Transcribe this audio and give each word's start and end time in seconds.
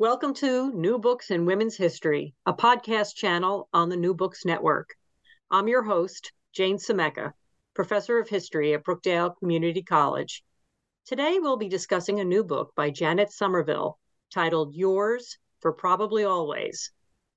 Welcome 0.00 0.32
to 0.36 0.72
New 0.72 0.98
Books 0.98 1.30
in 1.30 1.44
Women's 1.44 1.76
History, 1.76 2.34
a 2.46 2.54
podcast 2.54 3.16
channel 3.16 3.68
on 3.74 3.90
the 3.90 3.98
New 3.98 4.14
Books 4.14 4.46
Network. 4.46 4.94
I'm 5.50 5.68
your 5.68 5.82
host, 5.82 6.32
Jane 6.54 6.78
Semeka, 6.78 7.34
professor 7.74 8.18
of 8.18 8.26
history 8.26 8.72
at 8.72 8.82
Brookdale 8.82 9.36
Community 9.36 9.82
College. 9.82 10.42
Today, 11.04 11.38
we'll 11.38 11.58
be 11.58 11.68
discussing 11.68 12.18
a 12.18 12.24
new 12.24 12.42
book 12.42 12.72
by 12.74 12.88
Janet 12.88 13.30
Somerville 13.30 13.98
titled 14.32 14.74
Yours 14.74 15.36
for 15.58 15.70
Probably 15.70 16.24
Always 16.24 16.90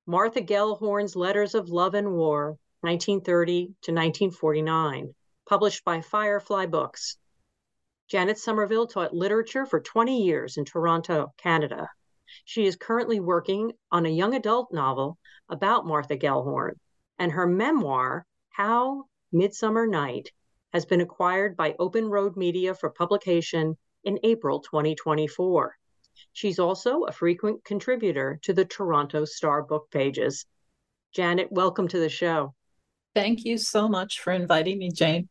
Martha 0.06 0.40
Gellhorn's 0.42 1.18
Letters 1.18 1.56
of 1.56 1.68
Love 1.68 1.96
and 1.96 2.14
War, 2.14 2.58
1930 2.80 3.66
to 3.66 3.92
1949, 3.92 5.14
published 5.46 5.84
by 5.84 6.00
Firefly 6.00 6.68
Books. 6.68 7.18
Janet 8.08 8.38
Somerville 8.38 8.88
taught 8.88 9.14
literature 9.14 9.66
for 9.66 9.82
20 9.82 10.24
years 10.24 10.56
in 10.56 10.64
Toronto, 10.64 11.34
Canada. 11.36 11.90
She 12.46 12.66
is 12.66 12.76
currently 12.76 13.20
working 13.20 13.74
on 13.92 14.06
a 14.06 14.10
young 14.10 14.34
adult 14.34 14.74
novel 14.74 15.18
about 15.50 15.86
Martha 15.86 16.18
Gellhorn, 16.18 16.74
and 17.20 17.32
her 17.32 17.48
memoir, 17.48 18.26
How 18.50 19.06
Midsummer 19.32 19.88
Night, 19.88 20.32
has 20.74 20.86
been 20.86 21.02
acquired 21.02 21.56
by 21.56 21.76
Open 21.80 22.10
Road 22.10 22.36
Media 22.36 22.74
for 22.74 22.90
publication 22.90 23.78
in 24.04 24.20
April 24.24 24.60
2024. 24.60 25.78
She's 26.34 26.60
also 26.60 27.04
a 27.04 27.12
frequent 27.12 27.64
contributor 27.64 28.40
to 28.44 28.54
the 28.54 28.66
Toronto 28.66 29.26
Star 29.26 29.64
book 29.64 29.90
pages. 29.92 30.46
Janet, 31.14 31.52
welcome 31.52 31.88
to 31.90 32.00
the 32.00 32.10
show. 32.10 32.54
Thank 33.14 33.46
you 33.46 33.58
so 33.58 33.88
much 33.88 34.20
for 34.20 34.34
inviting 34.34 34.80
me, 34.80 34.92
Jane. 34.92 35.30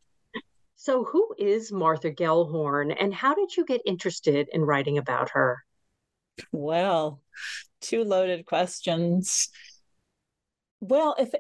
So, 0.76 1.04
who 1.04 1.34
is 1.38 1.72
Martha 1.72 2.10
Gellhorn, 2.10 2.94
and 2.98 3.14
how 3.14 3.34
did 3.34 3.56
you 3.56 3.64
get 3.64 3.82
interested 3.84 4.48
in 4.52 4.64
writing 4.64 4.98
about 4.98 5.30
her? 5.30 5.64
Well, 6.50 7.20
two 7.80 8.04
loaded 8.04 8.46
questions. 8.46 9.48
Well, 10.80 11.14
if 11.18 11.32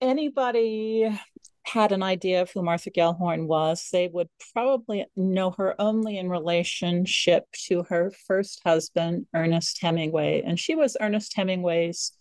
anybody 0.00 1.18
had 1.66 1.92
an 1.92 2.02
idea 2.02 2.42
of 2.42 2.50
who 2.50 2.62
Martha 2.62 2.90
Gellhorn 2.90 3.46
was, 3.46 3.88
they 3.90 4.08
would 4.08 4.28
probably 4.52 5.06
know 5.16 5.50
her 5.52 5.74
only 5.80 6.18
in 6.18 6.28
relationship 6.28 7.46
to 7.66 7.84
her 7.84 8.12
first 8.26 8.60
husband, 8.64 9.26
Ernest 9.34 9.80
Hemingway. 9.80 10.42
And 10.44 10.60
she 10.60 10.74
was 10.74 10.96
Ernest 11.00 11.34
Hemingway's 11.34 12.12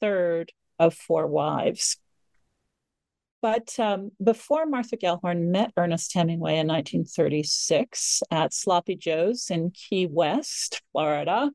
third 0.00 0.52
of 0.78 0.94
four 0.94 1.26
wives. 1.26 1.96
But 3.44 3.78
um, 3.78 4.10
before 4.22 4.64
Martha 4.64 4.96
Gellhorn 4.96 5.48
met 5.50 5.74
Ernest 5.76 6.14
Hemingway 6.14 6.52
in 6.52 6.66
1936 6.66 8.22
at 8.30 8.54
Sloppy 8.54 8.96
Joe's 8.96 9.50
in 9.50 9.70
Key 9.70 10.06
West, 10.06 10.80
Florida, 10.92 11.50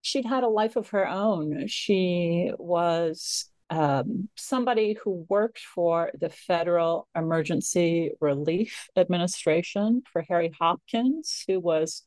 she'd 0.00 0.24
had 0.24 0.44
a 0.44 0.48
life 0.48 0.76
of 0.76 0.88
her 0.88 1.06
own. 1.06 1.66
She 1.66 2.52
was 2.56 3.50
um, 3.68 4.30
somebody 4.34 4.96
who 5.04 5.26
worked 5.28 5.58
for 5.58 6.10
the 6.18 6.30
Federal 6.30 7.06
Emergency 7.14 8.12
Relief 8.22 8.88
Administration 8.96 10.04
for 10.10 10.22
Harry 10.22 10.54
Hopkins, 10.58 11.44
who 11.46 11.60
was 11.60 12.02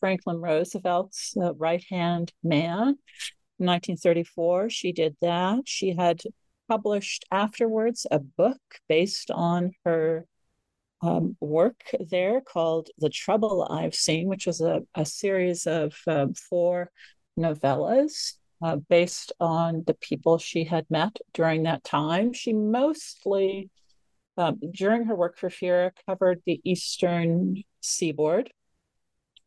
Franklin 0.00 0.40
Roosevelt's 0.40 1.36
uh, 1.36 1.52
right 1.56 1.84
hand 1.90 2.32
man. 2.42 2.96
In 3.58 3.66
1934, 3.66 4.70
she 4.70 4.92
did 4.92 5.14
that. 5.20 5.64
She 5.66 5.94
had 5.94 6.22
published 6.68 7.24
afterwards 7.30 8.06
a 8.10 8.18
book 8.18 8.60
based 8.88 9.30
on 9.30 9.72
her 9.84 10.26
um, 11.02 11.36
work 11.40 11.82
there 12.08 12.40
called 12.40 12.88
The 12.98 13.10
Trouble 13.10 13.66
I've 13.70 13.94
Seen, 13.94 14.28
which 14.28 14.46
was 14.46 14.60
a, 14.60 14.82
a 14.94 15.04
series 15.04 15.66
of 15.66 15.94
um, 16.06 16.34
four 16.34 16.90
novellas 17.38 18.34
uh, 18.62 18.76
based 18.76 19.32
on 19.38 19.84
the 19.86 19.94
people 19.94 20.38
she 20.38 20.64
had 20.64 20.86
met 20.88 21.18
during 21.34 21.64
that 21.64 21.84
time. 21.84 22.32
She 22.32 22.52
mostly, 22.54 23.70
um, 24.38 24.58
during 24.72 25.04
her 25.04 25.14
work 25.14 25.36
for 25.36 25.50
FERA, 25.50 25.92
covered 26.06 26.40
the 26.46 26.60
eastern 26.64 27.62
seaboard. 27.82 28.50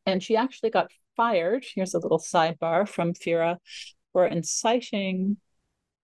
And 0.05 0.21
she 0.21 0.35
actually 0.35 0.69
got 0.69 0.91
fired. 1.15 1.65
Here's 1.73 1.95
a 1.95 1.99
little 1.99 2.19
sidebar 2.19 2.87
from 2.87 3.13
FERA 3.13 3.57
for 4.13 4.27
inciting 4.27 5.37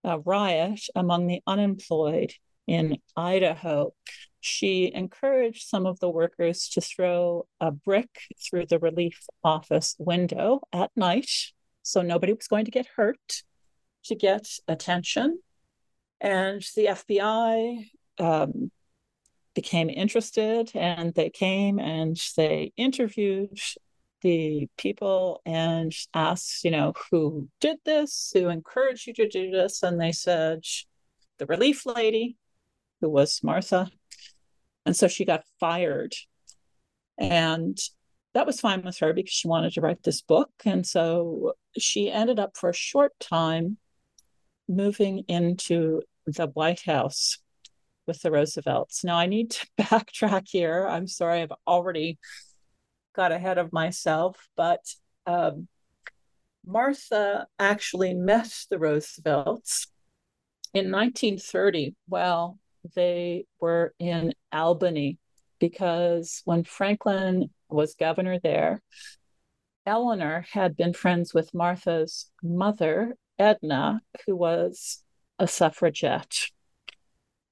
a 0.04 0.18
riot 0.18 0.80
among 0.94 1.26
the 1.26 1.40
unemployed 1.46 2.32
in 2.66 2.98
Idaho. 3.16 3.94
She 4.40 4.92
encouraged 4.94 5.66
some 5.66 5.86
of 5.86 6.00
the 6.00 6.10
workers 6.10 6.68
to 6.70 6.80
throw 6.80 7.46
a 7.60 7.70
brick 7.70 8.20
through 8.38 8.66
the 8.66 8.78
relief 8.78 9.24
office 9.42 9.96
window 9.98 10.60
at 10.72 10.90
night 10.94 11.30
so 11.84 12.00
nobody 12.00 12.32
was 12.32 12.48
going 12.48 12.64
to 12.64 12.70
get 12.70 12.86
hurt 12.96 13.42
to 14.04 14.14
get 14.14 14.48
attention. 14.66 15.38
And 16.20 16.62
the 16.74 16.86
FBI 16.86 17.90
um, 18.18 18.70
became 19.54 19.90
interested 19.90 20.70
and 20.74 21.14
they 21.14 21.28
came 21.28 21.78
and 21.78 22.16
they 22.36 22.72
interviewed 22.76 23.58
the 24.24 24.68
people 24.78 25.42
and 25.44 25.92
asked, 26.14 26.64
you 26.64 26.70
know, 26.70 26.94
who 27.10 27.46
did 27.60 27.76
this, 27.84 28.32
who 28.32 28.48
encouraged 28.48 29.06
you 29.06 29.12
to 29.12 29.28
do 29.28 29.50
this. 29.50 29.82
And 29.82 30.00
they 30.00 30.12
said, 30.12 30.64
the 31.38 31.46
relief 31.46 31.84
lady, 31.84 32.36
who 33.00 33.10
was 33.10 33.42
Martha. 33.42 33.90
And 34.86 34.96
so 34.96 35.08
she 35.08 35.26
got 35.26 35.44
fired. 35.60 36.14
And 37.18 37.78
that 38.32 38.46
was 38.46 38.60
fine 38.60 38.82
with 38.82 38.98
her 38.98 39.12
because 39.12 39.34
she 39.34 39.46
wanted 39.46 39.74
to 39.74 39.82
write 39.82 40.02
this 40.02 40.22
book. 40.22 40.50
And 40.64 40.86
so 40.86 41.52
she 41.78 42.10
ended 42.10 42.38
up 42.38 42.56
for 42.56 42.70
a 42.70 42.74
short 42.74 43.12
time 43.20 43.76
moving 44.66 45.24
into 45.28 46.00
the 46.26 46.46
White 46.46 46.80
House 46.86 47.38
with 48.06 48.22
the 48.22 48.30
Roosevelts. 48.30 49.04
Now, 49.04 49.16
I 49.18 49.26
need 49.26 49.50
to 49.50 49.66
backtrack 49.78 50.44
here. 50.46 50.86
I'm 50.88 51.08
sorry, 51.08 51.42
I've 51.42 51.52
already 51.66 52.18
got 53.14 53.32
ahead 53.32 53.58
of 53.58 53.72
myself, 53.72 54.48
but 54.56 54.80
um, 55.26 55.68
Martha 56.66 57.46
actually 57.58 58.14
met 58.14 58.50
the 58.70 58.78
Roosevelts 58.78 59.88
in 60.72 60.90
1930 60.90 61.94
while 62.08 62.58
they 62.94 63.46
were 63.60 63.94
in 63.98 64.34
Albany, 64.52 65.18
because 65.58 66.42
when 66.44 66.64
Franklin 66.64 67.50
was 67.68 67.94
governor 67.94 68.38
there, 68.38 68.82
Eleanor 69.86 70.46
had 70.50 70.76
been 70.76 70.94
friends 70.94 71.34
with 71.34 71.54
Martha's 71.54 72.30
mother, 72.42 73.16
Edna, 73.38 74.00
who 74.26 74.34
was 74.34 75.02
a 75.38 75.46
suffragette. 75.46 76.50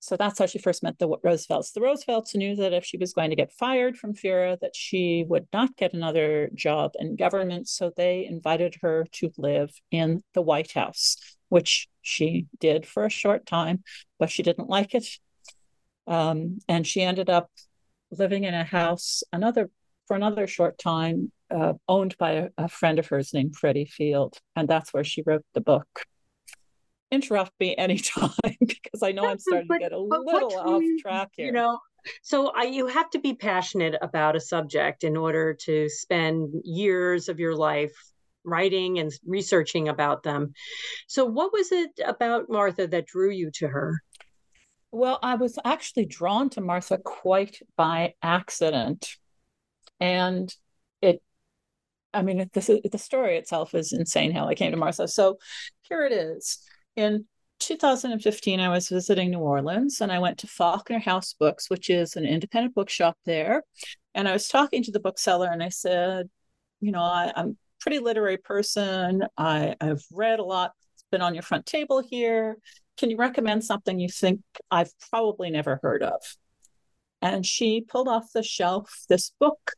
So 0.02 0.16
that's 0.16 0.40
how 0.40 0.46
she 0.46 0.58
first 0.58 0.82
met 0.82 0.98
the 0.98 1.16
Roosevelts. 1.22 1.70
The 1.70 1.80
Roosevelts 1.80 2.34
knew 2.34 2.56
that 2.56 2.72
if 2.72 2.84
she 2.84 2.96
was 2.96 3.12
going 3.12 3.30
to 3.30 3.36
get 3.36 3.52
fired 3.52 3.96
from 3.96 4.14
FERA, 4.14 4.58
that 4.60 4.74
she 4.74 5.24
would 5.28 5.46
not 5.52 5.76
get 5.76 5.94
another 5.94 6.50
job 6.54 6.94
in 6.98 7.14
government. 7.14 7.68
So 7.68 7.92
they 7.96 8.26
invited 8.26 8.78
her 8.82 9.06
to 9.12 9.30
live 9.38 9.70
in 9.92 10.24
the 10.34 10.42
White 10.42 10.72
House, 10.72 11.18
which 11.50 11.86
she 12.00 12.46
did 12.58 12.84
for 12.84 13.04
a 13.04 13.10
short 13.10 13.46
time, 13.46 13.84
but 14.18 14.28
she 14.28 14.42
didn't 14.42 14.68
like 14.68 14.92
it. 14.92 15.06
Um, 16.08 16.58
and 16.68 16.84
she 16.84 17.02
ended 17.02 17.30
up 17.30 17.48
living 18.10 18.42
in 18.42 18.54
a 18.54 18.64
house 18.64 19.22
another 19.32 19.70
for 20.08 20.16
another 20.16 20.48
short 20.48 20.78
time, 20.78 21.30
uh, 21.48 21.74
owned 21.86 22.18
by 22.18 22.32
a, 22.32 22.48
a 22.58 22.68
friend 22.68 22.98
of 22.98 23.06
hers 23.06 23.32
named 23.32 23.54
Freddie 23.54 23.84
Field, 23.84 24.36
and 24.56 24.66
that's 24.66 24.92
where 24.92 25.04
she 25.04 25.22
wrote 25.24 25.44
the 25.54 25.60
book 25.60 26.06
interrupt 27.12 27.52
me 27.60 27.76
anytime 27.76 28.30
because 28.60 29.02
I 29.02 29.12
know 29.12 29.28
I'm 29.28 29.38
starting 29.38 29.68
but, 29.68 29.74
to 29.74 29.80
get 29.80 29.92
a 29.92 29.98
little 29.98 30.56
off 30.56 30.82
track 31.00 31.28
here. 31.36 31.46
You 31.46 31.52
know, 31.52 31.78
so 32.22 32.52
I, 32.56 32.64
you 32.64 32.86
have 32.88 33.10
to 33.10 33.20
be 33.20 33.34
passionate 33.34 33.94
about 34.02 34.34
a 34.34 34.40
subject 34.40 35.04
in 35.04 35.16
order 35.16 35.54
to 35.54 35.88
spend 35.88 36.52
years 36.64 37.28
of 37.28 37.38
your 37.38 37.54
life 37.54 37.94
writing 38.44 38.98
and 38.98 39.12
researching 39.24 39.88
about 39.88 40.22
them. 40.22 40.52
So, 41.06 41.24
what 41.24 41.52
was 41.52 41.70
it 41.70 41.90
about 42.04 42.50
Martha 42.50 42.86
that 42.88 43.06
drew 43.06 43.30
you 43.30 43.50
to 43.56 43.68
her? 43.68 44.02
Well, 44.90 45.18
I 45.22 45.36
was 45.36 45.58
actually 45.64 46.06
drawn 46.06 46.50
to 46.50 46.60
Martha 46.60 46.98
quite 46.98 47.58
by 47.76 48.14
accident. 48.22 49.16
And 50.00 50.54
it 51.00 51.22
I 52.12 52.22
mean, 52.22 52.50
this 52.52 52.68
is, 52.68 52.80
the 52.90 52.98
story 52.98 53.38
itself 53.38 53.74
is 53.74 53.92
insane 53.92 54.32
how 54.32 54.46
I 54.46 54.54
came 54.54 54.70
to 54.72 54.76
Martha. 54.76 55.08
So 55.08 55.38
here 55.82 56.04
it 56.04 56.12
is. 56.12 56.58
In 56.96 57.26
2015, 57.60 58.60
I 58.60 58.68
was 58.68 58.88
visiting 58.88 59.30
New 59.30 59.38
Orleans 59.38 60.00
and 60.00 60.12
I 60.12 60.18
went 60.18 60.38
to 60.38 60.46
Faulkner 60.46 60.98
House 60.98 61.32
Books, 61.32 61.70
which 61.70 61.88
is 61.88 62.16
an 62.16 62.26
independent 62.26 62.74
bookshop 62.74 63.16
there. 63.24 63.62
And 64.14 64.28
I 64.28 64.32
was 64.32 64.48
talking 64.48 64.82
to 64.84 64.90
the 64.90 65.00
bookseller 65.00 65.48
and 65.50 65.62
I 65.62 65.70
said, 65.70 66.28
you 66.80 66.92
know, 66.92 67.02
I, 67.02 67.32
am 67.34 67.48
a 67.48 67.54
pretty 67.80 67.98
literary 67.98 68.36
person. 68.36 69.22
I, 69.38 69.74
I've 69.80 70.04
read 70.12 70.38
a 70.38 70.44
lot, 70.44 70.72
it's 70.94 71.04
been 71.10 71.22
on 71.22 71.34
your 71.34 71.42
front 71.42 71.64
table 71.64 72.02
here. 72.02 72.58
Can 72.98 73.08
you 73.08 73.16
recommend 73.16 73.64
something 73.64 73.98
you 73.98 74.08
think 74.08 74.40
I've 74.70 74.92
probably 75.10 75.50
never 75.50 75.80
heard 75.82 76.02
of? 76.02 76.20
And 77.22 77.46
she 77.46 77.80
pulled 77.80 78.08
off 78.08 78.32
the 78.34 78.42
shelf 78.42 79.04
this 79.08 79.32
book 79.40 79.72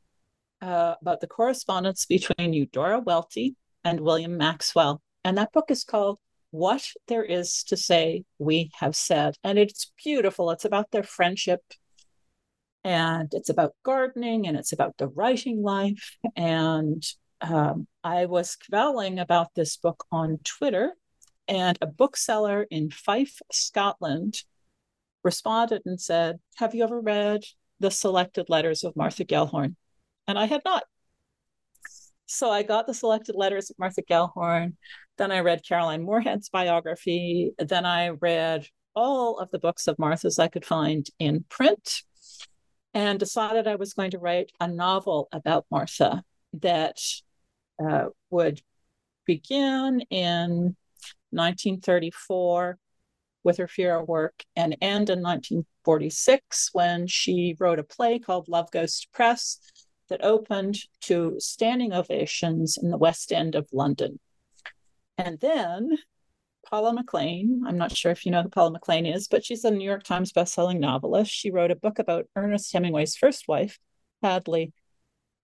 uh, 0.60 0.94
about 1.00 1.20
the 1.20 1.26
correspondence 1.26 2.06
between 2.06 2.55
Eudora 2.55 3.00
Welty 3.00 3.55
and 3.84 4.00
William 4.00 4.37
Maxwell. 4.37 5.02
And 5.25 5.38
that 5.38 5.52
book 5.52 5.70
is 5.70 5.84
called 5.84 6.19
What 6.55 6.87
There 7.09 7.25
Is 7.25 7.65
to 7.65 7.77
Say 7.77 8.25
We 8.39 8.71
Have 8.79 8.95
Said. 8.95 9.35
And 9.43 9.59
it's 9.59 9.91
beautiful. 10.03 10.53
It's 10.53 10.65
about 10.65 10.93
their 10.93 11.03
friendship 11.03 11.61
and 12.85 13.29
it's 13.33 13.49
about 13.49 13.75
gardening 13.83 14.47
and 14.47 14.56
it's 14.56 14.73
about 14.73 14.97
the 14.97 15.09
writing 15.09 15.62
life. 15.62 16.17
And 16.37 17.03
um, 17.41 17.89
I 18.05 18.27
was 18.27 18.56
kvelling 18.56 19.21
about 19.21 19.49
this 19.56 19.77
book 19.77 20.05
on 20.12 20.39
Twitter, 20.45 20.93
and 21.49 21.77
a 21.83 21.87
bookseller 21.87 22.67
in 22.71 22.91
Fife, 22.91 23.41
Scotland, 23.51 24.43
responded 25.25 25.83
and 25.85 26.01
said, 26.01 26.39
Have 26.59 26.75
you 26.75 26.85
ever 26.85 27.01
read 27.01 27.43
the 27.81 27.91
selected 27.91 28.49
letters 28.49 28.85
of 28.85 28.95
Martha 28.95 29.25
Gellhorn? 29.25 29.75
and 30.27 30.39
I 30.39 30.47
had 30.47 30.62
not. 30.65 30.85
So 32.27 32.51
I 32.51 32.62
got 32.62 32.87
the 32.87 32.95
selected 32.95 33.35
letters 33.35 33.71
of 33.71 33.79
Martha 33.79 34.03
Gellhorn. 34.03 34.75
Then 35.16 35.31
I 35.31 35.40
read 35.40 35.66
Caroline 35.66 36.02
Moorehead's 36.02 36.49
biography. 36.49 37.52
Then 37.58 37.87
I 37.87 38.11
read 38.11 38.66
all 38.94 39.38
of 39.38 39.50
the 39.50 39.58
books 39.58 39.87
of 39.87 39.99
Martha's 39.99 40.38
I 40.38 40.49
could 40.49 40.64
find 40.64 41.06
in 41.19 41.44
print 41.49 42.02
and 42.93 43.19
decided 43.19 43.66
I 43.66 43.75
was 43.75 43.93
going 43.93 44.12
to 44.12 44.19
write 44.19 44.52
a 44.61 44.69
novel 44.69 45.28
about 45.32 45.66
Martha 45.70 46.22
that 46.55 46.99
uh, 47.84 48.06
would 48.31 48.62
begin 49.26 50.00
in 50.11 50.76
1934 51.31 52.78
with 53.43 53.58
her 53.58 53.69
FERA 53.69 54.02
work 54.05 54.44
and 54.56 54.76
end 54.81 55.10
in 55.10 55.20
1946 55.22 56.70
when 56.72 57.06
she 57.06 57.56
wrote 57.58 57.78
a 57.78 57.84
play 57.84 58.19
called 58.19 58.49
Love 58.49 58.70
Goes 58.70 59.00
to 59.00 59.08
Press 59.12 59.58
that 60.08 60.25
opened 60.25 60.78
to 61.02 61.37
standing 61.38 61.93
ovations 61.93 62.78
in 62.81 62.90
the 62.90 62.96
West 62.96 63.32
End 63.32 63.55
of 63.55 63.69
London. 63.72 64.20
And 65.19 65.38
then 65.40 65.99
Paula 66.69 66.94
McLain, 66.94 67.61
I'm 67.66 67.78
not 67.78 67.96
sure 67.96 68.12
if 68.12 68.25
you 68.25 68.32
know 68.32 68.43
who 68.43 68.49
Paula 68.49 68.78
McLain 68.78 69.12
is, 69.12 69.28
but 69.28 69.44
she's 69.44 69.64
a 69.64 69.70
New 69.70 69.84
York 69.84 70.02
Times 70.02 70.32
bestselling 70.32 70.81
novelist. 70.81 71.31
She 71.31 71.50
wrote 71.50 71.70
a 71.70 71.76
book 71.76 71.99
about 71.99 72.26
Ernest 72.37 72.72
Hemingway's 72.72 73.16
first 73.16 73.46
wife, 73.46 73.78
Hadley 74.22 74.72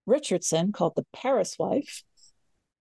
Richardson, 0.06 0.72
called 0.72 0.94
The 0.96 1.06
Paris 1.12 1.56
Wife. 1.58 2.02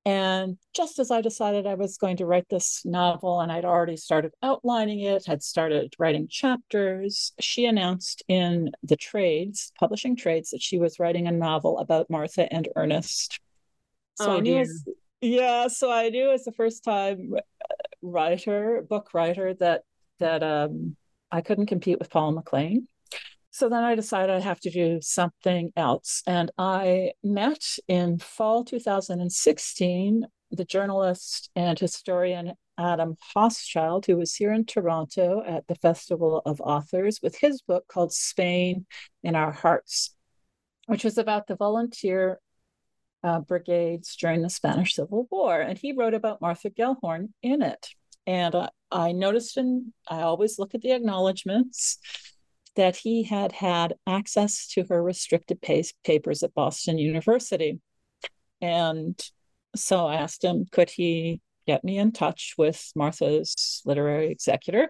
And 0.06 0.58
just 0.74 0.98
as 0.98 1.12
I 1.12 1.22
decided 1.22 1.68
I 1.68 1.76
was 1.76 1.98
going 1.98 2.18
to 2.18 2.26
write 2.26 2.48
this 2.50 2.84
novel 2.86 3.42
and 3.42 3.52
I'd 3.52 3.66
already 3.66 3.98
started 3.98 4.32
outlining 4.42 5.02
it, 5.02 5.26
had 5.26 5.44
started 5.44 5.94
writing 6.00 6.28
chapters, 6.28 7.34
she 7.40 7.66
announced 7.66 8.24
in 8.28 8.72
the 8.82 8.96
trades, 8.96 9.72
publishing 9.78 10.16
trades, 10.16 10.52
that 10.52 10.62
she 10.62 10.80
was 10.80 11.00
writing 11.00 11.28
a 11.28 11.32
novel 11.32 11.78
about 11.80 12.10
Martha 12.10 12.52
and 12.52 12.70
Ernest. 12.76 13.40
So 14.16 14.32
oh, 14.32 14.38
I 14.38 14.40
knew 14.40 14.60
as, 14.60 14.84
yeah, 15.22 15.68
so 15.68 15.92
I 15.92 16.10
knew 16.10 16.32
as 16.32 16.48
a 16.48 16.52
first 16.52 16.84
time 16.84 17.34
writer, 18.02 18.86
book 18.88 19.14
writer, 19.14 19.54
that 19.56 19.84
that 20.20 20.44
um, 20.44 20.96
I 21.32 21.42
couldn't 21.42 21.68
compete 21.68 22.00
with 22.00 22.10
Paul 22.10 22.34
McLain. 22.34 22.88
So 23.52 23.68
then 23.68 23.84
I 23.84 23.96
decided 23.96 24.36
I'd 24.36 24.44
have 24.44 24.60
to 24.62 24.70
do 24.70 25.00
something 25.02 25.72
else. 25.76 26.22
And 26.28 26.52
I 26.58 27.14
met 27.24 27.64
in 27.88 28.20
fall 28.20 28.64
2016 28.64 30.26
the 30.52 30.66
journalist 30.66 31.50
and 31.56 31.78
historian 31.78 32.54
Adam 32.78 33.18
Hochschild, 33.36 34.06
who 34.06 34.18
was 34.18 34.36
here 34.36 34.54
in 34.54 34.66
Toronto 34.66 35.44
at 35.46 35.68
the 35.68 35.76
Festival 35.76 36.42
of 36.46 36.62
Authors 36.62 37.20
with 37.22 37.38
his 37.38 37.62
book 37.62 37.86
called 37.88 38.14
Spain 38.14 38.86
in 39.24 39.36
Our 39.36 39.52
Hearts, 39.52 40.16
which 40.88 41.04
was 41.04 41.18
about 41.18 41.48
the 41.48 41.56
volunteer 41.56 42.40
uh, 43.24 43.40
brigades 43.40 44.16
during 44.16 44.42
the 44.42 44.50
Spanish 44.50 44.96
Civil 44.96 45.28
War. 45.30 45.60
And 45.60 45.78
he 45.78 45.94
wrote 45.94 46.14
about 46.14 46.42
Martha 46.42 46.70
Gellhorn 46.70 47.30
in 47.42 47.62
it. 47.62 47.90
And 48.26 48.56
uh, 48.56 48.70
I 48.92 49.12
noticed, 49.12 49.58
and 49.58 49.94
I 50.08 50.22
always 50.22 50.60
look 50.60 50.76
at 50.76 50.82
the 50.82 50.92
acknowledgments 50.92 52.00
that 52.76 52.96
he 52.96 53.24
had 53.24 53.52
had 53.52 53.96
access 54.08 54.68
to 54.70 54.86
her 54.90 55.02
restricted 55.02 55.62
papers 55.62 56.44
at 56.44 56.54
Boston 56.54 56.98
University. 56.98 57.80
And 58.62 59.20
so 59.76 60.08
I 60.08 60.16
asked 60.16 60.44
him, 60.44 60.66
could 60.72 60.90
he 60.90 61.42
get 61.68 61.84
me 61.84 61.98
in 61.98 62.12
touch 62.12 62.56
with 62.58 62.92
Martha's 62.96 63.82
literary 63.86 64.32
executor? 64.32 64.90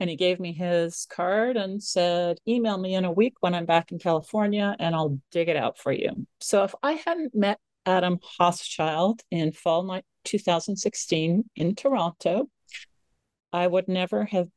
And 0.00 0.08
he 0.08 0.16
gave 0.16 0.40
me 0.40 0.52
his 0.54 1.06
card 1.10 1.56
and 1.58 1.82
said, 1.82 2.38
email 2.48 2.78
me 2.78 2.94
in 2.94 3.04
a 3.04 3.12
week 3.12 3.34
when 3.40 3.54
I'm 3.54 3.66
back 3.66 3.92
in 3.92 3.98
California 3.98 4.74
and 4.78 4.94
I'll 4.94 5.20
dig 5.30 5.48
it 5.48 5.56
out 5.56 5.78
for 5.78 5.92
you. 5.92 6.26
So 6.40 6.64
if 6.64 6.74
I 6.82 6.92
hadn't 6.92 7.34
met 7.34 7.60
Adam 7.84 8.18
Hochschild 8.40 9.20
in 9.30 9.52
fall 9.52 10.00
2016 10.24 11.44
in 11.54 11.74
Toronto, 11.74 12.48
I 13.52 13.66
would 13.66 13.88
never 13.88 14.24
have 14.24 14.48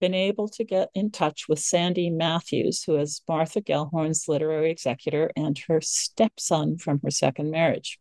been 0.00 0.14
able 0.14 0.48
to 0.48 0.64
get 0.64 0.88
in 0.94 1.10
touch 1.10 1.48
with 1.48 1.58
Sandy 1.58 2.10
Matthews, 2.10 2.82
who 2.82 2.96
is 2.96 3.22
Martha 3.28 3.60
Gellhorn's 3.60 4.28
literary 4.28 4.70
executor 4.70 5.30
and 5.36 5.58
her 5.68 5.80
stepson 5.80 6.78
from 6.78 7.00
her 7.04 7.10
second 7.10 7.50
marriage. 7.50 7.98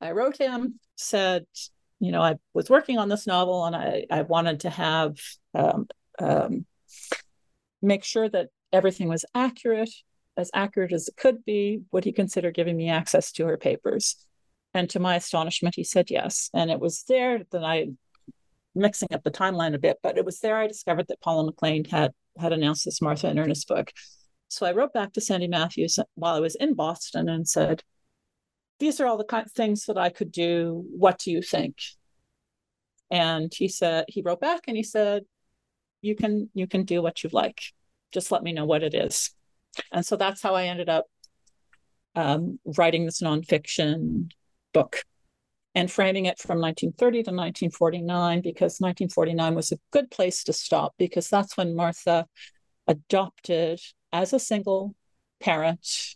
I 0.00 0.12
wrote 0.12 0.38
him, 0.38 0.78
said, 0.96 1.46
you 2.00 2.12
know, 2.12 2.22
I 2.22 2.36
was 2.54 2.68
working 2.68 2.98
on 2.98 3.08
this 3.08 3.26
novel 3.26 3.64
and 3.64 3.74
I, 3.74 4.04
I 4.10 4.22
wanted 4.22 4.60
to 4.60 4.70
have, 4.70 5.16
um, 5.54 5.88
um, 6.18 6.66
make 7.82 8.04
sure 8.04 8.28
that 8.28 8.48
everything 8.72 9.08
was 9.08 9.24
accurate, 9.34 9.90
as 10.36 10.50
accurate 10.52 10.92
as 10.92 11.08
it 11.08 11.16
could 11.16 11.44
be. 11.44 11.82
Would 11.92 12.04
he 12.04 12.12
consider 12.12 12.50
giving 12.50 12.76
me 12.76 12.90
access 12.90 13.32
to 13.32 13.46
her 13.46 13.56
papers? 13.56 14.16
And 14.74 14.90
to 14.90 15.00
my 15.00 15.16
astonishment, 15.16 15.74
he 15.74 15.84
said 15.84 16.10
yes. 16.10 16.50
And 16.52 16.70
it 16.70 16.80
was 16.80 17.04
there 17.08 17.42
that 17.50 17.64
I 17.64 17.88
mixing 18.74 19.08
up 19.12 19.24
the 19.24 19.30
timeline 19.30 19.74
a 19.74 19.78
bit, 19.78 19.98
but 20.02 20.18
it 20.18 20.24
was 20.24 20.40
there 20.40 20.56
I 20.56 20.66
discovered 20.66 21.08
that 21.08 21.20
Paula 21.22 21.50
McLain 21.50 21.86
had 21.86 22.12
had 22.38 22.52
announced 22.52 22.84
this 22.84 23.00
Martha 23.00 23.28
and 23.28 23.38
Ernest 23.38 23.66
book. 23.66 23.90
So 24.48 24.66
I 24.66 24.72
wrote 24.72 24.92
back 24.92 25.14
to 25.14 25.20
Sandy 25.20 25.48
Matthews 25.48 25.98
while 26.14 26.34
I 26.34 26.40
was 26.40 26.54
in 26.54 26.74
Boston 26.74 27.28
and 27.28 27.48
said, 27.48 27.82
"These 28.78 29.00
are 29.00 29.06
all 29.06 29.16
the 29.18 29.24
kind 29.24 29.46
of 29.46 29.52
things 29.52 29.86
that 29.86 29.98
I 29.98 30.10
could 30.10 30.32
do. 30.32 30.84
What 30.90 31.18
do 31.18 31.30
you 31.30 31.42
think?" 31.42 31.78
And 33.10 33.52
he 33.54 33.68
said 33.68 34.06
he 34.08 34.22
wrote 34.22 34.40
back 34.40 34.62
and 34.68 34.76
he 34.76 34.82
said, 34.82 35.24
"You 36.02 36.16
can 36.16 36.50
you 36.54 36.66
can 36.66 36.84
do 36.84 37.02
what 37.02 37.22
you 37.24 37.30
like. 37.32 37.60
Just 38.12 38.32
let 38.32 38.42
me 38.42 38.52
know 38.52 38.66
what 38.66 38.82
it 38.82 38.94
is." 38.94 39.30
And 39.92 40.04
so 40.04 40.16
that's 40.16 40.42
how 40.42 40.54
I 40.54 40.64
ended 40.64 40.88
up 40.88 41.06
um, 42.14 42.58
writing 42.64 43.04
this 43.04 43.20
nonfiction 43.20 44.30
book 44.72 45.04
and 45.74 45.90
framing 45.90 46.24
it 46.24 46.38
from 46.38 46.58
1930 46.58 47.18
to 47.18 47.30
1949 47.30 48.40
because 48.40 48.80
1949 48.80 49.54
was 49.54 49.72
a 49.72 49.78
good 49.90 50.10
place 50.10 50.42
to 50.44 50.52
stop 50.52 50.94
because 50.98 51.28
that's 51.28 51.56
when 51.56 51.76
Martha 51.76 52.26
adopted 52.86 53.78
as 54.12 54.32
a 54.32 54.38
single 54.38 54.94
parent 55.38 56.15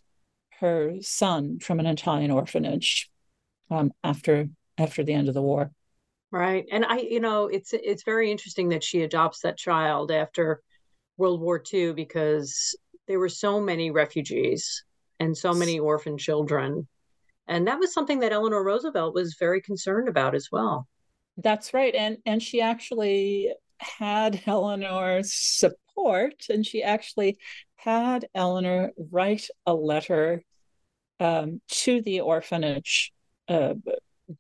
her 0.60 0.94
son 1.00 1.58
from 1.58 1.80
an 1.80 1.86
Italian 1.86 2.30
orphanage 2.30 3.10
um, 3.70 3.92
after 4.04 4.48
after 4.78 5.02
the 5.02 5.12
end 5.12 5.28
of 5.28 5.34
the 5.34 5.42
war. 5.42 5.70
Right, 6.32 6.64
and 6.70 6.84
I, 6.84 6.98
you 6.98 7.20
know, 7.20 7.46
it's 7.46 7.72
it's 7.72 8.04
very 8.04 8.30
interesting 8.30 8.68
that 8.70 8.84
she 8.84 9.02
adopts 9.02 9.40
that 9.40 9.58
child 9.58 10.10
after 10.10 10.62
World 11.16 11.40
War 11.40 11.62
II 11.72 11.92
because 11.92 12.76
there 13.08 13.18
were 13.18 13.28
so 13.28 13.60
many 13.60 13.90
refugees 13.90 14.84
and 15.18 15.36
so 15.36 15.52
many 15.52 15.78
orphan 15.78 16.16
children 16.16 16.86
and 17.50 17.66
that 17.66 17.80
was 17.80 17.92
something 17.92 18.20
that 18.20 18.32
Eleanor 18.32 18.62
Roosevelt 18.62 19.12
was 19.12 19.34
very 19.38 19.60
concerned 19.60 20.08
about 20.08 20.36
as 20.36 20.48
well. 20.52 20.86
That's 21.36 21.74
right. 21.74 21.94
And 21.94 22.18
and 22.24 22.40
she 22.40 22.60
actually 22.60 23.52
had 23.78 24.40
Eleanor's 24.46 25.32
support 25.32 26.44
and 26.48 26.64
she 26.64 26.82
actually 26.82 27.38
had 27.74 28.28
Eleanor 28.36 28.92
write 29.10 29.48
a 29.66 29.74
letter 29.74 30.44
um, 31.20 31.60
to 31.68 32.02
the 32.02 32.20
orphanage, 32.20 33.12
uh, 33.48 33.74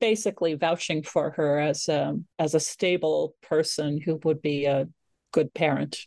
basically 0.00 0.54
vouching 0.54 1.02
for 1.02 1.30
her 1.32 1.58
as 1.60 1.88
a, 1.88 2.16
as 2.38 2.54
a 2.54 2.60
stable 2.60 3.34
person 3.42 4.00
who 4.00 4.18
would 4.24 4.42
be 4.42 4.64
a 4.64 4.88
good 5.32 5.52
parent. 5.54 5.98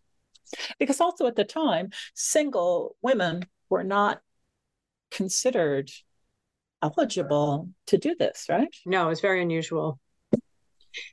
Because 0.80 1.00
also 1.00 1.27
at 1.27 1.36
the 1.36 1.46
time, 1.46 1.92
single 2.13 2.96
women 3.01 3.46
were 3.70 3.84
not 3.84 4.22
considered 5.12 5.89
eligible 6.82 7.70
to 7.88 7.98
do 7.98 8.15
this, 8.18 8.48
right? 8.50 8.75
No, 8.86 9.10
it's 9.10 9.22
very 9.22 9.42
unusual. 9.42 10.00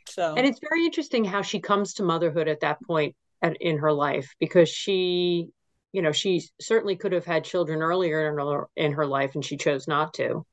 So, 0.08 0.34
and 0.36 0.46
it's 0.46 0.60
very 0.60 0.84
interesting 0.84 1.24
how 1.24 1.42
she 1.42 1.60
comes 1.60 1.94
to 1.94 2.02
motherhood 2.02 2.48
at 2.48 2.60
that 2.60 2.82
point 2.82 3.14
at, 3.40 3.56
in 3.60 3.78
her 3.78 3.92
life 3.92 4.34
because 4.40 4.68
she, 4.68 5.48
you 5.92 6.02
know, 6.02 6.12
she 6.12 6.42
certainly 6.60 6.96
could 6.96 7.12
have 7.12 7.24
had 7.24 7.44
children 7.44 7.82
earlier 7.82 8.28
in 8.28 8.38
her, 8.38 8.68
in 8.76 8.92
her 8.92 9.06
life 9.06 9.34
and 9.34 9.44
she 9.44 9.56
chose 9.56 9.88
not 9.88 10.14
to. 10.14 10.46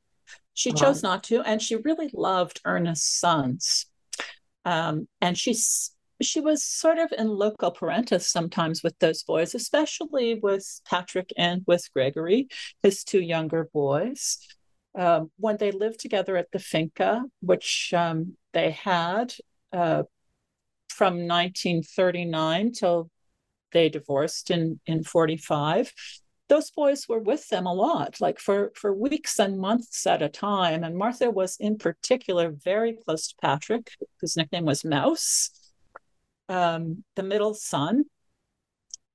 She 0.53 0.72
chose 0.72 1.03
um, 1.03 1.12
not 1.12 1.24
to, 1.25 1.41
and 1.41 1.62
she 1.62 1.75
really 1.75 2.10
loved 2.13 2.62
Ernest's 2.65 3.20
sons. 3.20 3.86
Um, 4.65 5.08
and 5.22 5.38
she's 5.38 5.91
she 6.22 6.39
was 6.39 6.63
sort 6.63 6.98
of 6.98 7.13
in 7.15 7.27
loco 7.27 7.70
parentis 7.70 8.24
sometimes 8.24 8.82
with 8.84 8.98
those 9.00 9.24
boys, 9.24 9.53
especially 9.53 10.36
with 10.36 10.82
Patrick 10.89 11.32
and 11.38 11.62
with 11.67 11.88
Gregory, 11.94 12.48
his 12.82 13.03
two 13.03 13.22
younger 13.22 13.70
boys. 13.72 14.39
Um, 14.98 15.29
when 15.38 15.58
they 15.58 15.70
lived 15.70 16.00
together 16.00 16.36
at 16.38 16.51
the 16.51 16.58
finca, 16.58 17.24
which 17.41 17.94
um, 17.96 18.36
they 18.53 18.72
had 18.72 19.32
uh, 19.72 20.03
from 20.89 21.27
1939 21.27 22.72
till 22.72 23.12
they 23.71 23.89
divorced 23.89 24.51
in 24.51 24.79
in 24.86 25.03
45 25.03 25.93
those 26.50 26.71
boys 26.71 27.09
were 27.09 27.19
with 27.19 27.50
them 27.50 27.65
a 27.65 27.74
lot 27.74 28.21
like 28.21 28.39
for 28.39 28.71
for 28.74 28.93
weeks 28.93 29.38
and 29.38 29.59
months 29.59 30.07
at 30.07 30.21
a 30.21 30.29
time. 30.29 30.86
And 30.86 30.95
martha 30.95 31.29
was 31.29 31.57
in 31.59 31.77
particular 31.77 32.51
very 32.51 32.93
close 32.93 33.27
to 33.27 33.36
patrick 33.41 33.91
whose 34.21 34.38
nickname 34.38 34.63
was 34.63 34.86
mouse 34.86 35.50
um, 36.50 37.03
the 37.15 37.24
middle 37.24 37.53
son. 37.53 38.05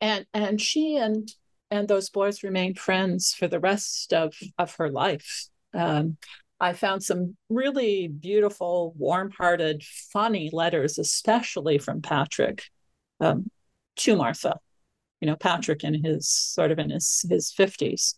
And 0.01 0.27
and 0.35 0.61
she 0.61 0.97
and 0.97 1.31
and 1.71 1.89
those 1.89 2.11
boys 2.11 2.43
remained 2.43 2.79
friends 2.79 3.35
for 3.35 3.49
the 3.49 3.61
rest 3.61 4.13
of 4.13 4.35
of 4.59 4.75
her 4.77 4.91
life. 4.91 5.49
Um, 5.75 6.19
I 6.61 6.75
found 6.75 7.03
some 7.03 7.37
really 7.49 8.07
beautiful, 8.07 8.95
warm 8.97 9.33
hearted, 9.37 9.83
funny 10.13 10.51
letters, 10.53 10.99
especially 10.99 11.79
from 11.79 12.03
Patrick. 12.03 12.65
Um, 13.21 13.51
to 13.97 14.17
Martha. 14.17 14.59
You 15.21 15.27
know, 15.27 15.37
Patrick 15.37 15.85
in 15.85 16.03
his 16.03 16.29
sort 16.29 16.71
of 16.71 16.79
in 16.79 16.91
his 16.91 17.25
his 17.29 17.55
50s 17.57 18.15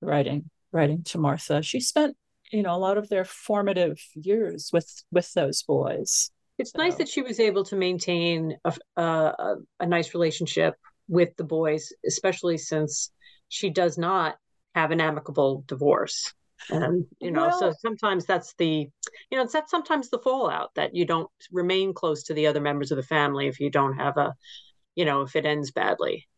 writing 0.00 0.50
writing 0.72 1.02
to 1.04 1.18
Martha. 1.18 1.62
She 1.62 1.80
spent, 1.80 2.16
you 2.50 2.62
know, 2.62 2.74
a 2.74 2.78
lot 2.78 2.98
of 2.98 3.08
their 3.08 3.24
formative 3.24 4.00
years 4.14 4.70
with 4.72 5.04
with 5.12 5.32
those 5.34 5.62
boys. 5.62 6.30
It's 6.58 6.72
so. 6.72 6.78
nice 6.78 6.96
that 6.96 7.08
she 7.08 7.22
was 7.22 7.40
able 7.40 7.64
to 7.64 7.76
maintain 7.76 8.56
a, 8.64 8.74
a, 8.96 9.54
a 9.78 9.86
nice 9.86 10.12
relationship 10.12 10.74
with 11.08 11.34
the 11.36 11.44
boys, 11.44 11.92
especially 12.06 12.58
since 12.58 13.10
she 13.48 13.70
does 13.70 13.96
not 13.96 14.36
have 14.74 14.90
an 14.90 15.00
amicable 15.00 15.64
divorce 15.66 16.32
and 16.68 17.06
you 17.20 17.30
know 17.30 17.46
well, 17.46 17.58
so 17.58 17.72
sometimes 17.80 18.26
that's 18.26 18.54
the 18.58 18.88
you 19.30 19.38
know 19.38 19.42
it's 19.42 19.52
that's 19.52 19.70
sometimes 19.70 20.10
the 20.10 20.18
fallout 20.18 20.70
that 20.74 20.94
you 20.94 21.04
don't 21.04 21.30
remain 21.50 21.94
close 21.94 22.24
to 22.24 22.34
the 22.34 22.46
other 22.46 22.60
members 22.60 22.90
of 22.90 22.96
the 22.96 23.02
family 23.02 23.46
if 23.46 23.60
you 23.60 23.70
don't 23.70 23.96
have 23.96 24.16
a 24.16 24.34
you 24.94 25.04
know 25.04 25.22
if 25.22 25.36
it 25.36 25.46
ends 25.46 25.70
badly 25.70 26.28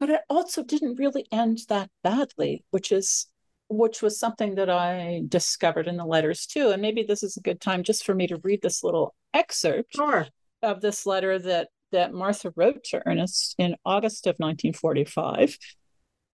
but 0.00 0.10
it 0.10 0.20
also 0.28 0.62
didn't 0.62 0.98
really 0.98 1.26
end 1.32 1.58
that 1.68 1.90
badly 2.02 2.64
which 2.70 2.92
is 2.92 3.26
which 3.68 4.00
was 4.00 4.18
something 4.18 4.54
that 4.54 4.70
i 4.70 5.22
discovered 5.28 5.88
in 5.88 5.96
the 5.96 6.04
letters 6.04 6.46
too 6.46 6.70
and 6.70 6.82
maybe 6.82 7.02
this 7.02 7.22
is 7.22 7.36
a 7.36 7.42
good 7.42 7.60
time 7.60 7.82
just 7.82 8.04
for 8.04 8.14
me 8.14 8.26
to 8.26 8.40
read 8.42 8.60
this 8.62 8.82
little 8.82 9.14
excerpt 9.34 9.94
sure. 9.94 10.26
of 10.62 10.80
this 10.80 11.06
letter 11.06 11.38
that 11.38 11.68
that 11.92 12.12
martha 12.12 12.52
wrote 12.56 12.82
to 12.84 13.02
ernest 13.06 13.54
in 13.58 13.76
august 13.84 14.26
of 14.26 14.36
1945 14.38 15.58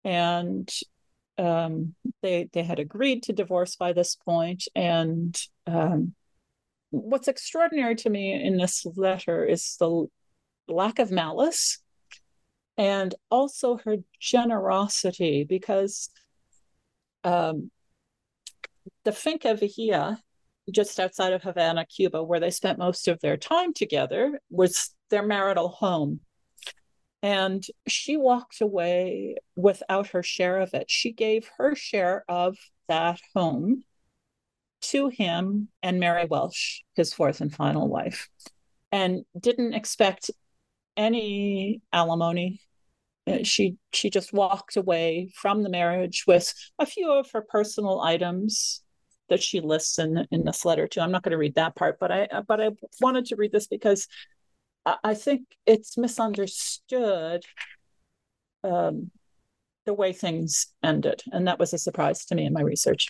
and 0.04 0.72
um, 1.40 1.94
they 2.22 2.48
they 2.52 2.62
had 2.62 2.78
agreed 2.78 3.22
to 3.24 3.32
divorce 3.32 3.76
by 3.76 3.92
this 3.92 4.14
point. 4.14 4.64
point, 4.64 4.68
and 4.74 5.40
um, 5.66 6.14
what's 6.90 7.28
extraordinary 7.28 7.94
to 7.96 8.10
me 8.10 8.32
in 8.32 8.56
this 8.56 8.84
letter 8.96 9.44
is 9.44 9.76
the 9.78 10.06
lack 10.70 10.98
of 10.98 11.10
malice 11.10 11.78
and 12.76 13.14
also 13.30 13.76
her 13.84 13.96
generosity 14.18 15.44
because 15.44 16.08
um, 17.24 17.70
the 19.04 19.12
Finca 19.12 19.54
Vigía, 19.54 20.18
just 20.70 20.98
outside 20.98 21.32
of 21.32 21.42
Havana, 21.42 21.84
Cuba, 21.84 22.22
where 22.22 22.40
they 22.40 22.50
spent 22.50 22.78
most 22.78 23.08
of 23.08 23.20
their 23.20 23.36
time 23.36 23.74
together, 23.74 24.40
was 24.50 24.94
their 25.10 25.22
marital 25.22 25.68
home. 25.68 26.20
And 27.22 27.62
she 27.86 28.16
walked 28.16 28.62
away 28.62 29.36
without 29.56 30.08
her 30.08 30.22
share 30.22 30.60
of 30.60 30.72
it. 30.72 30.90
She 30.90 31.12
gave 31.12 31.50
her 31.58 31.74
share 31.74 32.24
of 32.28 32.56
that 32.88 33.20
home 33.34 33.84
to 34.82 35.08
him 35.08 35.68
and 35.82 36.00
Mary 36.00 36.24
Welsh, 36.24 36.80
his 36.94 37.12
fourth 37.12 37.42
and 37.42 37.54
final 37.54 37.88
wife, 37.88 38.30
and 38.90 39.24
didn't 39.38 39.74
expect 39.74 40.30
any 40.96 41.82
alimony. 41.92 42.60
Uh, 43.26 43.38
she 43.42 43.76
she 43.92 44.10
just 44.10 44.32
walked 44.32 44.76
away 44.76 45.30
from 45.34 45.62
the 45.62 45.68
marriage 45.68 46.24
with 46.26 46.52
a 46.78 46.86
few 46.86 47.12
of 47.12 47.30
her 47.32 47.42
personal 47.42 48.00
items 48.00 48.82
that 49.28 49.42
she 49.42 49.60
lists 49.60 49.98
in 49.98 50.26
in 50.30 50.44
this 50.44 50.64
letter 50.64 50.88
too. 50.88 51.00
I'm 51.00 51.12
not 51.12 51.22
going 51.22 51.32
to 51.32 51.38
read 51.38 51.54
that 51.56 51.76
part, 51.76 51.98
but 52.00 52.10
I 52.10 52.28
but 52.46 52.60
I 52.60 52.70
wanted 53.00 53.26
to 53.26 53.36
read 53.36 53.52
this 53.52 53.66
because 53.66 54.08
I 55.04 55.14
think 55.14 55.42
it's 55.66 55.98
misunderstood 55.98 57.44
um, 58.64 59.10
the 59.84 59.94
way 59.94 60.12
things 60.12 60.68
ended. 60.82 61.22
And 61.32 61.46
that 61.48 61.58
was 61.58 61.72
a 61.72 61.78
surprise 61.78 62.24
to 62.26 62.34
me 62.34 62.46
in 62.46 62.52
my 62.52 62.62
research. 62.62 63.08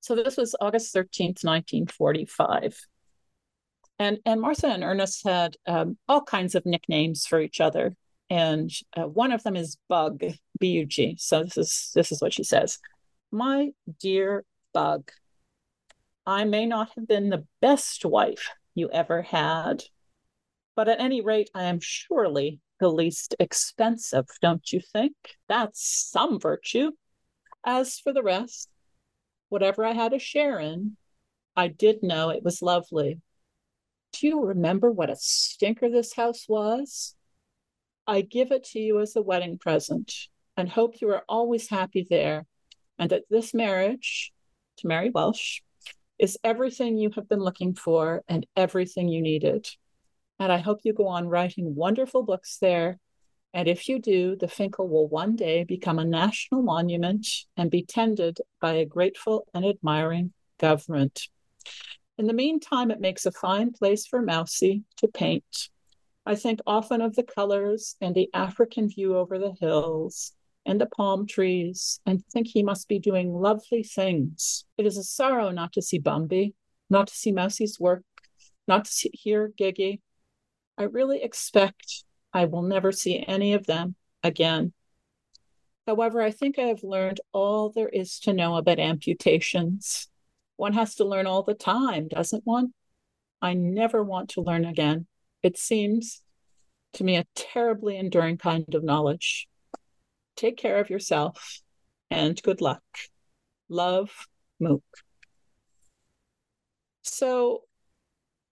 So 0.00 0.14
this 0.14 0.36
was 0.36 0.54
August 0.60 0.94
13th, 0.94 1.44
1945. 1.44 2.78
And, 3.98 4.18
and 4.26 4.40
Martha 4.40 4.66
and 4.66 4.84
Ernest 4.84 5.24
had 5.24 5.56
um, 5.66 5.96
all 6.06 6.22
kinds 6.22 6.54
of 6.54 6.66
nicknames 6.66 7.26
for 7.26 7.40
each 7.40 7.60
other. 7.60 7.96
And 8.28 8.70
uh, 8.96 9.08
one 9.08 9.32
of 9.32 9.42
them 9.42 9.56
is 9.56 9.78
Bug, 9.88 10.22
B 10.58 10.66
U 10.68 10.84
G. 10.84 11.16
So 11.18 11.44
this 11.44 11.56
is 11.56 11.90
this 11.94 12.10
is 12.12 12.20
what 12.20 12.32
she 12.32 12.42
says. 12.42 12.78
My 13.30 13.70
dear 14.00 14.44
Bug, 14.74 15.10
I 16.26 16.44
may 16.44 16.66
not 16.66 16.90
have 16.96 17.06
been 17.06 17.30
the 17.30 17.46
best 17.62 18.04
wife 18.04 18.50
you 18.74 18.90
ever 18.90 19.22
had, 19.22 19.84
but 20.74 20.88
at 20.88 21.00
any 21.00 21.20
rate, 21.20 21.50
I 21.54 21.64
am 21.64 21.78
surely 21.80 22.60
the 22.80 22.88
least 22.88 23.34
expensive, 23.38 24.26
don't 24.42 24.72
you 24.72 24.80
think? 24.92 25.14
That's 25.48 26.10
some 26.12 26.38
virtue. 26.38 26.90
As 27.64 27.98
for 27.98 28.12
the 28.12 28.22
rest, 28.22 28.68
whatever 29.48 29.84
I 29.84 29.92
had 29.92 30.12
a 30.12 30.18
share 30.18 30.58
in, 30.58 30.96
I 31.56 31.68
did 31.68 32.02
know 32.02 32.30
it 32.30 32.42
was 32.42 32.60
lovely. 32.60 33.20
Do 34.12 34.26
you 34.26 34.44
remember 34.44 34.90
what 34.90 35.10
a 35.10 35.16
stinker 35.16 35.90
this 35.90 36.14
house 36.14 36.46
was? 36.48 37.14
I 38.06 38.20
give 38.20 38.52
it 38.52 38.64
to 38.72 38.78
you 38.78 39.00
as 39.00 39.16
a 39.16 39.22
wedding 39.22 39.58
present 39.58 40.12
and 40.56 40.68
hope 40.68 41.00
you 41.00 41.10
are 41.10 41.24
always 41.28 41.68
happy 41.68 42.06
there 42.08 42.46
and 42.98 43.10
that 43.10 43.24
this 43.28 43.52
marriage 43.52 44.32
to 44.78 44.86
Mary 44.86 45.10
Welsh 45.10 45.60
is 46.18 46.38
everything 46.42 46.96
you 46.96 47.10
have 47.14 47.28
been 47.28 47.40
looking 47.40 47.74
for 47.74 48.22
and 48.28 48.46
everything 48.56 49.08
you 49.08 49.20
needed. 49.20 49.66
And 50.38 50.50
I 50.50 50.58
hope 50.58 50.80
you 50.82 50.92
go 50.92 51.08
on 51.08 51.28
writing 51.28 51.74
wonderful 51.74 52.22
books 52.22 52.58
there. 52.58 52.98
And 53.52 53.68
if 53.68 53.88
you 53.88 53.98
do, 53.98 54.36
the 54.36 54.48
Finca 54.48 54.84
will 54.84 55.08
one 55.08 55.36
day 55.36 55.64
become 55.64 55.98
a 55.98 56.04
national 56.04 56.62
monument 56.62 57.26
and 57.56 57.70
be 57.70 57.82
tended 57.82 58.38
by 58.60 58.74
a 58.74 58.86
grateful 58.86 59.46
and 59.54 59.64
admiring 59.64 60.32
government. 60.58 61.28
In 62.18 62.26
the 62.26 62.32
meantime, 62.32 62.90
it 62.90 63.00
makes 63.00 63.26
a 63.26 63.32
fine 63.32 63.72
place 63.72 64.06
for 64.06 64.22
Mousie 64.22 64.84
to 64.98 65.08
paint. 65.08 65.68
I 66.24 66.34
think 66.34 66.60
often 66.66 67.00
of 67.00 67.14
the 67.14 67.22
colors 67.22 67.96
and 68.00 68.14
the 68.14 68.30
African 68.34 68.88
view 68.88 69.16
over 69.16 69.38
the 69.38 69.52
hills 69.60 70.32
and 70.64 70.80
the 70.80 70.86
palm 70.86 71.26
trees 71.26 72.00
and 72.06 72.24
think 72.26 72.48
he 72.48 72.62
must 72.62 72.88
be 72.88 72.98
doing 72.98 73.32
lovely 73.32 73.82
things. 73.82 74.64
It 74.76 74.86
is 74.86 74.96
a 74.96 75.04
sorrow 75.04 75.50
not 75.50 75.72
to 75.74 75.82
see 75.82 76.00
Bumby, 76.00 76.54
not 76.90 77.08
to 77.08 77.14
see 77.14 77.32
Mousie's 77.32 77.78
work, 77.78 78.02
not 78.66 78.86
to 78.86 78.90
see, 78.90 79.10
hear 79.12 79.52
Gigi, 79.56 80.00
I 80.78 80.84
really 80.84 81.22
expect 81.22 82.04
I 82.32 82.44
will 82.44 82.62
never 82.62 82.92
see 82.92 83.24
any 83.26 83.54
of 83.54 83.66
them 83.66 83.94
again. 84.22 84.72
However, 85.86 86.20
I 86.20 86.32
think 86.32 86.58
I 86.58 86.64
have 86.64 86.82
learned 86.82 87.20
all 87.32 87.70
there 87.70 87.88
is 87.88 88.18
to 88.20 88.32
know 88.32 88.56
about 88.56 88.78
amputations. 88.78 90.08
One 90.56 90.72
has 90.72 90.94
to 90.96 91.04
learn 91.04 91.26
all 91.26 91.42
the 91.42 91.54
time, 91.54 92.08
doesn't 92.08 92.46
one? 92.46 92.72
I 93.42 93.54
never 93.54 94.02
want 94.02 94.30
to 94.30 94.40
learn 94.40 94.64
again. 94.64 95.06
It 95.42 95.58
seems 95.58 96.22
to 96.94 97.04
me 97.04 97.16
a 97.16 97.26
terribly 97.34 97.98
enduring 97.98 98.38
kind 98.38 98.74
of 98.74 98.82
knowledge. 98.82 99.48
Take 100.36 100.56
care 100.56 100.78
of 100.78 100.90
yourself 100.90 101.60
and 102.10 102.40
good 102.42 102.60
luck. 102.60 102.82
Love, 103.68 104.10
Mook. 104.60 104.84
So 107.02 107.62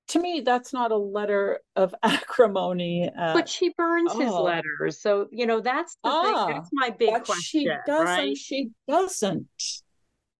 to 0.09 0.19
me, 0.19 0.43
that's 0.45 0.73
not 0.73 0.93
a 0.93 0.97
letter 0.97 1.61
of 1.77 1.95
acrimony. 2.03 3.11
Uh, 3.19 3.35
but 3.35 3.49
she 3.49 3.73
burns 3.77 4.13
oh. 4.15 4.21
his 4.21 4.33
letters, 4.33 5.01
so 5.01 5.29
you 5.31 5.47
know 5.47 5.61
that's 5.61 5.95
the 6.05 6.11
ah, 6.11 6.47
thing. 6.47 6.55
That's 6.57 6.71
my 6.73 6.91
big 6.91 7.25
question. 7.25 7.35
She 7.43 7.71
doesn't. 7.87 8.07
Right? 8.07 8.37
She 8.37 8.71
doesn't. 8.87 9.47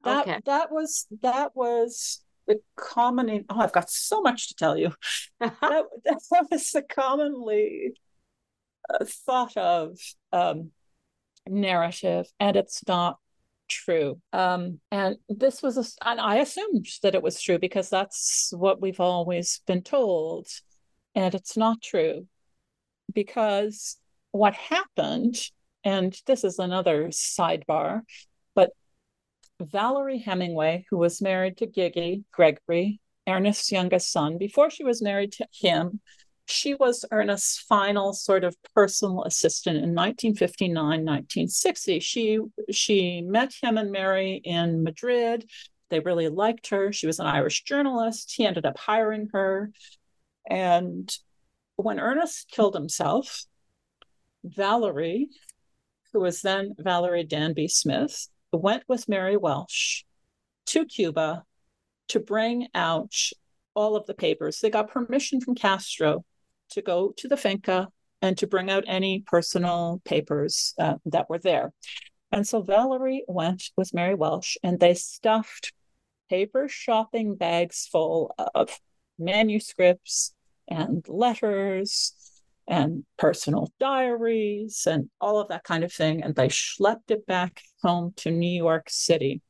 That 0.05 0.29
okay. 0.29 0.41
that 0.45 0.71
was 0.71 1.07
that 1.23 1.55
was 1.55 2.25
the 2.47 2.61
common. 2.77 3.45
Oh, 3.49 3.61
I've 3.61 3.73
got 3.73 3.91
so 3.91 4.21
much 4.21 4.49
to 4.49 4.55
tell 4.55 4.77
you. 4.77 4.93
that, 5.41 5.61
that 5.63 6.47
was 6.51 6.71
the 6.71 6.83
commonly 6.83 7.95
uh, 8.89 9.05
thought 9.05 9.57
of 9.57 9.99
um, 10.33 10.71
narrative, 11.49 12.27
and 12.39 12.57
it's 12.57 12.83
not 12.87 13.19
true. 13.69 14.21
Um, 14.33 14.81
and 14.91 15.17
this 15.29 15.63
was, 15.63 15.79
a, 15.79 16.09
and 16.09 16.21
I 16.21 16.37
assumed 16.37 16.87
that 17.03 17.15
it 17.15 17.23
was 17.23 17.41
true 17.41 17.59
because 17.59 17.89
that's 17.89 18.53
what 18.57 18.81
we've 18.81 19.01
always 19.01 19.61
been 19.67 19.83
told, 19.83 20.49
and 21.15 21.35
it's 21.35 21.57
not 21.57 21.83
true 21.83 22.27
because 23.13 23.97
what 24.33 24.55
happened, 24.55 25.37
and 25.85 26.17
this 26.27 26.45
is 26.45 26.59
another 26.59 27.09
sidebar, 27.09 28.03
but 28.55 28.71
Valerie 29.61 30.19
Hemingway, 30.19 30.85
who 30.91 30.99
was 30.99 31.23
married 31.23 31.57
to 31.59 31.67
Gigi 31.67 32.25
Gregory, 32.33 33.01
Ernest's 33.27 33.71
youngest 33.73 34.13
son, 34.13 34.39
before 34.39 34.71
she 34.71 34.85
was 34.85 35.03
married 35.03 35.33
to 35.33 35.47
him, 35.53 36.01
she 36.47 36.75
was 36.75 37.05
Ernest's 37.11 37.59
final 37.59 38.13
sort 38.13 38.45
of 38.45 38.57
personal 38.75 39.25
assistant 39.25 39.77
in 39.77 39.95
1959, 39.95 40.77
1960. 40.77 42.01
She 42.01 42.39
she 42.71 43.23
met 43.23 43.55
him 43.63 43.79
and 43.79 43.91
Mary 43.91 44.41
in 44.45 44.83
Madrid. 44.83 45.49
They 45.89 46.01
really 46.01 46.29
liked 46.29 46.69
her. 46.69 46.93
She 46.93 47.07
was 47.07 47.19
an 47.19 47.27
Irish 47.27 47.65
journalist. 47.65 48.35
He 48.37 48.47
ended 48.47 48.67
up 48.67 48.79
hiring 48.79 49.29
her. 49.33 49.71
And 50.49 51.11
when 51.77 51.99
Ernest 51.99 52.51
killed 52.51 52.75
himself, 52.75 53.45
Valerie, 54.45 55.29
who 56.13 56.21
was 56.21 56.43
then 56.43 56.75
Valerie 56.79 57.25
Danby 57.25 57.69
Smith, 57.69 58.29
went 58.57 58.85
with 58.89 59.09
Mary 59.09 59.37
Welsh 59.37 60.05
to 60.67 60.85
Cuba 60.85 61.45
to 62.09 62.21
bring 62.21 62.69
out 62.75 63.15
all 63.75 63.97
of 63.97 64.07
the 64.07 64.15
papers. 64.15 64.61
They 64.61 64.71
got 64.71 64.91
permission 64.91 65.41
from 65.41 65.55
Castro 65.55 66.25
to 66.71 66.83
go 66.83 67.13
to 67.17 67.29
the 67.29 67.37
finca 67.37 67.89
and 68.23 68.39
to 68.39 68.47
bring 68.47 68.71
out 68.71 68.85
any 68.87 69.23
personal 69.27 70.01
papers 70.05 70.75
uh, 70.79 70.95
that 71.07 71.29
were 71.29 71.39
there. 71.39 71.73
And 72.33 72.47
so 72.47 72.63
Valerie 72.63 73.25
went 73.29 73.71
with 73.77 73.95
Mary 73.95 74.15
Welsh 74.15 74.57
and 74.63 74.81
they 74.81 74.95
stuffed 74.95 75.73
paper 76.29 76.69
shopping 76.69 77.37
bags 77.37 77.89
full 77.91 78.35
of 78.55 78.81
manuscripts 79.19 80.35
and 80.67 81.07
letters 81.09 82.14
and 82.67 83.05
personal 83.19 83.71
diaries 83.79 84.87
and 84.91 85.11
all 85.21 85.39
of 85.39 85.49
that 85.49 85.65
kind 85.65 85.85
of 85.85 85.93
thing. 85.93 86.23
And 86.23 86.35
they 86.35 86.49
schlepped 86.49 87.11
it 87.11 87.27
back 87.27 87.63
home 87.83 88.13
to 88.17 88.31
New 88.31 88.47
York 88.47 88.89
City. 88.89 89.43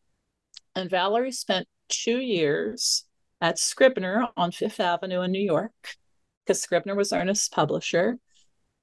And 0.75 0.91
Valerie 0.91 1.33
spent 1.33 1.69
two 1.89 2.19
years 2.19 3.05
at 3.41 3.59
Scribner 3.59 4.27
on 4.37 4.51
Fifth 4.51 4.81
Avenue 4.81 5.21
in 5.21 5.31
New 5.31 5.43
York 5.43 5.97
because 6.45 6.61
Scribner 6.61 6.95
was 6.95 7.13
Ernest's 7.13 7.49
publisher, 7.49 8.19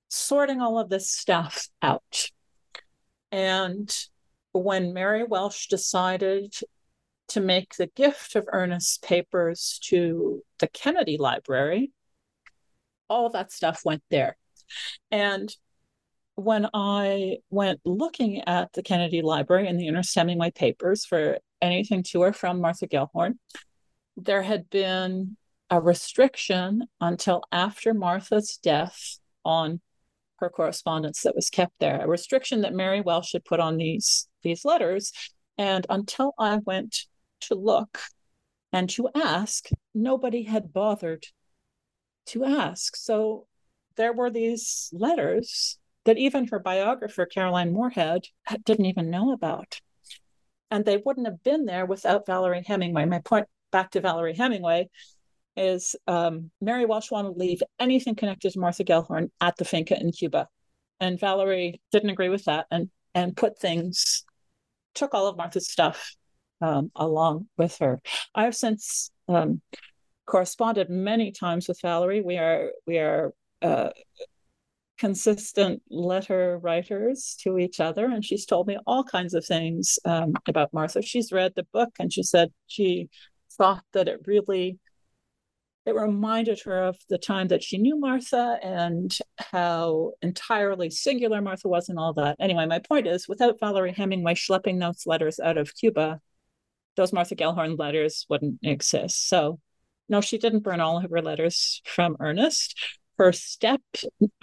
sorting 0.08 0.62
all 0.62 0.80
of 0.80 0.90
this 0.90 1.10
stuff 1.10 1.68
out. 1.82 2.30
And 3.32 3.94
when 4.52 4.94
Mary 4.94 5.24
Welsh 5.24 5.68
decided 5.68 6.54
to 7.30 7.40
make 7.40 7.76
the 7.76 7.88
gift 7.88 8.36
of 8.36 8.48
Ernest's 8.52 8.98
papers 8.98 9.80
to 9.84 10.44
the 10.60 10.68
Kennedy 10.68 11.18
Library, 11.18 11.92
all 13.12 13.30
that 13.30 13.52
stuff 13.52 13.82
went 13.84 14.02
there. 14.10 14.38
And 15.12 15.54
when 16.36 16.68
I 16.74 17.38
went 17.50 17.82
looking 17.84 18.42
at 18.48 18.72
the 18.72 18.82
Kennedy 18.82 19.22
Library 19.22 19.68
and 19.68 19.78
the 19.78 19.90
Ernest 19.90 20.16
Hemingway 20.16 20.52
papers 20.52 21.06
for 21.06 21.40
anything 21.62 22.04
to 22.04 22.24
or 22.24 22.32
from 22.32 22.62
Martha 22.62 22.88
Gellhorn, 22.88 23.38
there 24.16 24.42
had 24.42 24.70
been 24.70 25.36
a 25.70 25.82
restriction 25.82 26.88
until 27.02 27.44
after 27.52 27.94
Martha's 27.94 28.58
death 28.58 29.20
on 29.44 29.82
her 30.38 30.50
correspondence 30.50 31.22
that 31.24 31.36
was 31.36 31.50
kept 31.50 31.74
there, 31.80 32.02
a 32.02 32.08
restriction 32.08 32.62
that 32.62 32.74
Mary 32.74 33.02
Welsh 33.02 33.34
had 33.34 33.46
put 33.46 33.60
on 33.60 33.78
these 33.78 34.28
these 34.42 34.64
letters. 34.64 35.12
And 35.58 35.86
until 35.90 36.34
I 36.40 36.60
went 36.66 37.06
to 37.42 37.56
look 37.56 38.00
and 38.72 38.90
to 38.92 39.10
ask, 39.14 39.68
nobody 39.94 40.44
had 40.44 40.74
bothered 40.74 41.26
to 42.32 42.46
ask. 42.46 42.96
So 42.96 43.48
there 43.96 44.14
were 44.14 44.30
these 44.30 44.90
letters 44.94 45.78
that 46.06 46.18
even 46.18 46.48
her 46.48 46.60
biographer, 46.60 47.26
Caroline 47.26 47.74
Moorehead, 47.74 48.26
didn't 48.66 48.86
even 48.86 49.10
know 49.10 49.32
about. 49.32 49.80
And 50.70 50.86
they 50.86 50.98
wouldn't 50.98 51.28
have 51.28 51.44
been 51.44 51.66
there 51.66 51.86
without 51.86 52.26
Valerie 52.26 52.64
Hemingway. 52.66 53.06
My 53.06 53.20
point 53.20 53.48
back 53.72 53.92
to 53.92 54.02
Valerie 54.02 54.36
Hemingway 54.36 54.90
is 55.58 55.96
um, 56.08 56.50
Mary 56.62 56.86
Walsh 56.86 57.12
wanted 57.12 57.34
to 57.34 57.40
leave 57.40 57.62
anything 57.80 58.16
connected 58.16 58.54
to 58.54 58.60
Martha 58.60 58.84
Gellhorn 58.84 59.30
at 59.42 59.58
the 59.58 59.66
finca 59.66 60.00
in 60.00 60.12
Cuba. 60.12 60.48
And 61.00 61.20
Valerie 61.20 61.82
didn't 61.92 62.10
agree 62.10 62.30
with 62.30 62.46
that 62.46 62.68
and 62.72 62.90
and 63.14 63.36
put 63.36 63.60
things, 63.60 64.24
took 64.96 65.14
all 65.14 65.28
of 65.28 65.36
Martha's 65.36 65.68
stuff 65.68 66.16
um, 66.62 66.92
along 66.96 67.48
with 67.58 67.78
her. 67.80 68.00
I 68.34 68.46
have 68.46 68.56
since 68.56 69.12
um, 69.28 69.62
corresponded 70.32 70.90
many 70.90 71.32
times 71.32 71.68
with 71.68 71.82
Valerie. 71.82 72.22
We 72.22 72.38
are 72.38 72.72
we 72.88 72.98
are 73.00 73.34
uh, 73.62 73.90
consistent 74.98 75.82
letter 75.90 76.58
writers 76.58 77.36
to 77.42 77.58
each 77.58 77.80
other, 77.82 78.06
and 78.06 78.24
she's 78.24 78.46
told 78.46 78.68
me 78.68 78.78
all 78.88 79.04
kinds 79.04 79.34
of 79.34 79.46
things 79.46 80.00
um, 80.06 80.34
about 80.48 80.74
Martha. 80.74 81.02
She's 81.02 81.34
read 81.34 81.54
the 81.56 81.68
book, 81.74 81.90
and 82.00 82.14
she 82.14 82.24
said 82.24 82.52
she 82.68 83.10
thought 83.58 83.84
that 83.92 84.08
it 84.08 84.22
really 84.26 84.80
it 85.86 85.96
reminded 85.96 86.62
her 86.62 86.84
of 86.84 86.96
the 87.10 87.18
time 87.18 87.48
that 87.48 87.64
she 87.64 87.78
knew 87.78 88.00
Martha 88.00 88.60
and 88.62 89.18
how 89.38 90.12
entirely 90.22 90.92
singular 90.92 91.42
Martha 91.42 91.68
was 91.68 91.90
and 91.90 91.98
all 91.98 92.14
that. 92.14 92.36
Anyway, 92.40 92.66
my 92.68 92.80
point 92.80 93.08
is 93.08 93.28
without 93.28 93.60
Valerie 93.60 93.92
Hemingway 93.92 94.36
schlepping 94.36 94.80
those 94.80 95.08
letters 95.08 95.40
out 95.40 95.58
of 95.58 95.76
Cuba, 95.76 96.22
those 96.96 97.12
Martha 97.12 97.36
Gellhorn 97.36 97.80
letters 97.80 98.28
wouldn't 98.30 98.60
exist. 98.62 99.28
So, 99.28 99.60
no, 100.10 100.22
she 100.22 100.38
didn't 100.38 100.64
burn 100.64 100.80
all 100.80 100.98
of 100.98 101.10
her 101.10 101.22
letters 101.22 101.82
from 101.86 102.18
Ernest. 102.20 102.78
Her 103.18 103.32
step, 103.32 103.82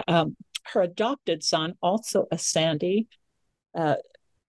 um, 0.07 0.37
her 0.73 0.83
adopted 0.83 1.43
son, 1.43 1.75
also 1.83 2.27
a 2.31 2.39
Sandy, 2.39 3.09
uh, 3.77 3.97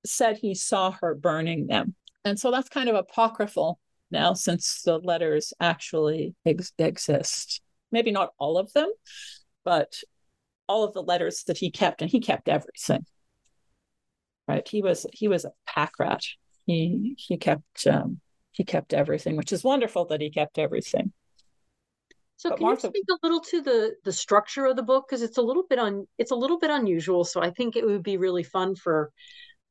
said 0.05 0.37
he 0.37 0.55
saw 0.55 0.91
her 0.91 1.15
burning 1.15 1.67
them. 1.67 1.95
And 2.25 2.39
so 2.39 2.51
that's 2.51 2.69
kind 2.69 2.89
of 2.89 2.95
apocryphal 2.95 3.79
now 4.11 4.33
since 4.33 4.81
the 4.83 4.97
letters 4.97 5.53
actually 5.59 6.35
ex- 6.45 6.73
exist. 6.77 7.61
Maybe 7.91 8.11
not 8.11 8.33
all 8.37 8.57
of 8.57 8.71
them, 8.73 8.91
but 9.63 10.01
all 10.67 10.83
of 10.83 10.93
the 10.93 11.01
letters 11.01 11.43
that 11.47 11.57
he 11.57 11.71
kept, 11.71 12.01
and 12.01 12.11
he 12.11 12.19
kept 12.19 12.47
everything. 12.47 13.05
Right? 14.47 14.67
He 14.67 14.81
was 14.81 15.05
he 15.13 15.27
was 15.27 15.45
a 15.45 15.51
pack 15.65 15.93
rat. 15.99 16.21
He 16.65 17.15
he 17.17 17.37
kept 17.37 17.87
um, 17.87 18.19
he 18.59 18.65
kept 18.65 18.93
everything, 18.93 19.37
which 19.37 19.53
is 19.53 19.63
wonderful 19.63 20.03
that 20.07 20.19
he 20.19 20.29
kept 20.29 20.59
everything. 20.59 21.13
So 22.35 22.49
but 22.49 22.57
can 22.57 22.65
Martha... 22.65 22.87
you 22.87 22.91
speak 22.91 23.05
a 23.09 23.17
little 23.23 23.39
to 23.39 23.61
the 23.61 23.95
the 24.03 24.11
structure 24.11 24.65
of 24.65 24.75
the 24.75 24.83
book 24.83 25.05
because 25.07 25.21
it's 25.21 25.37
a 25.37 25.41
little 25.41 25.63
bit 25.69 25.79
on 25.79 26.05
it's 26.17 26.31
a 26.31 26.35
little 26.35 26.59
bit 26.59 26.69
unusual. 26.69 27.23
So 27.23 27.41
I 27.41 27.51
think 27.51 27.77
it 27.77 27.85
would 27.85 28.03
be 28.03 28.17
really 28.17 28.43
fun 28.43 28.75
for 28.75 29.11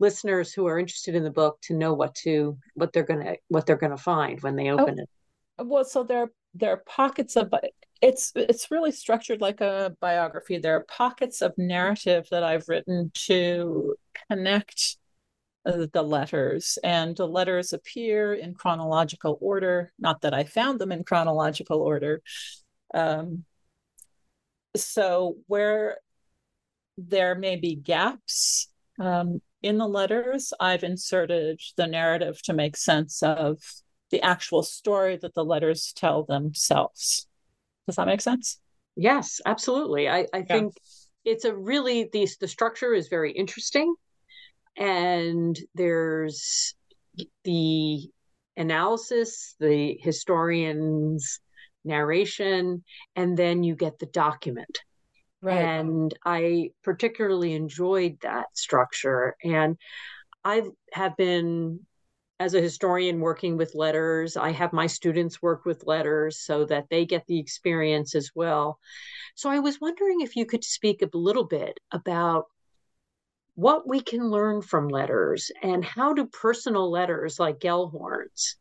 listeners 0.01 0.55
who 0.55 0.67
are 0.67 0.79
interested 0.79 1.15
in 1.15 1.23
the 1.23 1.31
book 1.31 1.59
to 1.65 1.75
know 1.75 1.93
what 1.93 2.15
to 2.25 2.57
what 2.77 2.95
they're 2.95 3.05
gonna 3.05 3.37
what 3.49 3.67
they're 3.67 3.77
gonna 3.77 3.99
find 3.99 4.41
when 4.41 4.57
they 4.57 4.71
oh, 4.71 4.79
open 4.79 4.97
oh, 5.01 5.03
it. 5.03 5.67
Well, 5.67 5.85
so 5.85 6.03
there 6.03 6.31
there 6.55 6.73
are 6.73 6.83
pockets 6.87 7.37
of 7.37 7.53
it's 8.01 8.33
it's 8.37 8.71
really 8.71 8.93
structured 8.93 9.43
like 9.43 9.61
a 9.61 9.95
biography. 10.01 10.57
There 10.57 10.77
are 10.77 10.85
pockets 10.85 11.43
of 11.43 11.53
narrative 11.59 12.27
that 12.31 12.43
I've 12.43 12.69
written 12.69 13.11
to 13.27 13.97
connect 14.31 14.97
the 15.69 16.03
letters, 16.03 16.79
and 16.83 17.17
the 17.17 17.29
letters 17.29 17.73
appear 17.73 18.35
in 18.35 18.55
chronological 18.55 19.39
order. 19.41 19.93
Not 19.99 20.23
that 20.23 20.35
I 20.35 20.45
found 20.45 20.79
them 20.79 20.93
in 20.93 21.05
chronological 21.05 21.81
order. 21.81 22.23
Um, 22.95 23.45
so 24.77 25.37
where 25.47 25.99
there 26.97 27.35
may 27.35 27.57
be 27.57 27.75
gaps 27.75 28.69
um, 28.99 29.41
in 29.63 29.79
the 29.79 29.89
letters, 29.89 30.53
I've 30.59 30.85
inserted 30.85 31.61
the 31.77 31.87
narrative 31.87 32.41
to 32.43 32.53
make 32.53 32.77
sense 32.77 33.23
of 33.23 33.59
the 34.11 34.23
actual 34.23 34.63
story 34.63 35.17
that 35.17 35.35
the 35.35 35.45
letters 35.45 35.93
tell 35.95 36.25
themselves. 36.25 37.27
Does 37.87 37.97
that 37.97 38.07
make 38.07 38.21
sense? 38.21 38.59
Yes, 38.97 39.41
absolutely. 39.45 40.09
I, 40.09 40.27
I 40.33 40.39
yeah. 40.39 40.45
think 40.45 40.75
it's 41.25 41.45
a 41.45 41.55
really 41.55 42.09
the 42.13 42.29
the 42.41 42.49
structure 42.49 42.95
is 42.95 43.09
very 43.09 43.33
interesting, 43.33 43.95
and 44.79 45.59
there's 45.75 46.75
the 47.45 48.09
analysis, 48.57 49.57
the 49.59 49.99
historian's 50.01 51.41
narration, 51.85 52.85
and 53.17 53.37
then 53.37 53.63
you 53.63 53.75
get 53.75 53.99
the 53.99 54.07
document. 54.07 54.79
Right. 55.43 55.59
And 55.59 56.15
I 56.25 56.71
particularly 56.83 57.55
enjoyed 57.55 58.19
that 58.23 58.47
structure. 58.55 59.37
And 59.45 59.77
I 60.45 60.63
have 60.93 61.17
been 61.17 61.81
as 62.41 62.55
a 62.55 62.61
historian 62.61 63.21
working 63.21 63.57
with 63.57 63.75
letters, 63.75 64.37
I 64.37 64.53
have 64.53 64.73
my 64.73 64.87
students 64.87 65.43
work 65.43 65.65
with 65.65 65.87
letters 65.87 66.39
so 66.39 66.65
that 66.67 66.87
they 66.89 67.05
get 67.05 67.27
the 67.27 67.41
experience 67.41 68.15
as 68.15 68.31
well. 68.35 68.79
So 69.35 69.51
I 69.51 69.59
was 69.59 69.81
wondering 69.81 70.21
if 70.21 70.37
you 70.37 70.47
could 70.47 70.63
speak 70.63 71.03
a 71.03 71.17
little 71.17 71.45
bit 71.45 71.81
about 71.91 72.45
what 73.59 73.89
we 73.89 74.01
can 74.01 74.31
learn 74.31 74.63
from 74.63 74.87
letters 74.87 75.51
and 75.65 75.85
how 75.85 76.13
do 76.13 76.25
personal 76.27 76.89
letters 76.89 77.41
like 77.41 77.59
Gellhorn's 77.59 78.55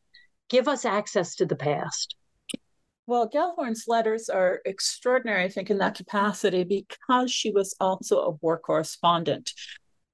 give 0.49 0.67
us 0.67 0.85
access 0.85 1.35
to 1.35 1.45
the 1.45 1.55
past? 1.55 2.15
Well, 3.05 3.29
Gellhorn's 3.29 3.83
letters 3.87 4.27
are 4.27 4.59
extraordinary, 4.65 5.43
I 5.43 5.49
think, 5.49 5.69
in 5.69 5.77
that 5.77 5.93
capacity 5.93 6.63
because 6.63 7.31
she 7.31 7.51
was 7.51 7.75
also 7.79 8.21
a 8.21 8.31
war 8.41 8.57
correspondent. 8.57 9.51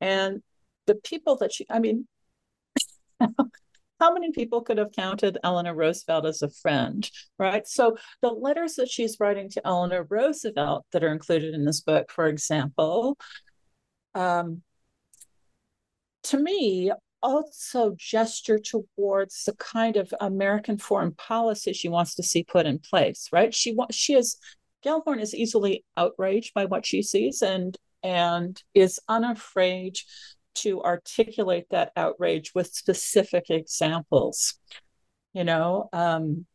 And 0.01 0.43
the 0.85 0.95
people 0.95 1.37
that 1.37 1.53
she, 1.53 1.65
I 1.69 1.79
mean, 1.79 2.05
how 3.21 4.13
many 4.13 4.33
people 4.33 4.63
could 4.63 4.79
have 4.79 4.91
counted 4.91 5.37
Eleanor 5.45 5.75
Roosevelt 5.75 6.25
as 6.25 6.41
a 6.41 6.49
friend, 6.49 7.09
right? 7.39 7.65
So 7.65 7.95
the 8.21 8.31
letters 8.31 8.75
that 8.75 8.89
she's 8.89 9.15
writing 9.17 9.49
to 9.51 9.65
Eleanor 9.65 10.05
Roosevelt 10.09 10.85
that 10.91 11.05
are 11.05 11.13
included 11.13 11.53
in 11.53 11.63
this 11.63 11.79
book, 11.79 12.11
for 12.11 12.27
example, 12.27 13.17
um, 14.13 14.61
to 16.23 16.37
me, 16.37 16.91
also 17.21 17.95
gesture 17.97 18.59
towards 18.59 19.45
the 19.45 19.53
kind 19.53 19.95
of 19.95 20.13
American 20.19 20.77
foreign 20.77 21.13
policy 21.13 21.71
she 21.71 21.87
wants 21.87 22.15
to 22.15 22.23
see 22.23 22.43
put 22.43 22.65
in 22.65 22.79
place, 22.79 23.29
right? 23.31 23.53
She 23.53 23.73
wants 23.73 23.95
she 23.95 24.13
is 24.13 24.37
Gellhorn 24.85 25.21
is 25.21 25.33
easily 25.33 25.85
outraged 25.95 26.53
by 26.53 26.65
what 26.65 26.85
she 26.85 27.01
sees 27.01 27.41
and 27.41 27.77
and 28.03 28.61
is 28.73 28.99
unafraid 29.07 29.97
to 30.55 30.83
articulate 30.83 31.67
that 31.71 31.91
outrage 31.95 32.53
with 32.53 32.73
specific 32.73 33.49
examples. 33.49 34.55
You 35.33 35.45
know, 35.45 35.89
um, 35.93 36.45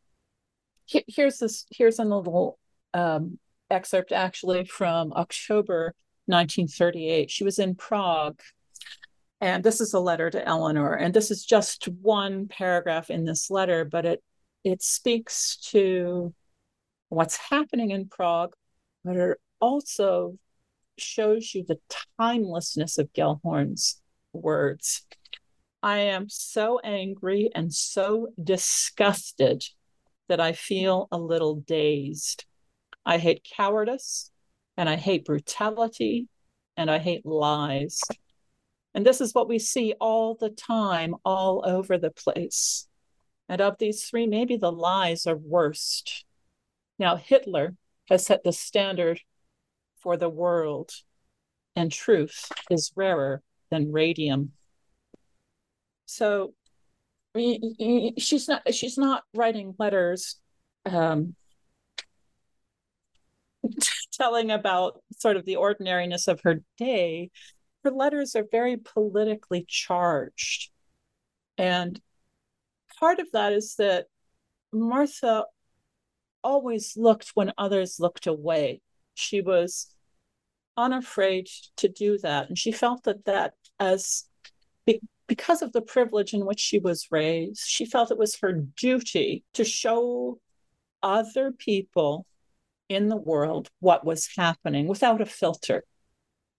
here's 0.85 1.39
this. 1.39 1.65
Here's 1.71 1.99
a 1.99 2.03
little 2.03 2.59
um, 2.93 3.39
excerpt 3.69 4.11
actually 4.11 4.65
from 4.65 5.11
October 5.13 5.95
1938. 6.27 7.29
She 7.29 7.43
was 7.43 7.59
in 7.59 7.75
Prague, 7.75 8.39
and 9.41 9.63
this 9.63 9.79
is 9.81 9.93
a 9.93 9.99
letter 9.99 10.29
to 10.29 10.45
Eleanor. 10.47 10.93
And 10.93 11.13
this 11.13 11.31
is 11.31 11.45
just 11.45 11.87
one 11.87 12.47
paragraph 12.47 13.09
in 13.09 13.25
this 13.25 13.49
letter, 13.49 13.85
but 13.85 14.05
it 14.05 14.23
it 14.63 14.83
speaks 14.83 15.55
to 15.71 16.33
what's 17.07 17.37
happening 17.37 17.91
in 17.91 18.09
Prague, 18.09 18.53
but 19.05 19.15
it 19.15 19.37
also 19.61 20.37
shows 20.97 21.55
you 21.55 21.63
the 21.65 21.79
timelessness 22.19 22.97
of 22.97 23.13
Gellhorn's 23.13 24.01
words. 24.33 25.05
I 25.81 25.99
am 25.99 26.27
so 26.27 26.79
angry 26.79 27.49
and 27.55 27.73
so 27.73 28.27
disgusted 28.41 29.63
that 30.27 30.41
I 30.41 30.51
feel 30.51 31.07
a 31.11 31.17
little 31.17 31.55
dazed. 31.55 32.45
I 33.05 33.17
hate 33.17 33.47
cowardice 33.55 34.29
and 34.75 34.89
I 34.89 34.97
hate 34.97 35.25
brutality 35.25 36.27
and 36.75 36.91
I 36.91 36.99
hate 36.99 37.25
lies. 37.25 38.01
And 38.93 39.05
this 39.05 39.21
is 39.21 39.33
what 39.33 39.47
we 39.47 39.59
see 39.59 39.93
all 39.99 40.35
the 40.35 40.49
time, 40.49 41.15
all 41.23 41.63
over 41.65 41.97
the 41.97 42.11
place. 42.11 42.87
And 43.47 43.61
of 43.61 43.77
these 43.77 44.05
three, 44.05 44.27
maybe 44.27 44.57
the 44.57 44.71
lies 44.71 45.25
are 45.25 45.35
worst. 45.35 46.25
Now, 46.97 47.15
Hitler 47.15 47.75
has 48.09 48.25
set 48.25 48.43
the 48.43 48.51
standard 48.51 49.21
for 50.01 50.17
the 50.17 50.29
world, 50.29 50.91
and 51.75 51.91
truth 51.91 52.51
is 52.69 52.91
rarer 52.95 53.41
than 53.69 53.91
radium. 53.91 54.53
So 56.05 56.53
she's 57.35 58.47
not 58.47 58.73
she's 58.73 58.97
not 58.97 59.23
writing 59.35 59.75
letters 59.77 60.37
um, 60.85 61.35
telling 64.13 64.51
about 64.51 65.01
sort 65.17 65.37
of 65.37 65.45
the 65.45 65.57
ordinariness 65.57 66.27
of 66.27 66.41
her 66.41 66.61
day. 66.77 67.31
Her 67.83 67.91
letters 67.91 68.35
are 68.35 68.45
very 68.51 68.77
politically 68.77 69.65
charged. 69.67 70.71
And 71.57 71.99
part 72.99 73.19
of 73.19 73.31
that 73.33 73.53
is 73.53 73.75
that 73.75 74.07
Martha 74.71 75.45
always 76.43 76.95
looked 76.95 77.31
when 77.33 77.53
others 77.57 77.99
looked 77.99 78.27
away. 78.27 78.81
She 79.13 79.41
was 79.41 79.93
unafraid 80.77 81.47
to 81.77 81.89
do 81.89 82.17
that. 82.19 82.47
And 82.47 82.57
she 82.57 82.71
felt 82.71 83.03
that 83.03 83.25
that 83.25 83.53
as 83.79 84.25
be, 84.85 85.01
because 85.27 85.61
of 85.61 85.71
the 85.73 85.81
privilege 85.81 86.33
in 86.33 86.45
which 86.45 86.59
she 86.59 86.79
was 86.79 87.07
raised, 87.11 87.61
she 87.65 87.85
felt 87.85 88.11
it 88.11 88.17
was 88.17 88.39
her 88.41 88.53
duty 88.53 89.43
to 89.53 89.63
show 89.63 90.39
other 91.03 91.51
people 91.51 92.25
in 92.87 93.07
the 93.07 93.15
world 93.15 93.69
what 93.79 94.05
was 94.05 94.29
happening 94.35 94.87
without 94.87 95.21
a 95.21 95.25
filter. 95.25 95.83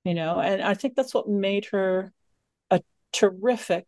You 0.05 0.15
know, 0.15 0.41
and 0.41 0.63
I 0.63 0.75
think 0.75 0.95
that's 0.95 1.13
what 1.13 1.29
made 1.29 1.67
her 1.73 2.13
a 2.71 2.81
terrific 3.13 3.87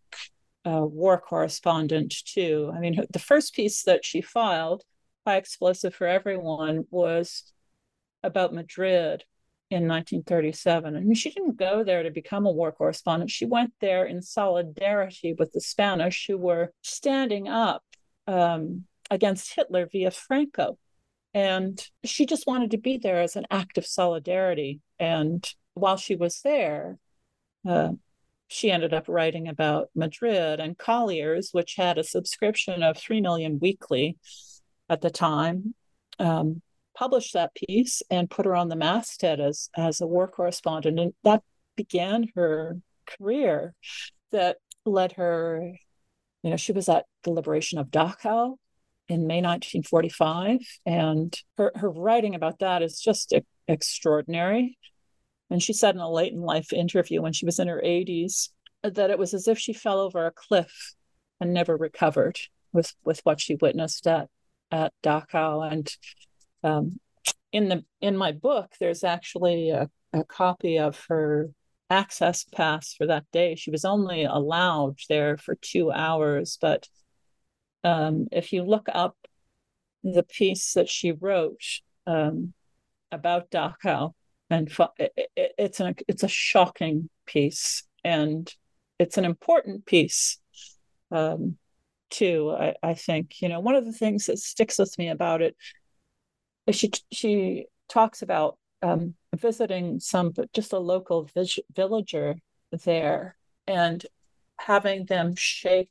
uh, 0.64 0.84
war 0.84 1.18
correspondent 1.18 2.14
too. 2.24 2.70
I 2.74 2.80
mean, 2.80 3.02
the 3.10 3.18
first 3.18 3.54
piece 3.54 3.84
that 3.84 4.04
she 4.04 4.20
filed, 4.20 4.84
High 5.26 5.36
Explosive 5.36 5.94
for 5.94 6.06
Everyone, 6.06 6.84
was 6.90 7.52
about 8.22 8.52
Madrid 8.52 9.24
in 9.70 9.88
1937. 9.88 10.96
I 10.96 11.00
mean, 11.00 11.14
she 11.14 11.30
didn't 11.30 11.56
go 11.56 11.82
there 11.82 12.02
to 12.02 12.10
become 12.10 12.46
a 12.46 12.52
war 12.52 12.72
correspondent. 12.72 13.30
She 13.30 13.46
went 13.46 13.72
there 13.80 14.04
in 14.04 14.20
solidarity 14.20 15.34
with 15.38 15.52
the 15.52 15.60
Spanish 15.60 16.26
who 16.26 16.36
were 16.36 16.72
standing 16.82 17.48
up 17.48 17.82
um, 18.26 18.84
against 19.10 19.54
Hitler 19.54 19.88
via 19.90 20.10
Franco. 20.10 20.78
And 21.34 21.82
she 22.04 22.26
just 22.26 22.46
wanted 22.46 22.72
to 22.72 22.78
be 22.78 22.98
there 22.98 23.22
as 23.22 23.36
an 23.36 23.46
act 23.50 23.78
of 23.78 23.86
solidarity. 23.86 24.80
And 24.98 25.42
while 25.74 25.96
she 25.96 26.16
was 26.16 26.40
there, 26.42 26.98
uh, 27.68 27.92
she 28.48 28.70
ended 28.70 28.92
up 28.92 29.08
writing 29.08 29.48
about 29.48 29.88
Madrid 29.94 30.60
and 30.60 30.76
Collier's, 30.76 31.50
which 31.52 31.76
had 31.76 31.96
a 31.96 32.04
subscription 32.04 32.82
of 32.82 32.98
3 32.98 33.20
million 33.20 33.58
weekly 33.58 34.18
at 34.90 35.00
the 35.00 35.10
time. 35.10 35.74
Um, 36.18 36.60
published 36.94 37.32
that 37.32 37.54
piece 37.54 38.02
and 38.10 38.30
put 38.30 38.44
her 38.44 38.54
on 38.54 38.68
the 38.68 38.76
masthead 38.76 39.40
as 39.40 39.70
as 39.76 40.00
a 40.00 40.06
war 40.06 40.28
correspondent, 40.28 41.00
and 41.00 41.14
that 41.24 41.42
began 41.76 42.28
her 42.36 42.78
career. 43.06 43.74
That 44.30 44.58
led 44.84 45.12
her, 45.12 45.72
you 46.42 46.50
know, 46.50 46.56
she 46.56 46.72
was 46.72 46.88
at 46.88 47.06
the 47.24 47.30
liberation 47.30 47.78
of 47.78 47.88
Dachau 47.88 48.56
in 49.08 49.26
May 49.26 49.40
1945, 49.40 50.60
and 50.84 51.34
her 51.56 51.72
her 51.74 51.90
writing 51.90 52.34
about 52.34 52.58
that 52.58 52.82
is 52.82 53.00
just 53.00 53.32
extraordinary. 53.68 54.78
And 55.52 55.62
she 55.62 55.72
said 55.72 55.94
in 55.94 56.00
a 56.00 56.10
late 56.10 56.32
in 56.32 56.40
life 56.40 56.72
interview 56.72 57.22
when 57.22 57.32
she 57.32 57.46
was 57.46 57.58
in 57.58 57.68
her 57.68 57.80
80s 57.84 58.48
that 58.82 59.10
it 59.10 59.18
was 59.18 59.32
as 59.34 59.46
if 59.46 59.58
she 59.58 59.72
fell 59.72 60.00
over 60.00 60.26
a 60.26 60.32
cliff 60.32 60.94
and 61.40 61.52
never 61.52 61.76
recovered 61.76 62.38
with 62.72 62.92
with 63.04 63.20
what 63.24 63.40
she 63.40 63.54
witnessed 63.56 64.06
at 64.06 64.28
at 64.72 64.92
Dachau 65.04 65.70
and 65.70 65.88
um, 66.64 66.98
in 67.52 67.68
the 67.68 67.84
in 68.00 68.16
my 68.16 68.32
book, 68.32 68.72
there's 68.80 69.04
actually 69.04 69.70
a, 69.70 69.90
a 70.12 70.24
copy 70.24 70.78
of 70.78 71.04
her 71.08 71.50
access 71.90 72.44
pass 72.44 72.94
for 72.94 73.06
that 73.06 73.24
day. 73.32 73.54
She 73.54 73.70
was 73.70 73.84
only 73.84 74.24
allowed 74.24 74.98
there 75.08 75.36
for 75.36 75.54
two 75.54 75.92
hours, 75.92 76.58
but 76.60 76.88
um, 77.84 78.28
if 78.32 78.52
you 78.52 78.62
look 78.62 78.88
up 78.92 79.16
the 80.02 80.22
piece 80.22 80.72
that 80.72 80.88
she 80.88 81.12
wrote 81.12 81.62
um, 82.06 82.54
about 83.10 83.50
Dachau, 83.50 84.14
and 84.52 84.70
it, 84.98 85.12
it, 85.36 85.52
it's 85.58 85.80
an 85.80 85.94
it's 86.08 86.22
a 86.22 86.28
shocking 86.28 87.08
piece, 87.26 87.84
and 88.04 88.52
it's 88.98 89.18
an 89.18 89.24
important 89.24 89.86
piece 89.86 90.38
um, 91.10 91.56
too. 92.10 92.54
I, 92.58 92.74
I 92.82 92.94
think 92.94 93.40
you 93.40 93.48
know 93.48 93.60
one 93.60 93.74
of 93.74 93.84
the 93.84 93.92
things 93.92 94.26
that 94.26 94.38
sticks 94.38 94.78
with 94.78 94.96
me 94.98 95.08
about 95.08 95.42
it 95.42 95.56
she 96.70 96.90
she 97.10 97.66
talks 97.88 98.22
about 98.22 98.58
um, 98.82 99.14
visiting 99.36 100.00
some 100.00 100.32
just 100.52 100.72
a 100.72 100.78
local 100.78 101.28
villager 101.74 102.36
there 102.84 103.36
and 103.66 104.06
having 104.58 105.06
them 105.06 105.34
shake 105.36 105.90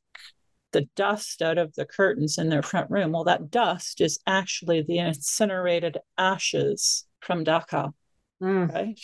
the 0.71 0.87
dust 0.95 1.41
out 1.41 1.57
of 1.57 1.73
the 1.75 1.85
curtains 1.85 2.37
in 2.37 2.49
their 2.49 2.61
front 2.61 2.89
room. 2.89 3.11
Well, 3.11 3.25
that 3.25 3.51
dust 3.51 3.99
is 3.99 4.19
actually 4.25 4.81
the 4.81 4.99
incinerated 4.99 5.97
ashes 6.17 7.05
from 7.19 7.43
Dachau, 7.43 7.93
mm. 8.41 8.71
right? 8.71 8.99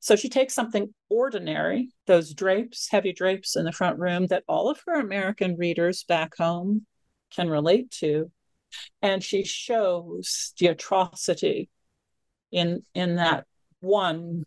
So 0.00 0.16
she 0.16 0.28
takes 0.28 0.54
something 0.54 0.94
ordinary, 1.08 1.90
those 2.06 2.34
drapes, 2.34 2.88
heavy 2.90 3.12
drapes 3.12 3.56
in 3.56 3.64
the 3.64 3.72
front 3.72 3.98
room 3.98 4.26
that 4.28 4.44
all 4.48 4.70
of 4.70 4.80
her 4.86 5.00
American 5.00 5.56
readers 5.56 6.04
back 6.04 6.36
home 6.36 6.86
can 7.34 7.48
relate 7.48 7.90
to, 7.90 8.30
and 9.00 9.22
she 9.22 9.44
shows 9.44 10.52
the 10.58 10.68
atrocity 10.68 11.68
in 12.50 12.82
in 12.94 13.16
that 13.16 13.46
one 13.80 14.44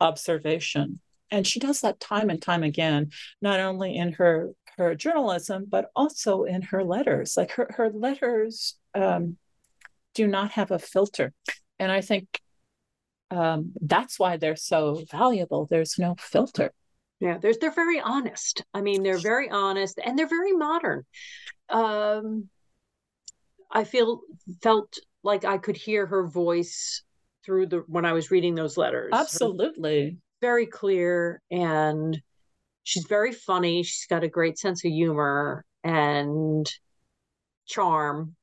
observation 0.00 1.00
and 1.30 1.46
she 1.46 1.58
does 1.58 1.80
that 1.80 2.00
time 2.00 2.28
and 2.28 2.42
time 2.42 2.62
again 2.62 3.10
not 3.40 3.60
only 3.60 3.96
in 3.96 4.12
her 4.12 4.50
her 4.76 4.94
journalism, 4.94 5.66
but 5.68 5.90
also 5.96 6.44
in 6.44 6.62
her 6.62 6.84
letters. 6.84 7.36
Like 7.36 7.52
her, 7.52 7.66
her 7.76 7.90
letters 7.90 8.76
um, 8.94 9.36
do 10.14 10.26
not 10.26 10.52
have 10.52 10.70
a 10.70 10.78
filter. 10.78 11.32
And 11.78 11.90
I 11.90 12.00
think 12.00 12.40
um, 13.30 13.72
that's 13.80 14.18
why 14.18 14.36
they're 14.36 14.56
so 14.56 15.02
valuable. 15.10 15.66
There's 15.68 15.98
no 15.98 16.14
filter. 16.18 16.72
Yeah, 17.20 17.38
there's 17.38 17.58
they're 17.58 17.70
very 17.70 18.00
honest. 18.00 18.64
I 18.74 18.82
mean, 18.82 19.02
they're 19.02 19.18
very 19.18 19.50
honest 19.50 19.98
and 20.04 20.18
they're 20.18 20.28
very 20.28 20.52
modern. 20.52 21.04
Um, 21.68 22.48
I 23.70 23.84
feel 23.84 24.20
felt 24.62 24.98
like 25.22 25.44
I 25.44 25.58
could 25.58 25.76
hear 25.76 26.06
her 26.06 26.26
voice 26.26 27.02
through 27.44 27.66
the 27.66 27.78
when 27.86 28.04
I 28.04 28.12
was 28.12 28.30
reading 28.30 28.54
those 28.54 28.76
letters. 28.76 29.12
Absolutely. 29.12 30.18
Very 30.40 30.66
clear 30.66 31.40
and 31.50 32.20
she's 32.82 33.06
very 33.06 33.32
funny. 33.32 33.82
She's 33.82 34.06
got 34.08 34.24
a 34.24 34.28
great 34.28 34.58
sense 34.58 34.84
of 34.84 34.92
humor 34.92 35.64
and 35.82 36.70
charm. 37.66 38.36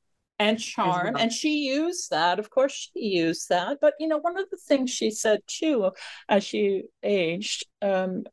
And 0.44 0.60
charm. 0.60 1.14
Well. 1.14 1.22
And 1.22 1.32
she 1.32 1.66
used 1.66 2.10
that. 2.10 2.40
Of 2.40 2.50
course, 2.50 2.90
she 2.94 3.06
used 3.06 3.50
that. 3.50 3.78
But, 3.82 3.94
you 4.00 4.08
know, 4.08 4.18
one 4.18 4.38
of 4.38 4.50
the 4.50 4.58
things 4.58 4.90
she 4.90 5.12
said 5.12 5.40
too, 5.48 5.92
as 6.30 6.44
she 6.44 6.84
aged, 7.02 7.66
um, 7.82 8.24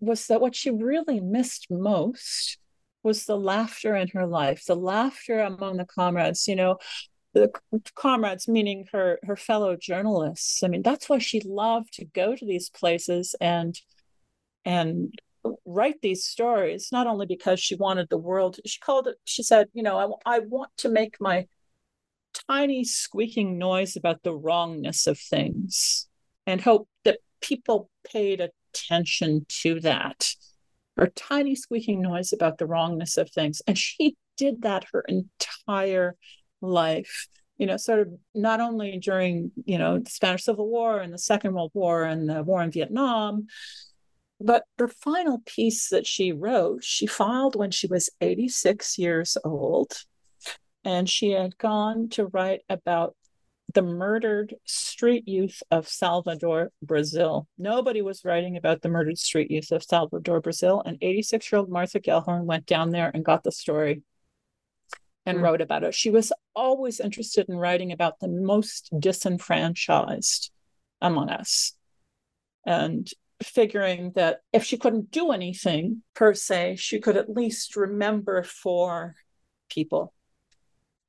was 0.00 0.26
that 0.28 0.40
what 0.40 0.54
she 0.54 0.70
really 0.70 1.20
missed 1.20 1.66
most 1.70 2.58
was 3.02 3.24
the 3.24 3.36
laughter 3.36 3.94
in 3.94 4.08
her 4.08 4.26
life, 4.26 4.64
the 4.66 4.76
laughter 4.76 5.40
among 5.40 5.76
the 5.76 5.84
comrades. 5.84 6.48
You 6.48 6.56
know, 6.56 6.78
the 7.36 7.52
comrades 7.94 8.48
meaning 8.48 8.86
her 8.92 9.18
her 9.22 9.36
fellow 9.36 9.76
journalists 9.76 10.62
i 10.62 10.68
mean 10.68 10.80
that's 10.80 11.06
why 11.06 11.18
she 11.18 11.40
loved 11.40 11.92
to 11.92 12.04
go 12.06 12.34
to 12.34 12.46
these 12.46 12.70
places 12.70 13.34
and 13.42 13.78
and 14.64 15.14
write 15.66 16.00
these 16.00 16.24
stories 16.24 16.88
not 16.90 17.06
only 17.06 17.26
because 17.26 17.60
she 17.60 17.74
wanted 17.74 18.08
the 18.08 18.16
world 18.16 18.58
she 18.64 18.80
called 18.80 19.06
it 19.06 19.16
she 19.24 19.42
said 19.42 19.68
you 19.74 19.82
know 19.82 20.18
I, 20.26 20.36
I 20.36 20.38
want 20.40 20.70
to 20.78 20.88
make 20.88 21.16
my 21.20 21.46
tiny 22.48 22.84
squeaking 22.84 23.58
noise 23.58 23.96
about 23.96 24.22
the 24.22 24.34
wrongness 24.34 25.06
of 25.06 25.18
things 25.18 26.08
and 26.46 26.60
hope 26.60 26.88
that 27.04 27.18
people 27.40 27.90
paid 28.04 28.40
attention 28.40 29.46
to 29.48 29.80
that. 29.80 30.28
Her 30.96 31.08
tiny 31.08 31.54
squeaking 31.54 32.02
noise 32.02 32.32
about 32.32 32.58
the 32.58 32.66
wrongness 32.66 33.16
of 33.16 33.30
things. 33.30 33.60
And 33.66 33.76
she 33.76 34.16
did 34.36 34.62
that 34.62 34.86
her 34.92 35.04
entire 35.08 36.16
life 36.60 37.28
you 37.58 37.66
know 37.66 37.76
sort 37.76 38.00
of 38.00 38.08
not 38.34 38.60
only 38.60 38.98
during 38.98 39.50
you 39.64 39.78
know 39.78 39.98
the 39.98 40.10
spanish 40.10 40.44
civil 40.44 40.68
war 40.68 41.00
and 41.00 41.12
the 41.12 41.18
second 41.18 41.54
world 41.54 41.70
war 41.74 42.04
and 42.04 42.28
the 42.28 42.42
war 42.42 42.62
in 42.62 42.70
vietnam 42.70 43.46
but 44.40 44.64
the 44.76 44.88
final 44.88 45.42
piece 45.46 45.88
that 45.88 46.06
she 46.06 46.32
wrote 46.32 46.84
she 46.84 47.06
filed 47.06 47.56
when 47.56 47.70
she 47.70 47.86
was 47.86 48.10
86 48.20 48.98
years 48.98 49.36
old 49.44 49.92
and 50.86 51.10
she 51.10 51.32
had 51.32 51.58
gone 51.58 52.08
to 52.10 52.26
write 52.26 52.60
about 52.68 53.16
the 53.74 53.82
murdered 53.82 54.54
street 54.64 55.26
youth 55.26 55.60
of 55.68 55.88
Salvador, 55.88 56.70
Brazil. 56.80 57.48
Nobody 57.58 58.02
was 58.02 58.24
writing 58.24 58.56
about 58.56 58.82
the 58.82 58.88
murdered 58.88 59.18
street 59.18 59.50
youth 59.50 59.72
of 59.72 59.82
Salvador, 59.82 60.40
Brazil. 60.40 60.80
And 60.86 60.96
86 61.02 61.50
year 61.50 61.58
old 61.58 61.68
Martha 61.68 61.98
Gellhorn 61.98 62.44
went 62.44 62.66
down 62.66 62.90
there 62.90 63.10
and 63.12 63.24
got 63.24 63.42
the 63.42 63.50
story 63.50 64.02
and 65.26 65.38
mm. 65.38 65.42
wrote 65.42 65.60
about 65.60 65.82
it. 65.82 65.92
She 65.92 66.10
was 66.10 66.32
always 66.54 67.00
interested 67.00 67.48
in 67.48 67.56
writing 67.56 67.90
about 67.90 68.20
the 68.20 68.28
most 68.28 68.88
disenfranchised 68.96 70.52
among 71.02 71.30
us 71.30 71.72
and 72.64 73.10
figuring 73.42 74.12
that 74.14 74.38
if 74.52 74.62
she 74.62 74.78
couldn't 74.78 75.10
do 75.10 75.32
anything 75.32 76.04
per 76.14 76.32
se, 76.32 76.76
she 76.76 77.00
could 77.00 77.16
at 77.16 77.28
least 77.28 77.74
remember 77.74 78.44
for 78.44 79.16
people. 79.68 80.12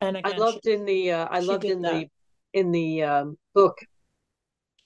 And 0.02 0.18
again, 0.18 0.34
I 0.34 0.38
loved 0.38 0.60
she, 0.66 0.74
in 0.74 0.86
the 0.86 1.12
uh, 1.12 1.28
I 1.30 1.40
loved 1.40 1.66
in 1.66 1.82
that. 1.82 1.94
the 1.94 2.08
in 2.54 2.72
the 2.72 3.04
um, 3.04 3.38
book. 3.54 3.78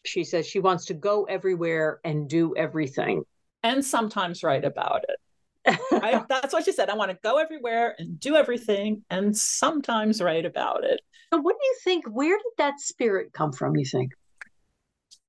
She 0.04 0.24
says 0.24 0.47
she 0.47 0.60
wants 0.60 0.86
to 0.86 0.93
go 0.93 1.26
everywhere 1.26 2.00
and 2.04 2.28
do 2.28 2.56
everything, 2.56 3.24
and 3.63 3.84
sometimes 3.86 4.43
write 4.43 4.65
about 4.65 5.04
it. 5.08 5.78
I, 5.91 6.24
that's 6.30 6.54
what 6.54 6.65
she 6.65 6.71
said. 6.71 6.89
I 6.89 6.95
want 6.95 7.12
to 7.12 7.17
go 7.21 7.38
everywhere 7.38 7.95
and 8.00 8.19
do 8.19 8.36
everything 8.36 9.04
and 9.10 9.36
sometimes 9.38 10.21
write 10.21 10.45
about 10.45 10.84
it. 10.84 11.02
But 11.30 11.43
what 11.43 11.56
do 11.60 11.65
you 11.65 11.76
think? 11.84 12.06
Where 12.08 12.36
did 12.36 12.54
that 12.58 12.80
spirit 12.80 13.32
come 13.34 13.52
from, 13.54 13.78
you 13.78 13.86
think? 13.86 14.12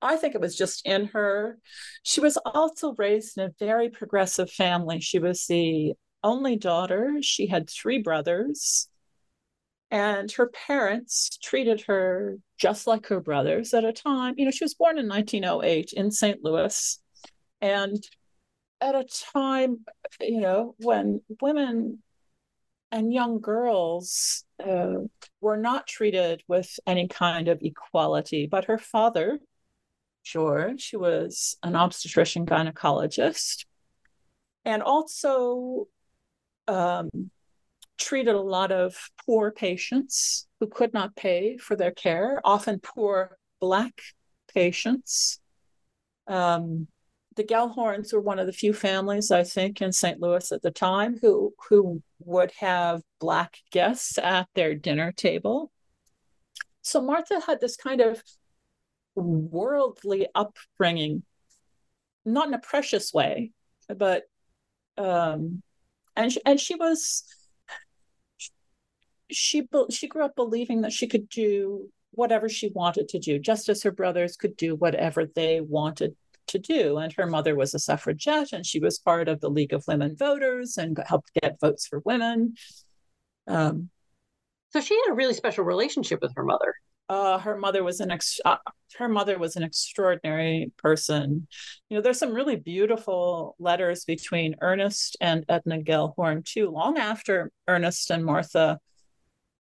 I 0.01 0.17
think 0.17 0.35
it 0.35 0.41
was 0.41 0.57
just 0.57 0.85
in 0.87 1.07
her. 1.07 1.59
She 2.03 2.21
was 2.21 2.37
also 2.45 2.95
raised 2.95 3.39
in 3.39 3.45
a 3.45 3.53
very 3.59 3.89
progressive 3.89 4.51
family. 4.51 5.01
She 5.01 5.19
was 5.19 5.47
the 5.47 5.93
only 6.25 6.57
daughter, 6.57 7.19
she 7.21 7.47
had 7.47 7.69
three 7.69 8.01
brothers, 8.01 8.89
and 9.93 10.33
her 10.33 10.49
parents 10.49 11.39
treated 11.43 11.83
her 11.83 12.39
just 12.59 12.87
like 12.87 13.07
her 13.09 13.21
brothers 13.21 13.75
at 13.75 13.85
a 13.85 13.93
time. 13.93 14.35
You 14.39 14.47
know, 14.47 14.51
she 14.51 14.65
was 14.65 14.75
born 14.75 14.99
in 14.99 15.07
1908 15.07 15.93
in 15.93 16.11
St. 16.11 16.43
Louis. 16.43 16.99
And 17.61 18.03
at 18.81 18.95
a 18.95 19.05
time, 19.35 19.85
you 20.19 20.41
know, 20.41 20.75
when 20.79 21.21
women 21.43 22.03
and 22.91 23.13
young 23.13 23.41
girls 23.41 24.45
uh, 24.67 24.95
were 25.43 25.59
not 25.59 25.87
treated 25.87 26.43
with 26.49 26.81
any 26.87 27.07
kind 27.07 27.49
of 27.49 27.61
equality. 27.61 28.47
But 28.47 28.65
her 28.65 28.79
father, 28.79 29.41
George, 30.25 30.91
who 30.91 31.01
was 31.01 31.59
an 31.63 31.77
obstetrician 31.77 32.47
gynecologist 32.47 33.67
and 34.65 34.83
also 34.83 35.87
um, 36.67 37.11
treated 37.99 38.35
a 38.35 38.41
lot 38.41 38.73
of 38.73 39.11
poor 39.27 39.51
patients 39.51 40.47
who 40.61 40.67
could 40.67 40.93
not 40.93 41.17
pay 41.17 41.57
for 41.57 41.77
their 41.77 41.91
care, 41.91 42.41
often 42.45 42.81
poor 42.81 43.37
Black 43.61 44.01
patients. 44.53 45.41
Um, 46.27 46.89
the 47.37 47.45
Gellhorns 47.45 48.13
were 48.13 48.21
one 48.21 48.39
of 48.39 48.47
the 48.47 48.53
few 48.53 48.73
families, 48.75 49.31
I 49.31 49.45
think, 49.45 49.81
in 49.81 49.93
St. 49.93 50.21
Louis 50.21 50.53
at 50.53 50.63
the 50.63 50.71
time 50.71 51.19
who 51.21 51.55
who 51.69 52.03
would 52.21 52.53
have 52.59 53.03
black 53.21 53.57
guests 53.71 54.19
at 54.19 54.49
their 54.55 54.75
dinner 54.75 55.13
table. 55.13 55.73
So 56.83 57.01
Martha 57.01 57.41
had 57.47 57.61
this 57.61 57.77
kind 57.77 58.01
of 58.01 58.23
worldly 59.15 60.27
upbringing, 60.35 61.23
not 62.25 62.49
in 62.49 62.55
a 62.55 62.59
precious 62.59 63.13
way, 63.13 63.53
but 63.89 64.25
um, 64.99 65.63
and 66.17 66.33
she, 66.33 66.41
and 66.45 66.61
she 66.61 66.75
was 66.75 67.25
she 69.33 69.69
she 69.91 70.09
grew 70.09 70.25
up 70.25 70.37
believing 70.37 70.83
that 70.83 70.93
she 70.93 71.07
could 71.07 71.29
do 71.29 71.89
whatever 72.13 72.49
she 72.49 72.71
wanted 72.75 73.09
to 73.09 73.19
do, 73.19 73.39
just 73.39 73.69
as 73.69 73.83
her 73.83 73.91
brothers 73.91 74.37
could 74.37 74.57
do 74.57 74.75
whatever 74.75 75.27
they 75.27 75.61
wanted 75.61 76.15
to 76.49 76.59
do. 76.59 76.99
And 76.99 77.13
her 77.15 77.27
mother 77.27 77.55
was 77.55 77.75
a 77.75 77.79
suffragette, 77.79 78.53
and 78.53 78.65
she 78.65 78.79
was 78.79 78.99
part 78.99 79.29
of 79.29 79.41
the 79.41 79.51
League 79.51 79.73
of 79.73 79.85
Women 79.89 80.17
Voters 80.17 80.77
and 80.77 80.99
helped 81.07 81.33
get 81.41 81.61
votes 81.61 81.87
for 81.87 82.01
women. 82.05 82.55
Um, 83.47 83.91
so 84.71 84.81
she 84.81 84.95
had 84.95 85.13
a 85.13 85.17
really 85.17 85.35
special 85.35 85.65
relationship 85.65 86.21
with 86.23 86.33
her 86.37 86.45
mother. 86.45 86.75
Uh, 87.09 87.39
her 87.39 87.59
mother 87.59 87.85
was 87.85 88.01
an 88.01 88.11
ex- 88.11 88.41
uh, 88.45 88.57
her 88.97 89.09
mother 89.09 89.39
was 89.39 89.57
an 89.57 89.63
extraordinary 89.63 90.73
person. 90.79 91.47
You 91.91 91.97
know, 91.97 92.03
there's 92.03 92.19
some 92.19 92.33
really 92.33 92.57
beautiful 92.57 93.55
letters 93.59 94.05
between 94.05 94.57
Ernest 94.63 95.17
and 95.21 95.45
Edna 95.49 95.83
Gellhorn 95.83 96.45
too. 96.45 96.71
Long 96.71 96.97
after 96.97 97.51
Ernest 97.69 98.11
and 98.11 98.25
Martha 98.25 98.79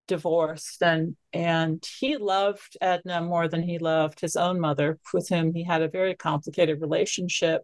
divorced 0.08 0.82
and 0.82 1.16
and 1.32 1.84
he 1.98 2.16
loved 2.16 2.76
Edna 2.80 3.22
more 3.22 3.48
than 3.48 3.62
he 3.62 3.78
loved 3.78 4.20
his 4.20 4.36
own 4.36 4.58
mother 4.60 4.98
with 5.14 5.28
whom 5.28 5.54
he 5.54 5.64
had 5.64 5.82
a 5.82 5.88
very 5.88 6.14
complicated 6.14 6.80
relationship 6.80 7.62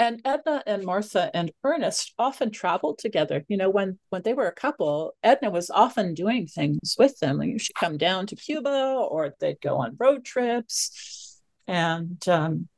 and 0.00 0.22
Edna 0.24 0.62
and 0.66 0.82
Martha 0.82 1.30
and 1.34 1.52
Ernest 1.62 2.14
often 2.18 2.50
traveled 2.50 2.98
together. 2.98 3.44
You 3.48 3.58
know, 3.58 3.68
when 3.68 3.98
when 4.08 4.22
they 4.22 4.32
were 4.32 4.48
a 4.48 4.52
couple, 4.52 5.14
Edna 5.22 5.50
was 5.50 5.68
often 5.68 6.14
doing 6.14 6.46
things 6.46 6.96
with 6.98 7.18
them. 7.18 7.36
Like 7.36 7.60
she'd 7.60 7.74
come 7.74 7.98
down 7.98 8.26
to 8.28 8.34
Cuba, 8.34 9.06
or 9.10 9.34
they'd 9.40 9.60
go 9.60 9.76
on 9.76 9.96
road 10.00 10.24
trips, 10.24 11.38
and 11.66 12.26
um, 12.28 12.68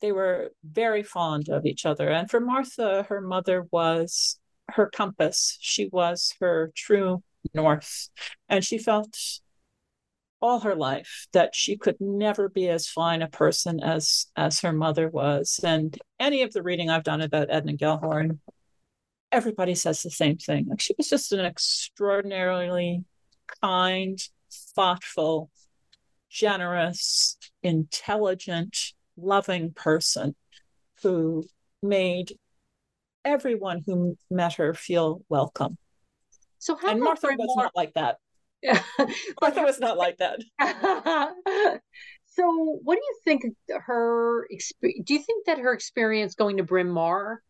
they 0.00 0.12
were 0.12 0.52
very 0.64 1.02
fond 1.02 1.50
of 1.50 1.66
each 1.66 1.84
other. 1.84 2.08
And 2.08 2.30
for 2.30 2.40
Martha, 2.40 3.04
her 3.10 3.20
mother 3.20 3.66
was 3.70 4.39
her 4.74 4.88
compass. 4.88 5.58
She 5.60 5.88
was 5.92 6.34
her 6.40 6.72
true 6.74 7.22
north. 7.54 8.08
And 8.48 8.64
she 8.64 8.78
felt 8.78 9.16
all 10.40 10.60
her 10.60 10.74
life 10.74 11.26
that 11.32 11.54
she 11.54 11.76
could 11.76 11.96
never 12.00 12.48
be 12.48 12.68
as 12.68 12.88
fine 12.88 13.22
a 13.22 13.28
person 13.28 13.82
as 13.82 14.26
as 14.36 14.60
her 14.60 14.72
mother 14.72 15.08
was. 15.08 15.60
And 15.62 15.96
any 16.18 16.42
of 16.42 16.52
the 16.52 16.62
reading 16.62 16.88
I've 16.88 17.04
done 17.04 17.20
about 17.20 17.50
Edna 17.50 17.74
Gellhorn, 17.74 18.38
everybody 19.30 19.74
says 19.74 20.02
the 20.02 20.10
same 20.10 20.38
thing. 20.38 20.66
Like 20.68 20.80
she 20.80 20.94
was 20.96 21.08
just 21.08 21.32
an 21.32 21.44
extraordinarily 21.44 23.04
kind, 23.62 24.18
thoughtful, 24.74 25.50
generous, 26.30 27.36
intelligent, 27.62 28.94
loving 29.16 29.72
person 29.72 30.34
who 31.02 31.44
made 31.82 32.32
everyone 33.24 33.82
who 33.86 34.16
met 34.30 34.54
her 34.54 34.74
feel 34.74 35.22
welcome. 35.28 35.76
So 36.58 36.76
how 36.76 36.90
and 36.90 37.00
Martha 37.04 37.28
was 37.38 37.54
not 37.56 37.72
like 37.74 37.94
that. 37.94 38.18
Yeah. 38.62 38.80
Martha 39.40 39.62
was 39.62 39.80
not 39.80 39.96
like 39.96 40.18
that. 40.18 40.40
so 42.26 42.78
what 42.82 42.94
do 42.96 43.00
you 43.00 43.16
think 43.24 43.42
her 43.86 44.46
experience? 44.50 45.02
do 45.06 45.14
you 45.14 45.22
think 45.22 45.46
that 45.46 45.58
her 45.58 45.72
experience 45.72 46.34
going 46.34 46.58
to 46.58 46.62
Bryn 46.62 46.90
Mawr 46.90 47.42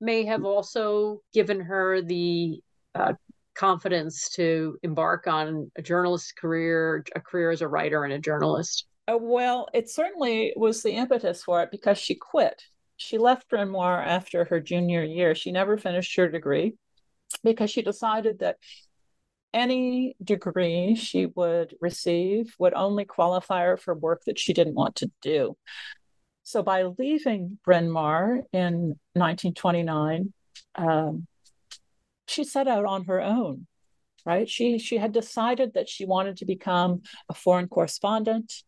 may 0.00 0.24
have 0.24 0.44
also 0.44 1.22
given 1.32 1.60
her 1.60 2.02
the 2.02 2.60
uh, 2.94 3.12
confidence 3.54 4.30
to 4.30 4.78
embark 4.82 5.26
on 5.26 5.70
a 5.76 5.82
journalist 5.82 6.36
career, 6.36 7.04
a 7.14 7.20
career 7.20 7.50
as 7.50 7.62
a 7.62 7.68
writer 7.68 8.04
and 8.04 8.12
a 8.12 8.18
journalist? 8.18 8.86
Uh, 9.08 9.16
well, 9.20 9.68
it 9.74 9.88
certainly 9.88 10.52
was 10.56 10.82
the 10.82 10.92
impetus 10.92 11.42
for 11.42 11.62
it 11.62 11.70
because 11.70 11.98
she 11.98 12.14
quit. 12.14 12.62
She 13.02 13.18
left 13.18 13.48
Bryn 13.48 13.68
Mawr 13.68 14.00
after 14.00 14.44
her 14.44 14.60
junior 14.60 15.02
year. 15.02 15.34
She 15.34 15.50
never 15.50 15.76
finished 15.76 16.16
her 16.16 16.28
degree 16.28 16.74
because 17.42 17.70
she 17.70 17.82
decided 17.82 18.38
that 18.38 18.58
any 19.52 20.16
degree 20.22 20.94
she 20.94 21.26
would 21.26 21.74
receive 21.80 22.54
would 22.58 22.74
only 22.74 23.04
qualify 23.04 23.64
her 23.64 23.76
for 23.76 23.94
work 23.94 24.22
that 24.26 24.38
she 24.38 24.52
didn't 24.52 24.74
want 24.74 24.96
to 24.96 25.10
do. 25.20 25.56
So 26.44 26.62
by 26.62 26.84
leaving 26.84 27.58
Bryn 27.64 27.90
Mawr 27.90 28.42
in 28.52 28.98
1929, 29.14 30.32
um, 30.76 31.26
she 32.28 32.44
set 32.44 32.68
out 32.68 32.84
on 32.84 33.04
her 33.04 33.20
own. 33.20 33.66
Right? 34.24 34.48
She 34.48 34.78
she 34.78 34.98
had 34.98 35.10
decided 35.10 35.74
that 35.74 35.88
she 35.88 36.04
wanted 36.04 36.36
to 36.36 36.44
become 36.44 37.02
a 37.28 37.34
foreign 37.34 37.66
correspondent, 37.66 38.62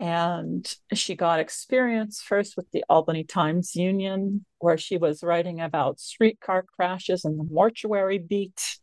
and 0.00 0.72
she 0.94 1.16
got 1.16 1.40
experience 1.40 2.22
first 2.22 2.56
with 2.56 2.70
the 2.70 2.84
Albany 2.88 3.24
Times 3.24 3.74
Union, 3.74 4.44
where 4.58 4.78
she 4.78 4.96
was 4.96 5.24
writing 5.24 5.60
about 5.60 5.98
streetcar 5.98 6.64
crashes 6.76 7.24
and 7.24 7.38
the 7.38 7.44
mortuary 7.44 8.18
beat. 8.18 8.78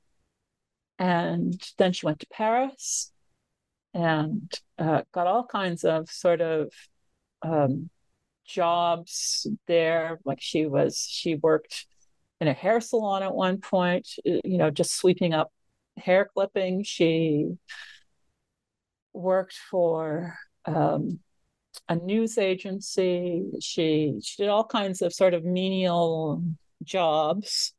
And 0.99 1.62
then 1.78 1.93
she 1.93 2.06
went 2.06 2.19
to 2.19 2.28
Paris 2.32 3.12
and 3.93 4.51
uh, 4.78 5.04
got 5.13 5.28
all 5.28 5.45
kinds 5.45 5.86
of 5.86 6.10
sort 6.10 6.41
of 6.41 6.71
um, 7.41 7.89
jobs 8.45 9.47
there. 9.67 10.19
Like 10.25 10.41
she 10.41 10.65
was, 10.65 11.08
she 11.10 11.36
worked 11.36 11.86
in 12.41 12.49
a 12.49 12.54
hair 12.54 12.82
salon 12.82 13.23
at 13.23 13.34
one 13.34 13.62
point, 13.62 14.08
you 14.25 14.58
know, 14.58 14.69
just 14.69 14.97
sweeping 14.97 15.34
up 15.34 15.51
hair 15.95 16.30
clipping. 16.34 16.84
She 16.84 17.56
worked 19.13 19.56
for 19.71 20.36
um, 20.65 21.19
a 21.88 21.95
news 21.95 22.38
agency. 22.38 23.43
She 23.62 24.19
she 24.21 24.43
did 24.43 24.49
all 24.49 24.65
kinds 24.65 25.01
of 25.01 25.13
sort 25.13 25.34
of 25.34 25.43
menial 25.43 26.43
jobs 26.84 27.73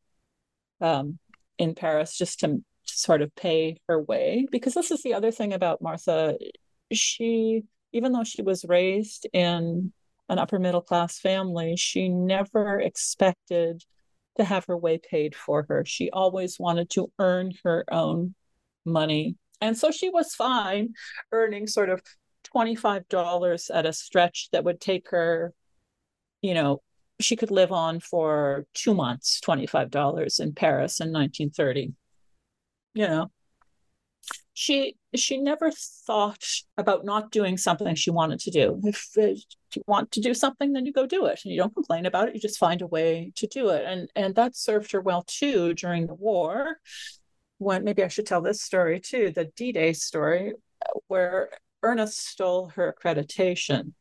um, 0.80 1.18
in 1.58 1.74
Paris 1.74 2.16
just 2.16 2.40
to 2.40 2.62
sort 2.84 3.22
of 3.22 3.34
pay 3.34 3.78
her 3.88 4.00
way. 4.00 4.46
Because 4.50 4.74
this 4.74 4.90
is 4.90 5.02
the 5.02 5.14
other 5.14 5.30
thing 5.30 5.52
about 5.52 5.82
Martha. 5.82 6.36
She, 6.92 7.64
even 7.92 8.12
though 8.12 8.24
she 8.24 8.42
was 8.42 8.64
raised 8.64 9.26
in 9.32 9.92
an 10.28 10.38
upper 10.38 10.58
middle 10.58 10.82
class 10.82 11.18
family, 11.18 11.76
she 11.76 12.08
never 12.08 12.80
expected 12.80 13.84
to 14.36 14.44
have 14.44 14.66
her 14.66 14.76
way 14.76 14.98
paid 14.98 15.34
for 15.34 15.66
her. 15.68 15.84
She 15.84 16.10
always 16.10 16.58
wanted 16.58 16.90
to 16.90 17.10
earn 17.18 17.52
her 17.64 17.84
own 17.90 18.34
money. 18.84 19.36
And 19.60 19.76
so 19.76 19.90
she 19.90 20.10
was 20.10 20.34
fine 20.34 20.94
earning 21.32 21.66
sort 21.66 21.88
of 21.88 22.02
$25 22.54 23.70
at 23.72 23.86
a 23.86 23.92
stretch 23.92 24.48
that 24.52 24.64
would 24.64 24.80
take 24.80 25.10
her, 25.10 25.52
you 26.42 26.54
know, 26.54 26.82
she 27.20 27.36
could 27.36 27.50
live 27.50 27.72
on 27.72 28.00
for 28.00 28.66
two 28.74 28.94
months, 28.94 29.40
$25 29.40 30.40
in 30.40 30.52
Paris 30.52 31.00
in 31.00 31.12
1930. 31.12 31.92
You 32.94 33.08
know, 33.08 33.30
she 34.54 34.96
she 35.14 35.38
never 35.38 35.70
thought 35.70 36.46
about 36.76 37.04
not 37.04 37.30
doing 37.30 37.56
something 37.56 37.94
she 37.94 38.10
wanted 38.10 38.40
to 38.40 38.50
do. 38.50 38.80
If, 38.84 39.10
if 39.16 39.42
you 39.74 39.82
want 39.86 40.12
to 40.12 40.20
do 40.20 40.32
something, 40.34 40.72
then 40.72 40.86
you 40.86 40.92
go 40.92 41.06
do 41.06 41.26
it, 41.26 41.40
and 41.44 41.52
you 41.52 41.58
don't 41.60 41.74
complain 41.74 42.06
about 42.06 42.28
it. 42.28 42.34
You 42.34 42.40
just 42.40 42.58
find 42.58 42.80
a 42.80 42.86
way 42.86 43.32
to 43.36 43.46
do 43.46 43.68
it, 43.68 43.84
and 43.86 44.08
and 44.16 44.34
that 44.36 44.56
served 44.56 44.92
her 44.92 45.00
well 45.00 45.24
too 45.26 45.74
during 45.74 46.06
the 46.06 46.14
war. 46.14 46.78
When 47.58 47.84
maybe 47.84 48.02
I 48.02 48.08
should 48.08 48.26
tell 48.26 48.42
this 48.42 48.62
story 48.62 49.00
too, 49.00 49.30
the 49.30 49.46
D-Day 49.56 49.94
story, 49.94 50.52
where 51.08 51.50
Ernest 51.86 52.18
stole 52.26 52.66
her 52.74 52.92
accreditation. 52.92 53.92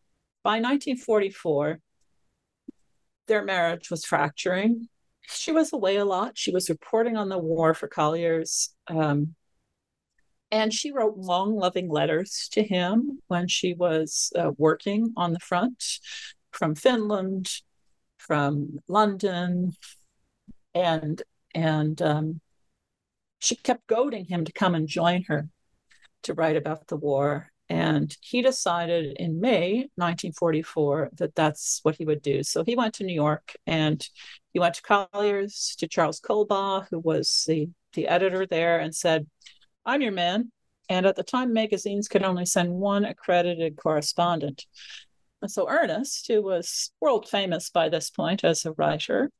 By 0.43 0.57
1944, 0.59 1.79
their 3.27 3.43
marriage 3.43 3.91
was 3.91 4.05
fracturing. 4.05 4.89
She 5.21 5.51
was 5.51 5.71
away 5.71 5.97
a 5.97 6.05
lot. 6.05 6.35
She 6.35 6.51
was 6.51 6.67
reporting 6.67 7.15
on 7.15 7.29
the 7.29 7.37
war 7.37 7.75
for 7.75 7.87
Collier's. 7.87 8.73
Um, 8.87 9.35
and 10.51 10.73
she 10.73 10.91
wrote 10.91 11.17
long, 11.17 11.55
loving 11.55 11.87
letters 11.87 12.49
to 12.53 12.63
him 12.63 13.19
when 13.27 13.47
she 13.47 13.75
was 13.75 14.33
uh, 14.35 14.51
working 14.57 15.13
on 15.15 15.33
the 15.33 15.39
front 15.39 15.99
from 16.51 16.73
Finland, 16.73 17.51
from 18.17 18.79
London, 18.87 19.73
and 20.73 21.21
and 21.53 22.01
um, 22.01 22.41
she 23.39 23.55
kept 23.55 23.85
goading 23.85 24.25
him 24.25 24.43
to 24.45 24.51
come 24.51 24.73
and 24.73 24.87
join 24.87 25.23
her 25.27 25.49
to 26.23 26.33
write 26.33 26.57
about 26.57 26.87
the 26.87 26.97
war. 26.97 27.51
And 27.67 28.15
he 28.21 28.41
decided 28.41 29.17
in 29.17 29.41
May 29.41 29.89
1944 29.95 31.11
that 31.13 31.33
that's 31.33 31.79
what 31.83 31.95
he 31.95 32.05
would 32.05 32.21
do. 32.21 32.43
So 32.43 32.63
he 32.63 32.75
went 32.75 32.93
to 32.95 33.03
New 33.03 33.13
York 33.13 33.53
and 33.65 34.07
he 34.53 34.59
went 34.59 34.75
to 34.75 34.83
Collier's 34.83 35.75
to 35.79 35.87
Charles 35.87 36.21
Colebaugh, 36.21 36.87
who 36.89 36.99
was 36.99 37.43
the, 37.47 37.69
the 37.93 38.07
editor 38.07 38.45
there, 38.45 38.79
and 38.79 38.93
said, 38.93 39.27
I'm 39.85 40.01
your 40.01 40.11
man. 40.11 40.51
And 40.89 41.05
at 41.05 41.15
the 41.15 41.23
time, 41.23 41.53
magazines 41.53 42.07
could 42.07 42.23
only 42.23 42.45
send 42.45 42.71
one 42.71 43.05
accredited 43.05 43.75
correspondent. 43.77 44.65
And 45.41 45.49
so 45.49 45.67
Ernest, 45.69 46.27
who 46.27 46.43
was 46.43 46.91
world 47.01 47.27
famous 47.27 47.69
by 47.69 47.89
this 47.89 48.09
point 48.09 48.43
as 48.43 48.65
a 48.65 48.73
writer, 48.73 49.31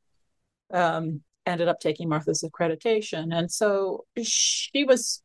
um, 0.74 1.22
ended 1.46 1.68
up 1.68 1.80
taking 1.80 2.10
Martha's 2.10 2.44
accreditation. 2.44 3.34
And 3.34 3.52
so 3.52 4.06
she 4.22 4.84
was, 4.84 5.22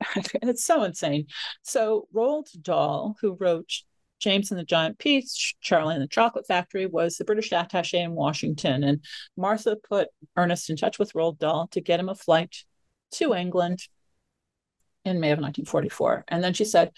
it's 0.42 0.64
so 0.64 0.84
insane. 0.84 1.26
So 1.62 2.08
Roald 2.14 2.48
Dahl, 2.62 3.16
who 3.20 3.36
wrote 3.38 3.70
James 4.18 4.50
and 4.50 4.58
the 4.58 4.64
Giant 4.64 4.98
Peach, 4.98 5.56
Charlie 5.60 5.94
and 5.94 6.02
the 6.02 6.08
Chocolate 6.08 6.46
Factory, 6.46 6.86
was 6.86 7.16
the 7.16 7.24
British 7.24 7.52
attache 7.52 8.00
in 8.00 8.12
Washington. 8.12 8.82
And 8.84 9.04
Martha 9.36 9.76
put 9.76 10.08
Ernest 10.36 10.70
in 10.70 10.76
touch 10.76 10.98
with 10.98 11.12
Roald 11.12 11.38
Dahl 11.38 11.68
to 11.72 11.80
get 11.80 12.00
him 12.00 12.08
a 12.08 12.14
flight 12.14 12.64
to 13.12 13.34
England 13.34 13.86
in 15.04 15.20
May 15.20 15.30
of 15.30 15.38
1944. 15.38 16.24
And 16.28 16.42
then 16.42 16.54
she 16.54 16.64
said, 16.64 16.90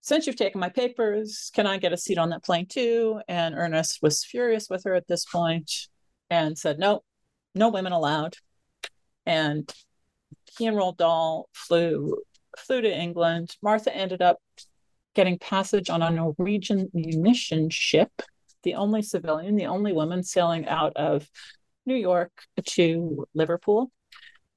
Since 0.00 0.26
you've 0.26 0.36
taken 0.36 0.60
my 0.60 0.70
papers, 0.70 1.50
can 1.54 1.66
I 1.66 1.78
get 1.78 1.92
a 1.92 1.98
seat 1.98 2.18
on 2.18 2.30
that 2.30 2.44
plane 2.44 2.66
too? 2.66 3.20
And 3.28 3.54
Ernest 3.54 4.00
was 4.02 4.24
furious 4.24 4.68
with 4.70 4.84
her 4.84 4.94
at 4.94 5.06
this 5.06 5.24
point 5.24 5.70
and 6.30 6.58
said, 6.58 6.78
No, 6.78 7.02
no 7.54 7.68
women 7.68 7.92
allowed. 7.92 8.36
And 9.26 9.72
he 10.56 10.66
and 10.66 10.76
Roald 10.76 10.96
Dahl 10.96 11.48
flew 11.52 12.18
flew 12.58 12.80
to 12.80 12.92
England. 12.92 13.56
Martha 13.62 13.94
ended 13.94 14.22
up 14.22 14.38
getting 15.14 15.38
passage 15.38 15.90
on 15.90 16.02
a 16.02 16.10
Norwegian 16.10 16.90
munition 16.92 17.70
ship, 17.70 18.10
the 18.62 18.74
only 18.74 19.02
civilian, 19.02 19.56
the 19.56 19.66
only 19.66 19.92
woman 19.92 20.22
sailing 20.22 20.66
out 20.66 20.96
of 20.96 21.28
New 21.86 21.94
York 21.94 22.32
to 22.64 23.26
Liverpool. 23.34 23.90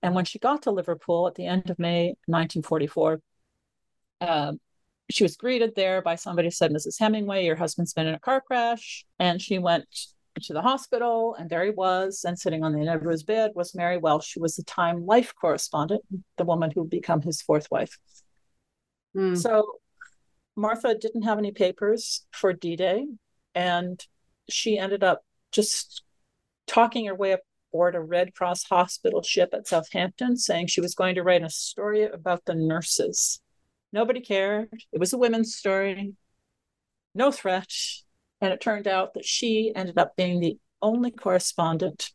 And 0.01 0.15
when 0.15 0.25
she 0.25 0.39
got 0.39 0.63
to 0.63 0.71
Liverpool 0.71 1.27
at 1.27 1.35
the 1.35 1.45
end 1.45 1.69
of 1.69 1.79
May 1.79 2.15
1944, 2.25 3.19
um, 4.21 4.59
she 5.09 5.23
was 5.23 5.37
greeted 5.37 5.73
there 5.75 6.01
by 6.01 6.15
somebody 6.15 6.47
who 6.47 6.51
said, 6.51 6.71
Mrs. 6.71 6.99
Hemingway, 6.99 7.45
your 7.45 7.55
husband's 7.55 7.93
been 7.93 8.07
in 8.07 8.15
a 8.15 8.19
car 8.19 8.41
crash. 8.41 9.05
And 9.19 9.41
she 9.41 9.57
went 9.57 9.85
to 10.43 10.53
the 10.53 10.61
hospital, 10.61 11.35
and 11.35 11.49
there 11.49 11.63
he 11.63 11.71
was. 11.71 12.23
And 12.25 12.37
sitting 12.37 12.63
on 12.63 12.73
the 12.73 12.79
end 12.79 12.89
of 12.89 13.01
his 13.01 13.23
bed 13.23 13.51
was 13.55 13.75
Mary 13.75 13.97
Welsh, 13.97 14.33
who 14.33 14.41
was 14.41 14.55
the 14.55 14.63
Time 14.63 15.05
Life 15.05 15.33
correspondent, 15.39 16.03
the 16.37 16.45
woman 16.45 16.71
who 16.71 16.81
would 16.81 16.89
become 16.89 17.21
his 17.21 17.41
fourth 17.41 17.67
wife. 17.71 17.97
Mm. 19.15 19.37
So 19.37 19.79
Martha 20.55 20.95
didn't 20.95 21.23
have 21.23 21.37
any 21.37 21.51
papers 21.51 22.25
for 22.31 22.53
D 22.53 22.75
Day, 22.75 23.05
and 23.55 24.03
she 24.49 24.77
ended 24.77 25.03
up 25.03 25.23
just 25.51 26.03
talking 26.67 27.05
her 27.05 27.15
way 27.15 27.33
up 27.33 27.41
board 27.71 27.95
a 27.95 27.99
Red 27.99 28.33
Cross 28.33 28.63
hospital 28.63 29.21
ship 29.21 29.49
at 29.53 29.67
Southampton 29.67 30.37
saying 30.37 30.67
she 30.67 30.81
was 30.81 30.95
going 30.95 31.15
to 31.15 31.23
write 31.23 31.43
a 31.43 31.49
story 31.49 32.03
about 32.03 32.45
the 32.45 32.55
nurses. 32.55 33.41
Nobody 33.91 34.21
cared. 34.21 34.69
It 34.91 34.99
was 34.99 35.13
a 35.13 35.17
women's 35.17 35.55
story, 35.55 36.13
no 37.13 37.31
threat. 37.31 37.71
And 38.41 38.53
it 38.53 38.61
turned 38.61 38.87
out 38.87 39.13
that 39.15 39.25
she 39.25 39.71
ended 39.75 39.97
up 39.97 40.15
being 40.15 40.39
the 40.39 40.57
only 40.81 41.11
correspondent 41.11 42.11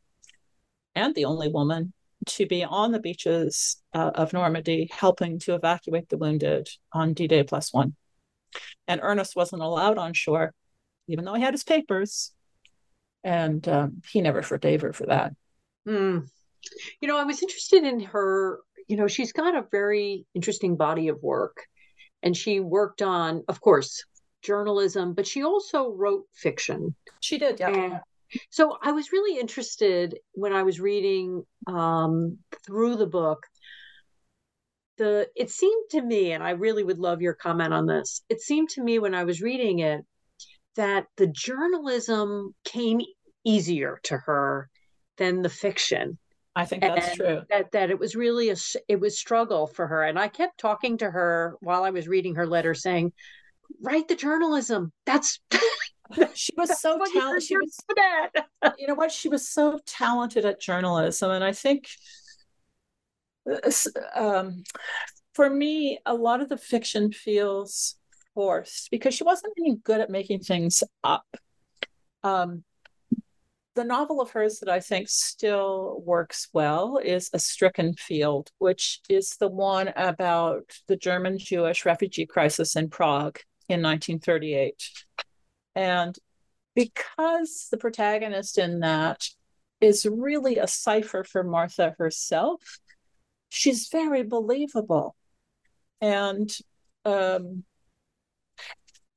and 0.95 1.15
the 1.15 1.25
only 1.25 1.49
woman 1.49 1.93
to 2.27 2.47
be 2.47 2.63
on 2.63 2.93
the 2.93 3.01
beaches 3.01 3.83
uh, 3.93 4.13
of 4.15 4.33
Normandy 4.33 4.89
helping 4.93 5.41
to 5.41 5.55
evacuate 5.55 6.09
the 6.09 6.19
wounded 6.19 6.69
on 6.93 7.15
D 7.15 7.27
Day 7.27 7.43
plus 7.43 7.73
one. 7.73 7.97
And 8.87 9.01
Ernest 9.03 9.35
wasn't 9.35 9.63
allowed 9.63 9.99
on 9.99 10.13
shore, 10.13 10.55
even 11.09 11.25
though 11.25 11.35
he 11.35 11.43
had 11.43 11.55
his 11.55 11.65
papers. 11.65 12.33
And 13.25 13.67
um, 13.69 14.03
he 14.11 14.21
never 14.21 14.43
forgave 14.43 14.83
her 14.83 14.93
for 14.93 15.07
that. 15.07 15.33
Mm. 15.89 16.29
You 17.01 17.09
know, 17.09 17.17
I 17.17 17.25
was 17.25 17.43
interested 17.43 17.85
in 17.85 18.01
her, 18.01 18.61
you 18.89 18.97
know, 18.97 19.09
she's 19.09 19.33
got 19.33 19.57
a 19.57 19.65
very 19.71 20.27
interesting 20.35 20.77
body 20.77 21.09
of 21.09 21.23
work. 21.23 21.67
And 22.23 22.37
she 22.37 22.61
worked 22.61 23.03
on, 23.03 23.43
of 23.49 23.61
course, 23.61 24.05
journalism, 24.43 25.15
but 25.15 25.27
she 25.27 25.43
also 25.43 25.91
wrote 25.93 26.25
fiction. 26.33 26.95
She 27.21 27.39
did, 27.39 27.61
yeah. 27.61 27.71
And 27.71 28.01
so 28.51 28.79
I 28.83 28.93
was 28.93 29.13
really 29.13 29.39
interested 29.39 30.19
when 30.33 30.53
I 30.53 30.63
was 30.63 30.81
reading 30.81 31.45
um, 31.67 32.39
through 32.67 32.97
the 32.97 33.07
book. 33.07 33.47
The 34.99 35.29
it 35.35 35.51
seemed 35.51 35.91
to 35.91 36.03
me, 36.03 36.33
and 36.33 36.43
I 36.43 36.51
really 36.51 36.85
would 36.85 36.99
love 36.99 37.23
your 37.23 37.35
comment 37.35 37.73
on 37.73 37.87
this. 37.87 38.23
It 38.29 38.41
seemed 38.41 38.69
to 38.71 38.83
me 38.83 38.99
when 38.99 39.15
I 39.15 39.25
was 39.25 39.41
reading 39.41 39.79
it 39.81 40.05
that 40.77 41.07
the 41.17 41.27
journalism 41.27 42.55
came 42.65 43.01
easier 43.45 44.01
to 44.05 44.17
her 44.19 44.69
than 45.19 45.43
the 45.43 45.49
fiction. 45.49 46.19
I 46.55 46.67
think 46.67 46.83
that's 46.83 47.09
and 47.09 47.17
true. 47.17 47.43
That 47.49 47.73
that 47.73 47.91
it 47.91 47.99
was 47.99 48.15
really 48.15 48.51
a 48.51 48.57
it 48.89 49.01
was 49.01 49.19
struggle 49.19 49.67
for 49.67 49.87
her, 49.87 50.03
and 50.03 50.19
I 50.19 50.29
kept 50.29 50.59
talking 50.59 50.99
to 50.99 51.11
her 51.11 51.57
while 51.61 51.85
I 51.85 51.91
was 51.91 52.09
reading 52.09 52.35
her 52.35 52.47
letter, 52.47 52.75
saying, 52.75 53.13
"Write 53.81 54.09
the 54.09 54.17
journalism. 54.17 54.93
That's." 55.07 55.41
she 56.35 56.53
was 56.57 56.81
so 56.81 56.99
talented. 57.13 57.43
She 57.43 57.57
was, 57.57 57.77
you 58.79 58.87
know 58.87 58.95
what? 58.95 59.13
She 59.13 59.29
was 59.29 59.49
so 59.49 59.79
talented 59.87 60.45
at 60.45 60.61
journalism, 60.61 61.31
and 61.31 61.45
I 61.45 61.53
think, 61.53 61.89
uh, 63.51 63.71
um, 64.15 64.65
for 65.35 65.49
me, 65.49 65.99
a 66.05 66.15
lot 66.15 66.41
of 66.41 66.49
the 66.49 66.57
fiction 66.57 67.13
feels 67.13 67.97
forced 68.35 68.91
because 68.91 69.15
she 69.15 69.25
wasn't 69.25 69.53
any 69.59 69.77
good 69.77 70.01
at 70.01 70.11
making 70.11 70.41
things 70.41 70.83
up. 71.05 71.27
Um, 72.23 72.65
the 73.75 73.85
novel 73.85 74.21
of 74.21 74.31
hers 74.31 74.59
that 74.61 74.69
I 74.69 74.81
think 74.81 75.09
still 75.09 76.03
works 76.05 76.49
well 76.53 76.99
is 77.03 77.31
A 77.33 77.39
Stricken 77.39 77.95
Field, 77.95 78.51
which 78.59 79.01
is 79.09 79.37
the 79.41 79.49
one 79.49 79.93
about 79.97 80.79
the 80.89 80.97
German 80.97 81.39
Jewish 81.39 81.87
refugee 81.87 82.27
crisis 82.27 82.77
in 82.77 82.91
Prague 82.91 83.39
in 83.69 83.83
1938. 83.83 84.91
And 85.75 86.17
because 86.75 87.69
the 87.71 87.79
protagonist 87.79 88.59
in 88.59 88.81
that 88.81 89.29
is 89.81 90.07
really 90.07 90.59
a 90.59 90.67
cipher 90.67 91.25
for 91.25 91.43
Martha 91.43 91.95
herself, 91.99 92.79
she's 93.49 93.89
very 93.89 94.23
believable. 94.23 95.15
And 96.01 96.51
um, 97.05 97.65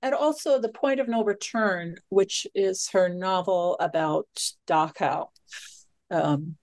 and 0.02 0.14
also 0.14 0.60
The 0.60 0.70
Point 0.70 1.00
of 1.00 1.08
No 1.08 1.24
Return, 1.24 1.96
which 2.10 2.46
is 2.54 2.90
her 2.90 3.10
novel 3.10 3.76
about 3.80 4.28
Dachau. 4.68 5.30
Um, 6.12 6.58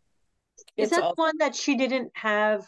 is 0.76 0.90
that 0.90 1.02
all... 1.02 1.14
one 1.16 1.38
that 1.38 1.56
she 1.56 1.76
didn't 1.76 2.12
have? 2.14 2.64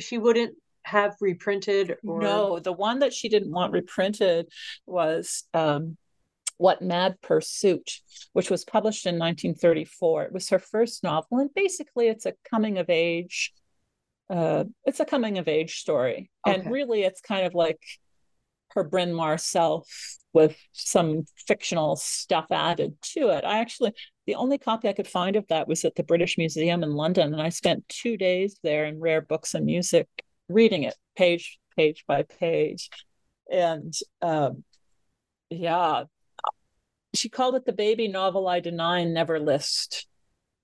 She 0.00 0.18
wouldn't 0.18 0.56
have 0.86 1.16
reprinted? 1.20 1.96
Or... 2.06 2.20
No, 2.20 2.58
the 2.60 2.72
one 2.72 3.00
that 3.00 3.12
she 3.12 3.28
didn't 3.28 3.50
want 3.50 3.72
reprinted 3.72 4.48
was 4.86 5.44
um, 5.52 5.96
What 6.58 6.80
Mad 6.80 7.20
Pursuit, 7.20 8.00
which 8.32 8.50
was 8.50 8.64
published 8.64 9.04
in 9.04 9.18
1934. 9.18 10.24
It 10.24 10.32
was 10.32 10.48
her 10.50 10.60
first 10.60 11.02
novel, 11.02 11.38
and 11.38 11.52
basically, 11.54 12.06
it's 12.06 12.24
a 12.24 12.34
coming 12.48 12.78
of 12.78 12.88
age. 12.88 13.52
Uh, 14.30 14.64
it's 14.84 15.00
a 15.00 15.04
coming 15.04 15.38
of 15.38 15.48
age 15.48 15.78
story, 15.78 16.30
okay. 16.46 16.60
and 16.60 16.70
really, 16.70 17.02
it's 17.02 17.20
kind 17.20 17.46
of 17.46 17.54
like 17.54 17.80
her 18.70 18.84
Bryn 18.84 19.12
Mawr 19.12 19.38
self 19.38 19.88
with 20.32 20.56
some 20.72 21.24
fictional 21.48 21.96
stuff 21.96 22.46
added 22.50 22.94
to 23.00 23.30
it. 23.30 23.44
I 23.44 23.58
actually, 23.58 23.92
the 24.26 24.34
only 24.34 24.58
copy 24.58 24.88
I 24.88 24.92
could 24.92 25.08
find 25.08 25.34
of 25.34 25.46
that 25.48 25.66
was 25.66 25.84
at 25.84 25.94
the 25.96 26.02
British 26.04 26.38
Museum 26.38 26.84
in 26.84 26.92
London, 26.92 27.32
and 27.32 27.42
I 27.42 27.48
spent 27.48 27.88
two 27.88 28.16
days 28.16 28.60
there 28.62 28.84
in 28.84 29.00
rare 29.00 29.20
books 29.20 29.54
and 29.54 29.64
music 29.64 30.06
reading 30.48 30.84
it 30.84 30.94
page 31.16 31.58
page 31.76 32.04
by 32.06 32.22
page, 32.22 32.90
and 33.50 33.92
um, 34.22 34.64
yeah, 35.50 36.04
she 37.14 37.28
called 37.28 37.54
it 37.54 37.64
the 37.64 37.72
baby 37.72 38.08
novel 38.08 38.48
I 38.48 38.60
deny 38.60 39.00
and 39.00 39.14
never 39.14 39.38
list. 39.38 40.06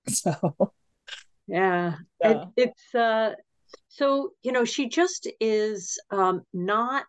So 0.05 0.73
yeah, 1.47 1.95
yeah. 2.21 2.29
It, 2.29 2.47
it's 2.57 2.95
uh, 2.95 3.35
so 3.87 4.31
you 4.43 4.51
know 4.51 4.65
she 4.65 4.89
just 4.89 5.29
is 5.39 5.97
um, 6.11 6.41
not 6.53 7.05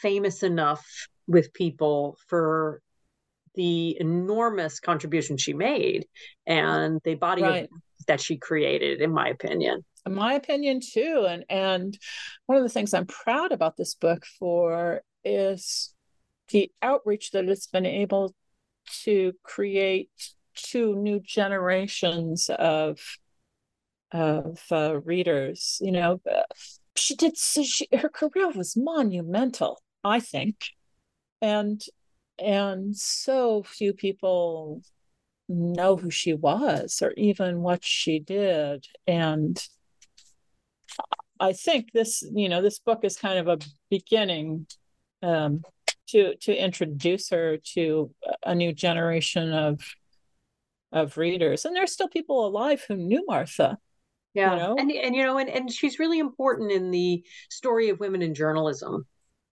famous 0.00 0.44
enough 0.44 0.86
with 1.26 1.52
people 1.52 2.16
for 2.28 2.80
the 3.54 3.96
enormous 4.00 4.80
contribution 4.80 5.36
she 5.36 5.52
made 5.52 6.06
and 6.46 7.00
the 7.04 7.14
body 7.14 7.42
right. 7.42 7.64
of 7.64 7.68
that 8.06 8.20
she 8.20 8.36
created 8.36 9.00
in 9.00 9.12
my 9.12 9.28
opinion 9.28 9.74
in 9.74 9.84
my 10.08 10.34
opinion 10.34 10.80
too 10.80 11.26
and 11.28 11.44
and 11.48 11.98
one 12.46 12.56
of 12.58 12.64
the 12.64 12.70
things 12.70 12.94
i'm 12.94 13.06
proud 13.06 13.52
about 13.52 13.76
this 13.76 13.94
book 13.94 14.24
for 14.38 15.02
is 15.24 15.94
the 16.50 16.70
outreach 16.82 17.30
that 17.30 17.48
it's 17.48 17.66
been 17.66 17.86
able 17.86 18.34
to 19.04 19.32
create 19.42 20.10
two 20.54 20.96
new 20.96 21.20
generations 21.20 22.50
of 22.58 22.98
of 24.12 24.60
uh, 24.72 25.00
readers 25.02 25.78
you 25.80 25.92
know 25.92 26.20
she 26.96 27.14
did 27.14 27.36
she, 27.36 27.86
her 27.96 28.08
career 28.08 28.50
was 28.50 28.76
monumental 28.76 29.80
i 30.02 30.18
think 30.18 30.56
and 31.40 31.82
and 32.38 32.96
so 32.96 33.62
few 33.62 33.92
people 33.92 34.82
know 35.48 35.96
who 35.96 36.10
she 36.10 36.32
was 36.32 37.02
or 37.02 37.12
even 37.16 37.60
what 37.60 37.84
she 37.84 38.18
did 38.18 38.86
and 39.06 39.68
i 41.40 41.52
think 41.52 41.90
this 41.92 42.22
you 42.32 42.48
know 42.48 42.62
this 42.62 42.78
book 42.78 43.00
is 43.02 43.16
kind 43.16 43.38
of 43.38 43.48
a 43.48 43.58
beginning 43.90 44.66
um, 45.22 45.62
to 46.08 46.34
to 46.36 46.54
introduce 46.54 47.30
her 47.30 47.58
to 47.74 48.10
a 48.44 48.54
new 48.54 48.72
generation 48.72 49.52
of 49.52 49.80
of 50.92 51.16
readers 51.16 51.64
and 51.64 51.74
there's 51.74 51.92
still 51.92 52.08
people 52.08 52.46
alive 52.46 52.84
who 52.86 52.96
knew 52.96 53.24
martha 53.26 53.78
yeah. 54.34 54.52
You 54.52 54.58
know? 54.58 54.76
And 54.78 54.90
and 54.92 55.16
you 55.16 55.24
know, 55.24 55.38
and, 55.38 55.48
and 55.48 55.72
she's 55.72 55.98
really 55.98 56.18
important 56.18 56.70
in 56.70 56.90
the 56.90 57.24
story 57.50 57.88
of 57.88 58.00
women 58.00 58.22
in 58.22 58.34
journalism. 58.34 59.06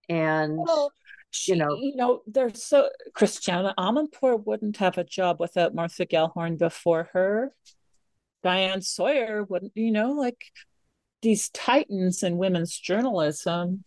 And 0.08 0.56
well, 0.56 0.92
she, 1.30 1.52
you 1.52 1.58
know, 1.58 1.74
you 1.74 1.96
know, 1.96 2.22
there's 2.26 2.64
so 2.64 2.88
Christiane 3.14 3.72
Amanpour 3.78 4.44
wouldn't 4.44 4.76
have 4.78 4.98
a 4.98 5.04
job 5.04 5.40
without 5.40 5.74
Martha 5.74 6.06
Gellhorn 6.06 6.58
before 6.58 7.10
her. 7.12 7.52
Diane 8.42 8.82
Sawyer 8.82 9.44
wouldn't, 9.44 9.72
you 9.74 9.90
know, 9.90 10.12
like 10.12 10.40
these 11.22 11.48
titans 11.50 12.22
in 12.22 12.38
women's 12.38 12.78
journalism 12.78 13.84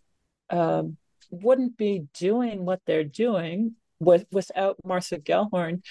um, 0.50 0.96
wouldn't 1.30 1.76
be 1.76 2.04
doing 2.14 2.64
what 2.64 2.80
they're 2.86 3.04
doing 3.04 3.74
with, 4.00 4.26
without 4.30 4.76
Martha 4.84 5.18
Gellhorn 5.18 5.82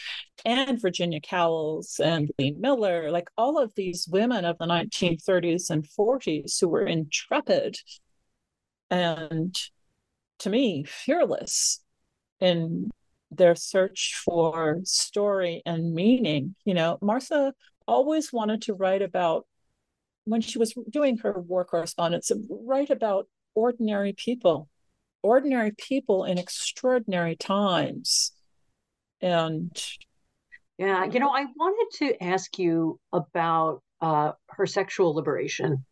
and 0.46 0.82
Virginia 0.82 1.20
Cowles 1.20 2.00
and 2.04 2.30
Lee 2.38 2.52
Miller, 2.52 3.10
like 3.10 3.30
all 3.38 3.58
of 3.58 3.74
these 3.76 4.08
women 4.08 4.46
of 4.46 4.58
the 4.58 4.66
1930s 4.66 5.70
and 5.70 5.88
40s 5.88 6.60
who 6.60 6.68
were 6.70 6.86
intrepid 6.86 7.78
and 8.90 9.58
to 10.40 10.50
me 10.50 10.84
fearless 10.84 11.80
in 12.40 12.90
their 13.32 13.56
search 13.56 14.20
for 14.24 14.80
story 14.84 15.62
and 15.66 15.94
meaning. 15.94 16.56
You 16.66 16.74
know, 16.74 16.98
Martha 17.02 17.54
always 17.88 18.34
wanted 18.34 18.64
to 18.64 18.74
write 18.74 19.02
about 19.02 19.46
when 20.26 20.42
she 20.42 20.60
was 20.60 20.74
doing 20.90 21.18
her 21.18 21.40
war 21.40 21.66
correspondence, 21.66 22.32
write 22.50 22.90
about 22.90 23.28
ordinary 23.56 24.14
people 24.14 24.70
ordinary 25.24 25.72
people 25.78 26.26
in 26.26 26.38
extraordinary 26.38 27.36
times. 27.36 28.32
And 29.22 29.72
yeah, 30.78 31.06
you 31.06 31.20
know, 31.20 31.30
I 31.30 31.46
wanted 31.56 31.98
to 32.00 32.24
ask 32.24 32.58
you 32.58 33.00
about 33.14 33.82
uh, 34.02 34.32
her 34.50 34.66
sexual 34.66 35.14
liberation 35.14 35.86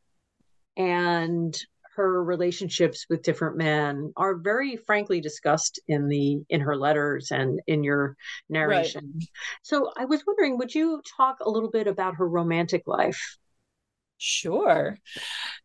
and 0.78 1.56
her 1.96 2.24
relationships 2.24 3.06
with 3.10 3.24
different 3.24 3.58
men 3.58 4.14
are 4.16 4.36
very 4.36 4.78
frankly 4.78 5.20
discussed 5.20 5.82
in 5.88 6.08
the 6.08 6.42
in 6.50 6.62
her 6.62 6.78
letters 6.78 7.30
and 7.32 7.60
in 7.68 7.84
your 7.84 8.16
narration. 8.50 9.12
Right. 9.16 9.28
So 9.64 9.92
I 9.98 10.06
was 10.06 10.24
wondering, 10.26 10.58
would 10.58 10.74
you 10.74 11.02
talk 11.18 11.40
a 11.42 11.50
little 11.50 11.70
bit 11.70 11.88
about 11.88 12.16
her 12.16 12.28
romantic 12.28 12.84
life? 12.88 13.38
Sure. 14.20 14.98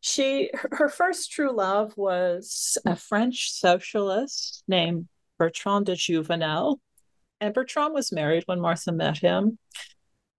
She 0.00 0.50
her 0.54 0.88
first 0.88 1.32
true 1.32 1.54
love 1.54 1.92
was 1.96 2.78
a 2.86 2.94
French 2.94 3.50
socialist 3.50 4.62
named 4.68 5.08
Bertrand 5.38 5.86
de 5.86 5.96
Jouvenel. 5.96 6.78
And 7.40 7.52
Bertrand 7.52 7.92
was 7.92 8.12
married 8.12 8.44
when 8.46 8.60
Martha 8.60 8.92
met 8.92 9.18
him 9.18 9.58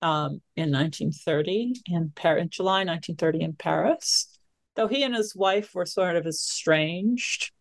um, 0.02 0.42
in 0.56 0.72
1930 0.72 1.82
in, 1.88 2.14
in 2.16 2.50
July 2.50 2.86
1930 2.86 3.42
in 3.42 3.54
Paris. 3.54 4.40
Though 4.76 4.88
he 4.88 5.04
and 5.04 5.14
his 5.14 5.36
wife 5.36 5.76
were 5.76 5.86
sort 5.86 6.16
of 6.16 6.26
estranged, 6.26 7.52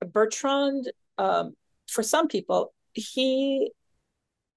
Bertrand, 0.00 0.90
um, 1.16 1.54
for 1.88 2.02
some 2.02 2.26
people, 2.26 2.74
he 2.92 3.70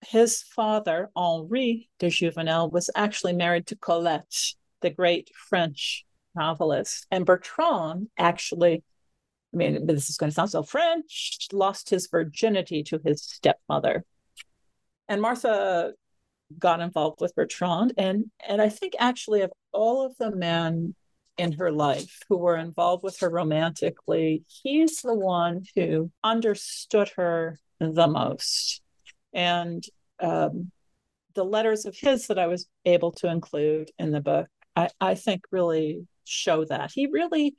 his 0.06 0.42
father, 0.42 1.10
Henri 1.16 1.90
de 2.00 2.08
Jouvenel, 2.08 2.72
was 2.72 2.90
actually 2.96 3.34
married 3.34 3.68
to 3.68 3.76
Colette, 3.76 4.54
the 4.82 4.90
great 4.90 5.30
French 5.50 6.06
novelist. 6.36 7.08
And 7.12 7.26
Bertrand 7.26 8.10
actually, 8.18 8.84
I 9.54 9.58
mean, 9.58 9.86
this 9.86 10.10
is 10.10 10.18
going 10.18 10.30
to 10.30 10.34
sound 10.34 10.52
so 10.52 10.64
French, 10.64 11.48
lost 11.52 11.90
his 11.90 12.08
virginity 12.08 12.84
to 12.84 13.00
his 13.04 13.24
stepmother. 13.24 14.04
And 15.08 15.22
Martha 15.22 15.94
got 16.58 16.82
involved 16.82 17.22
with 17.22 17.36
Bertrand. 17.36 17.94
And, 17.98 18.32
and 18.48 18.62
I 18.62 18.70
think 18.70 18.94
actually, 19.00 19.42
of 19.42 19.52
all 19.72 20.06
of 20.06 20.16
the 20.18 20.36
men 20.36 20.96
in 21.38 21.54
her 21.54 21.72
life 21.72 22.20
who 22.30 22.38
were 22.38 22.58
involved 22.58 23.04
with 23.04 23.20
her 23.20 23.30
romantically, 23.30 24.44
he's 24.64 25.02
the 25.02 25.16
one 25.16 25.64
who 25.76 26.12
understood 26.24 27.12
her 27.18 27.60
the 27.80 28.08
most. 28.08 28.82
And 29.34 29.84
um, 30.20 30.72
the 31.34 31.44
letters 31.44 31.86
of 31.86 31.96
his 31.96 32.28
that 32.28 32.40
I 32.40 32.48
was 32.48 32.68
able 32.86 33.12
to 33.14 33.30
include 33.30 33.92
in 34.00 34.12
the 34.12 34.22
book, 34.22 34.48
I, 34.76 34.90
I 35.00 35.16
think 35.16 35.44
really 35.52 36.08
show 36.24 36.66
that. 36.66 36.92
He 36.94 37.08
really 37.08 37.56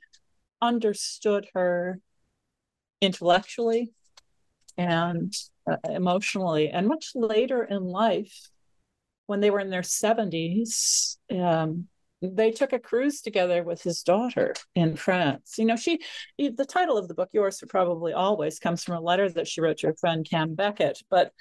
understood 0.61 1.47
her 1.53 1.99
intellectually 3.01 3.91
and 4.77 5.33
uh, 5.69 5.77
emotionally. 5.89 6.69
And 6.69 6.87
much 6.87 7.11
later 7.15 7.63
in 7.63 7.83
life, 7.83 8.49
when 9.27 9.39
they 9.39 9.49
were 9.49 9.59
in 9.59 9.69
their 9.69 9.81
70s, 9.81 11.17
um, 11.31 11.87
they 12.21 12.51
took 12.51 12.73
a 12.73 12.79
cruise 12.79 13.21
together 13.21 13.63
with 13.63 13.83
his 13.83 14.01
daughter 14.01 14.55
in 14.73 14.95
France. 14.95 15.55
You 15.57 15.65
know, 15.65 15.75
she, 15.75 15.99
the 16.37 16.65
title 16.65 16.97
of 16.97 17.07
the 17.07 17.13
book, 17.13 17.29
Yours 17.31 17.59
for 17.59 17.67
Probably 17.67 18.13
Always, 18.13 18.59
comes 18.59 18.83
from 18.83 18.95
a 18.95 19.01
letter 19.01 19.29
that 19.29 19.47
she 19.47 19.61
wrote 19.61 19.77
to 19.79 19.87
her 19.87 19.95
friend 19.99 20.27
Cam 20.27 20.55
Beckett. 20.55 21.03
But 21.09 21.31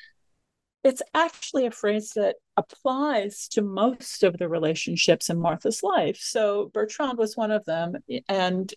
it's 0.87 1.03
actually 1.14 1.66
a 1.66 1.70
phrase 1.72 2.12
that 2.14 2.37
applies 2.57 3.49
to 3.49 3.61
most 3.61 4.22
of 4.22 4.39
the 4.39 4.49
relationships 4.49 5.28
in 5.28 5.37
Martha's 5.37 5.82
life. 5.82 6.16
So 6.20 6.70
Bertrand 6.72 7.18
was 7.18 7.37
one 7.37 7.51
of 7.51 7.64
them. 7.64 7.97
And 8.28 8.72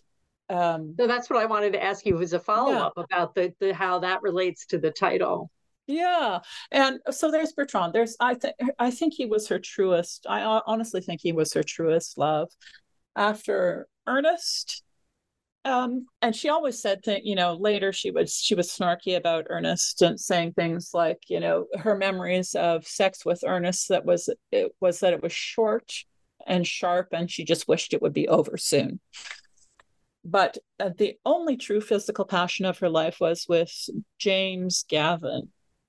um, 0.48 0.96
so 0.98 1.06
that's 1.06 1.30
what 1.30 1.38
I 1.38 1.46
wanted 1.46 1.74
to 1.74 1.82
ask 1.82 2.04
you 2.04 2.20
as 2.20 2.32
a 2.32 2.40
follow 2.40 2.72
up 2.72 2.94
yeah. 2.96 3.04
about 3.04 3.36
the, 3.36 3.54
the 3.60 3.72
how 3.72 4.00
that 4.00 4.22
relates 4.22 4.66
to 4.66 4.78
the 4.78 4.90
title. 4.90 5.52
Yeah, 5.86 6.40
and 6.72 6.98
so 7.12 7.30
there's 7.30 7.52
Bertrand. 7.52 7.92
There's 7.92 8.16
I 8.18 8.34
think 8.34 8.56
I 8.78 8.90
think 8.90 9.14
he 9.14 9.26
was 9.26 9.46
her 9.48 9.60
truest. 9.60 10.26
I 10.28 10.42
honestly 10.66 11.00
think 11.00 11.20
he 11.22 11.32
was 11.32 11.52
her 11.54 11.62
truest 11.62 12.18
love. 12.18 12.48
After 13.14 13.86
Ernest, 14.06 14.82
um, 15.64 16.06
and 16.22 16.34
she 16.34 16.48
always 16.48 16.80
said 16.80 17.00
that 17.04 17.24
you 17.24 17.34
know 17.34 17.54
later 17.54 17.92
she 17.92 18.10
was 18.10 18.34
she 18.34 18.54
was 18.54 18.70
snarky 18.70 19.16
about 19.16 19.46
Ernest 19.50 20.00
and 20.00 20.18
saying 20.18 20.52
things 20.52 20.90
like 20.94 21.18
you 21.28 21.38
know 21.38 21.66
her 21.78 21.96
memories 21.96 22.54
of 22.54 22.86
sex 22.86 23.24
with 23.24 23.44
Ernest 23.46 23.88
that 23.88 24.04
was 24.04 24.30
it 24.50 24.72
was 24.80 25.00
that 25.00 25.12
it 25.12 25.22
was 25.22 25.32
short 25.32 25.92
and 26.46 26.66
sharp 26.66 27.08
and 27.12 27.30
she 27.30 27.44
just 27.44 27.68
wished 27.68 27.92
it 27.92 28.00
would 28.00 28.14
be 28.14 28.28
over 28.28 28.56
soon. 28.56 29.00
But 30.24 30.58
uh, 30.78 30.90
the 30.96 31.16
only 31.24 31.56
true 31.56 31.80
physical 31.80 32.24
passion 32.24 32.64
of 32.64 32.78
her 32.78 32.88
life 32.90 33.18
was 33.20 33.46
with 33.48 33.72
James 34.18 34.84
Gavin, 34.88 35.48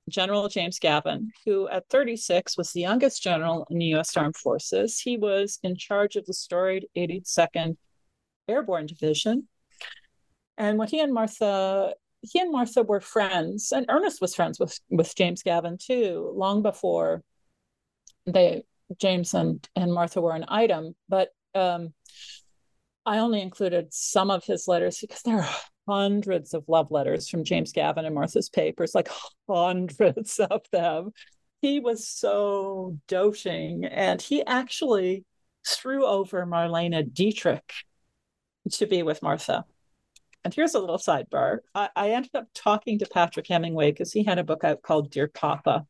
General 0.09 0.47
James 0.49 0.80
Gavin, 0.80 1.32
who 1.45 1.67
at 1.69 1.89
36 1.89 2.57
was 2.57 2.72
the 2.72 2.82
youngest 2.82 3.22
general 3.22 3.67
in 3.69 3.78
the 3.80 3.86
U.S. 3.88 4.15
Armed 4.15 4.38
Forces. 4.38 4.99
He 4.99 5.17
was 5.17 5.59
in 5.63 5.76
charge 5.76 6.15
of 6.15 6.26
the 6.26 6.34
storied 6.34 6.88
82nd 6.95 7.76
Airborne 8.47 8.86
Division 8.86 9.47
and 10.62 10.78
when 10.78 10.88
he 10.88 10.99
and 10.99 11.12
Martha, 11.12 11.95
he 12.22 12.39
and 12.39 12.51
Martha 12.51 12.84
were 12.84 13.01
friends, 13.01 13.72
and 13.72 13.88
Ernest 13.89 14.22
was 14.22 14.36
friends 14.36 14.59
with 14.59 14.80
with 14.91 15.16
James 15.16 15.41
Gavin 15.41 15.78
too, 15.80 16.32
long 16.36 16.62
before 16.62 17.24
they 18.28 18.62
James 18.99 19.34
and 19.34 19.68
and 19.76 19.91
Martha 19.91 20.22
were 20.22 20.36
an 20.36 20.45
item. 20.47 20.95
But 21.09 21.30
um, 21.55 21.93
I 23.07 23.18
only 23.18 23.41
included 23.41 23.91
some 23.91 24.30
of 24.30 24.45
his 24.45 24.68
letters 24.68 24.99
because 25.01 25.24
there 25.24 25.39
are 25.39 25.49
hundreds 25.88 26.53
of 26.53 26.64
love 26.68 26.91
letters 26.91 27.28
from 27.28 27.43
James 27.43 27.72
Gavin 27.72 28.05
and 28.05 28.14
Martha's 28.14 28.49
papers, 28.49 28.93
like 28.93 29.09
hundreds 29.49 30.39
of 30.51 30.62
them. 30.72 31.09
He 31.64 31.80
was 31.80 32.07
so 32.07 32.99
doting, 33.07 33.86
and 33.86 34.22
he 34.22 34.45
actually 34.45 35.26
threw 35.68 36.05
over 36.05 36.45
Marlene 36.45 37.12
Dietrich 37.12 37.74
to 38.74 38.86
be 38.86 39.01
with 39.01 39.24
Martha. 39.24 39.66
And 40.43 40.53
here's 40.53 40.73
a 40.73 40.79
little 40.79 40.97
sidebar. 40.97 41.59
I, 41.75 41.89
I 41.95 42.11
ended 42.11 42.31
up 42.35 42.47
talking 42.53 42.99
to 42.99 43.05
Patrick 43.05 43.47
Hemingway 43.47 43.91
because 43.91 44.11
he 44.11 44.23
had 44.23 44.39
a 44.39 44.43
book 44.43 44.63
out 44.63 44.81
called 44.81 45.11
Dear 45.11 45.27
Papa. 45.27 45.85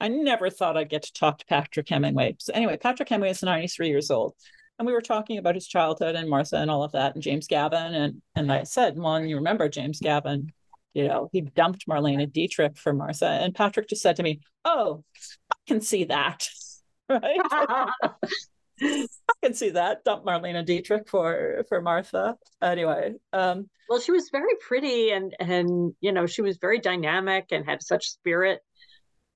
I 0.00 0.08
never 0.08 0.50
thought 0.50 0.76
I'd 0.76 0.90
get 0.90 1.04
to 1.04 1.12
talk 1.12 1.38
to 1.38 1.46
Patrick 1.46 1.88
Hemingway. 1.88 2.36
So 2.38 2.52
anyway, 2.52 2.76
Patrick 2.76 3.08
Hemingway 3.08 3.30
is 3.30 3.42
93 3.42 3.88
years 3.88 4.10
old. 4.10 4.34
And 4.78 4.86
we 4.86 4.92
were 4.92 5.00
talking 5.00 5.38
about 5.38 5.54
his 5.54 5.68
childhood 5.68 6.16
and 6.16 6.28
Martha 6.28 6.56
and 6.56 6.70
all 6.70 6.82
of 6.82 6.92
that 6.92 7.14
and 7.14 7.22
James 7.22 7.46
Gavin. 7.46 7.94
And 7.94 8.22
and 8.34 8.50
I 8.50 8.64
said, 8.64 8.98
Well, 8.98 9.24
you 9.24 9.36
remember 9.36 9.68
James 9.68 10.00
Gavin, 10.00 10.52
you 10.94 11.06
know, 11.06 11.28
he 11.32 11.42
dumped 11.42 11.86
Marlene 11.86 12.32
Dietrich 12.32 12.76
for 12.76 12.92
Martha. 12.92 13.26
And 13.26 13.54
Patrick 13.54 13.88
just 13.88 14.02
said 14.02 14.16
to 14.16 14.24
me, 14.24 14.40
Oh, 14.64 15.04
I 15.52 15.56
can 15.66 15.80
see 15.80 16.04
that. 16.04 16.48
Right. 17.06 17.38
I 18.84 19.32
can 19.42 19.54
see 19.54 19.70
that. 19.70 20.04
Dump 20.04 20.24
Marlene 20.24 20.64
Dietrich 20.64 21.08
for 21.08 21.64
for 21.68 21.80
Martha. 21.80 22.36
Anyway, 22.62 23.14
um, 23.32 23.68
well, 23.88 24.00
she 24.00 24.12
was 24.12 24.28
very 24.30 24.54
pretty 24.66 25.10
and 25.10 25.34
and 25.38 25.94
you 26.00 26.12
know 26.12 26.26
she 26.26 26.42
was 26.42 26.58
very 26.58 26.78
dynamic 26.78 27.46
and 27.50 27.64
had 27.64 27.82
such 27.82 28.10
spirit. 28.10 28.60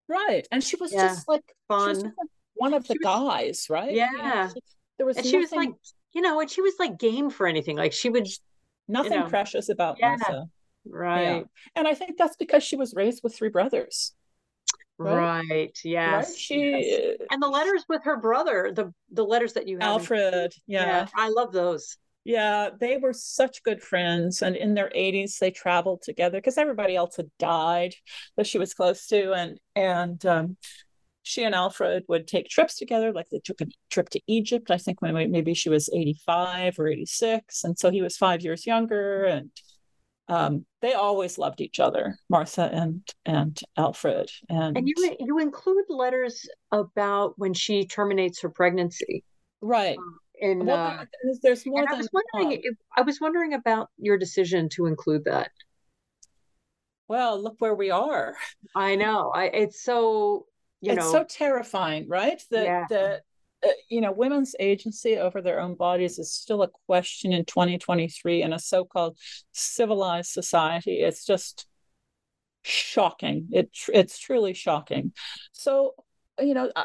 Right, 0.09 0.47
and 0.51 0.63
she 0.63 0.77
was 0.77 0.93
yeah. 0.93 1.09
just 1.09 1.29
like 1.29 1.45
fun. 1.69 1.95
Just 1.95 2.05
like 2.05 2.29
one 2.55 2.75
of 2.75 2.87
the 2.87 2.97
was, 3.03 3.05
guys, 3.05 3.67
right? 3.71 3.93
Yeah. 3.93 4.11
You 4.13 4.19
know, 4.19 4.49
she, 4.49 4.61
there 4.99 5.07
was. 5.07 5.17
And 5.17 5.25
nothing, 5.25 5.31
she 5.31 5.39
was 5.39 5.53
like, 5.53 5.71
you 6.15 6.21
know, 6.21 6.41
and 6.41 6.51
she 6.51 6.61
was 6.61 6.75
like 6.79 6.99
game 6.99 7.31
for 7.31 7.47
anything. 7.47 7.77
Like 7.77 7.93
she 7.93 8.11
would. 8.11 8.29
Nothing 8.91 9.13
you 9.13 9.19
know, 9.19 9.27
precious 9.27 9.69
about 9.69 9.99
yeah, 10.01 10.17
Martha. 10.17 10.45
Right. 10.87 11.23
Yeah. 11.23 11.43
And 11.77 11.87
I 11.87 11.93
think 11.93 12.17
that's 12.17 12.37
because 12.37 12.63
she 12.63 12.77
was 12.77 12.95
raised 12.95 13.23
with 13.23 13.37
three 13.37 13.51
brothers. 13.51 14.15
Right. 14.99 15.45
right. 15.49 15.79
Yes. 15.85 16.29
Right? 16.29 16.39
She 16.39 16.71
yes. 16.71 17.17
and 17.31 17.41
the 17.43 17.49
letters 17.49 17.85
with 17.89 18.03
her 18.05 18.17
brother, 18.17 18.73
the 18.75 18.93
the 19.13 19.25
letters 19.25 19.53
that 19.53 19.69
you 19.69 19.77
have. 19.77 19.89
Alfred. 19.89 20.53
Yeah. 20.67 20.87
yeah. 20.87 21.07
I 21.17 21.29
love 21.29 21.53
those. 21.53 21.97
Yeah, 22.25 22.69
they 22.79 22.99
were 22.99 23.15
such 23.15 23.63
good 23.63 23.81
friends. 23.83 24.43
And 24.43 24.55
in 24.55 24.75
their 24.75 24.91
80s, 24.95 25.39
they 25.39 25.51
traveled 25.51 26.03
together 26.03 26.39
because 26.39 26.59
everybody 26.59 26.95
else 26.95 27.17
had 27.17 27.31
died 27.39 27.95
that 28.37 28.47
she 28.47 28.59
was 28.59 28.75
close 28.75 29.07
to. 29.07 29.33
And 29.33 29.59
and 29.75 30.27
um, 30.27 30.57
she 31.23 31.45
and 31.45 31.55
Alfred 31.55 32.05
would 32.09 32.27
take 32.27 32.49
trips 32.49 32.77
together. 32.77 33.13
Like 33.13 33.29
they 33.31 33.41
took 33.43 33.61
a 33.61 33.67
trip 33.91 34.11
to 34.11 34.21
Egypt, 34.27 34.71
I 34.71 34.79
think 34.79 35.01
when 35.01 35.15
maybe 35.31 35.55
she 35.55 35.69
was 35.69 35.89
85 35.91 36.79
or 36.79 36.89
86. 36.89 37.65
And 37.65 37.79
so 37.79 37.91
he 37.91 38.03
was 38.03 38.17
five 38.17 38.43
years 38.43 38.67
younger. 38.67 39.25
And 39.25 39.51
um, 40.29 40.67
they 40.83 40.93
always 40.93 41.39
loved 41.39 41.61
each 41.61 41.81
other, 41.81 42.19
Martha 42.29 42.71
and 42.73 43.03
and 43.25 43.59
Alfred. 43.77 44.31
And 44.49 44.77
and 44.77 44.89
you 44.89 45.17
you 45.19 45.39
include 45.39 45.87
letters 45.89 46.47
about 46.71 47.35
when 47.37 47.55
she 47.55 47.87
terminates 47.87 48.41
her 48.43 48.51
pregnancy, 48.51 49.25
right? 49.61 49.97
Um, 49.97 50.19
in 50.41 50.67
well, 50.67 51.01
uh, 51.01 51.05
there's 51.43 51.67
more 51.67 51.83
than 51.83 51.95
I 51.95 51.97
was 51.97 52.11
wondering. 52.13 52.61
If, 52.63 52.77
I 52.97 53.03
was 53.03 53.21
wondering 53.21 53.55
about 53.55 53.89
your 53.97 54.19
decision 54.19 54.69
to 54.75 54.87
include 54.87 55.25
that. 55.25 55.51
Well, 57.09 57.43
look 57.43 57.57
where 57.59 57.75
we 57.75 57.91
are. 57.91 58.35
I 58.77 58.97
know. 58.97 59.33
I 59.35 59.47
it's 59.47 59.83
so 59.83 60.47
you 60.81 60.93
it's 60.93 61.05
know 61.05 61.11
so 61.11 61.25
terrifying, 61.25 62.07
right? 62.09 62.41
That 62.51 62.65
yeah. 62.65 62.85
that 62.91 63.23
you 63.89 64.01
know, 64.01 64.13
women's 64.13 64.55
agency 64.61 65.17
over 65.17 65.43
their 65.43 65.61
own 65.61 65.75
bodies 65.75 66.19
is 66.19 66.33
still 66.33 66.63
a 66.63 66.71
question 66.87 67.33
in 67.33 67.45
2023 67.45 68.43
in 68.43 68.53
a 68.53 68.59
so-called 68.59 69.19
civilized 69.53 70.31
society. 70.31 71.01
It's 71.01 71.25
just 71.25 71.67
shocking. 72.63 73.49
It 73.53 73.71
it's 73.93 74.19
truly 74.19 74.55
shocking. 74.55 75.13
So, 75.53 75.95
you 76.41 76.55
know, 76.55 76.71
uh, 76.75 76.85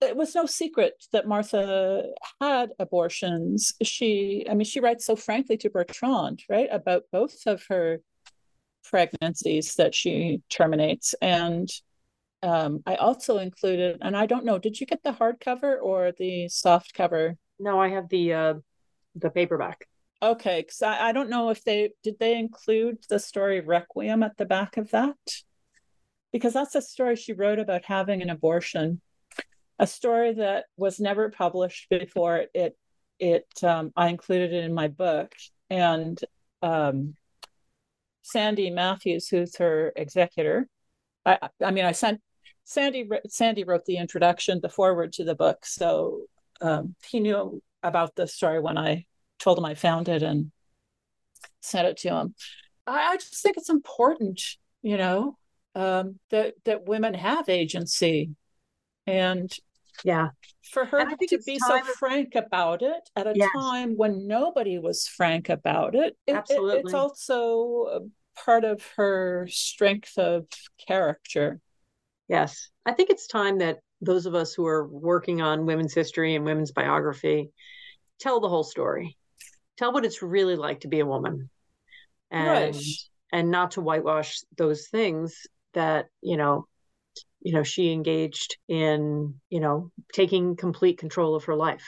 it 0.00 0.16
was 0.16 0.34
no 0.34 0.46
secret 0.46 1.04
that 1.12 1.28
Martha 1.28 2.04
had 2.40 2.70
abortions. 2.78 3.74
She, 3.82 4.46
I 4.48 4.54
mean, 4.54 4.64
she 4.64 4.80
writes 4.80 5.04
so 5.04 5.14
frankly 5.14 5.56
to 5.58 5.70
Bertrand, 5.70 6.42
right, 6.48 6.68
about 6.70 7.04
both 7.12 7.46
of 7.46 7.64
her 7.68 8.00
pregnancies 8.82 9.74
that 9.76 9.94
she 9.94 10.42
terminates 10.48 11.14
and 11.20 11.68
um, 12.42 12.82
I 12.86 12.94
also 12.94 13.38
included, 13.38 13.98
and 14.00 14.16
I 14.16 14.26
don't 14.26 14.44
know, 14.44 14.58
did 14.58 14.80
you 14.80 14.86
get 14.86 15.02
the 15.02 15.12
hardcover 15.12 15.76
or 15.80 16.12
the 16.18 16.48
soft 16.48 16.94
cover? 16.94 17.36
No, 17.58 17.78
I 17.80 17.88
have 17.88 18.08
the 18.08 18.32
uh, 18.32 18.54
the 19.14 19.30
paperback. 19.30 19.86
Okay, 20.22 20.60
because 20.62 20.82
I, 20.82 21.08
I 21.08 21.12
don't 21.12 21.30
know 21.30 21.50
if 21.50 21.64
they 21.64 21.92
did 22.02 22.18
they 22.18 22.38
include 22.38 22.98
the 23.08 23.18
story 23.18 23.60
Requiem 23.60 24.22
at 24.22 24.36
the 24.36 24.46
back 24.46 24.76
of 24.76 24.90
that, 24.90 25.16
because 26.32 26.52
that's 26.52 26.74
a 26.74 26.82
story 26.82 27.16
she 27.16 27.32
wrote 27.32 27.58
about 27.58 27.84
having 27.84 28.22
an 28.22 28.30
abortion, 28.30 29.00
a 29.78 29.86
story 29.86 30.34
that 30.34 30.64
was 30.76 31.00
never 31.00 31.30
published 31.30 31.88
before. 31.90 32.44
It 32.54 32.76
it 33.18 33.46
um, 33.62 33.92
I 33.96 34.08
included 34.08 34.52
it 34.52 34.64
in 34.64 34.74
my 34.74 34.88
book, 34.88 35.34
and 35.68 36.18
um, 36.62 37.14
Sandy 38.22 38.70
Matthews, 38.70 39.28
who's 39.28 39.56
her 39.56 39.92
executor, 39.96 40.68
I, 41.24 41.48
I 41.62 41.70
mean, 41.70 41.84
I 41.84 41.92
sent 41.92 42.20
Sandy 42.70 43.08
Sandy 43.26 43.64
wrote 43.64 43.84
the 43.84 43.96
introduction, 43.96 44.60
the 44.62 44.68
foreword 44.68 45.12
to 45.14 45.24
the 45.24 45.34
book, 45.34 45.66
so 45.66 46.20
um, 46.60 46.94
he 47.04 47.18
knew 47.18 47.60
about 47.82 48.14
the 48.14 48.28
story 48.28 48.60
when 48.60 48.78
I 48.78 49.06
told 49.40 49.58
him 49.58 49.64
I 49.64 49.74
found 49.74 50.08
it 50.08 50.22
and 50.22 50.52
sent 51.60 51.88
it 51.88 51.96
to 51.98 52.10
him. 52.10 52.34
I, 52.86 53.08
I 53.08 53.16
just 53.16 53.42
think 53.42 53.56
it's 53.56 53.70
important, 53.70 54.40
you 54.82 54.96
know, 54.96 55.36
um, 55.74 56.20
that 56.30 56.54
that 56.64 56.86
women 56.86 57.14
have 57.14 57.48
agency, 57.48 58.36
and 59.04 59.52
yeah, 60.04 60.28
for 60.62 60.84
her 60.84 61.04
to 61.04 61.38
be 61.44 61.58
so 61.58 61.80
of... 61.80 61.86
frank 61.98 62.36
about 62.36 62.82
it 62.82 63.10
at 63.16 63.26
a 63.26 63.32
yes. 63.34 63.48
time 63.52 63.96
when 63.96 64.28
nobody 64.28 64.78
was 64.78 65.08
frank 65.08 65.48
about 65.48 65.96
it, 65.96 66.16
it 66.24 66.34
absolutely, 66.34 66.76
it, 66.76 66.82
it's 66.84 66.94
also 66.94 68.10
part 68.36 68.62
of 68.62 68.86
her 68.96 69.48
strength 69.50 70.16
of 70.18 70.46
character. 70.86 71.60
Yes, 72.30 72.70
I 72.86 72.92
think 72.92 73.10
it's 73.10 73.26
time 73.26 73.58
that 73.58 73.80
those 74.00 74.24
of 74.24 74.36
us 74.36 74.54
who 74.54 74.64
are 74.64 74.86
working 74.86 75.42
on 75.42 75.66
women's 75.66 75.92
history 75.92 76.36
and 76.36 76.44
women's 76.44 76.70
biography 76.70 77.50
tell 78.20 78.38
the 78.38 78.48
whole 78.48 78.62
story. 78.62 79.16
Tell 79.78 79.92
what 79.92 80.04
it's 80.04 80.22
really 80.22 80.54
like 80.54 80.80
to 80.82 80.88
be 80.88 81.00
a 81.00 81.06
woman. 81.06 81.50
And 82.30 82.76
right. 82.76 82.84
and 83.32 83.50
not 83.50 83.72
to 83.72 83.80
whitewash 83.80 84.42
those 84.56 84.86
things 84.86 85.44
that 85.74 86.06
you 86.22 86.36
know 86.36 86.68
you 87.40 87.52
know 87.52 87.64
she 87.64 87.90
engaged 87.90 88.58
in 88.68 89.34
you 89.48 89.58
know 89.58 89.90
taking 90.12 90.54
complete 90.54 90.98
control 90.98 91.34
of 91.34 91.46
her 91.46 91.56
life. 91.56 91.84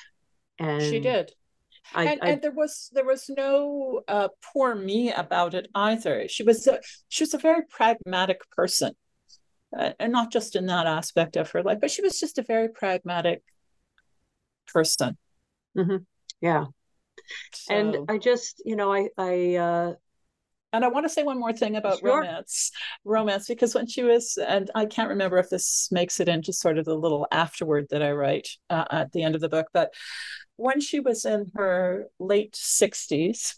And 0.59 0.83
she 0.83 0.99
did. 0.99 1.31
I, 1.95 2.05
and, 2.05 2.21
I, 2.21 2.29
and, 2.31 2.43
there 2.43 2.51
was 2.51 2.91
there 2.93 3.05
was 3.05 3.29
no 3.29 4.03
uh, 4.09 4.29
poor 4.53 4.75
me 4.75 5.13
about 5.13 5.55
it 5.55 5.69
either. 5.73 6.27
She 6.29 6.43
was 6.43 6.67
a, 6.67 6.81
she 7.09 7.23
was 7.23 7.33
a 7.33 7.39
very 7.39 7.63
pragmatic 7.71 8.41
person, 8.51 8.95
uh, 9.77 9.93
and 9.99 10.13
not 10.13 10.33
just 10.33 10.57
in 10.57 10.67
that 10.67 10.87
aspect 10.87 11.37
of 11.37 11.51
her 11.51 11.63
life, 11.63 11.79
but 11.81 11.91
she 11.91 12.03
was 12.03 12.19
just 12.19 12.39
a 12.39 12.43
very 12.43 12.69
pragmatic 12.69 13.43
person. 14.67 15.17
Mm-hmm. 15.77 15.97
Yeah, 16.41 16.67
so. 17.55 17.75
and 17.75 17.97
I 18.09 18.19
just 18.19 18.63
you 18.65 18.77
know 18.77 18.93
I 18.93 19.09
I 19.17 19.55
uh, 19.57 19.95
and 20.73 20.85
I 20.85 20.89
want 20.89 21.05
to 21.05 21.11
say 21.11 21.23
one 21.23 21.39
more 21.39 21.53
thing 21.53 21.77
about 21.77 21.99
sure. 21.99 22.21
romance, 22.21 22.73
romance, 23.05 23.47
because 23.47 23.75
when 23.75 23.87
she 23.87 24.03
was, 24.03 24.39
and 24.39 24.71
I 24.75 24.87
can't 24.87 25.11
remember 25.11 25.37
if 25.39 25.51
this 25.51 25.89
makes 25.91 26.19
it 26.19 26.29
into 26.29 26.53
sort 26.53 26.79
of 26.79 26.87
the 26.87 26.95
little 26.95 27.27
afterword 27.31 27.89
that 27.91 28.03
I 28.03 28.13
write 28.13 28.49
uh, 28.71 28.85
at 28.91 29.13
the 29.13 29.23
end 29.23 29.35
of 29.35 29.43
the 29.43 29.51
book, 29.51 29.67
but 29.75 29.93
when 30.57 30.81
she 30.81 31.01
was 31.01 31.25
in 31.25 31.51
her 31.57 32.07
late 32.19 32.53
60s, 32.55 33.57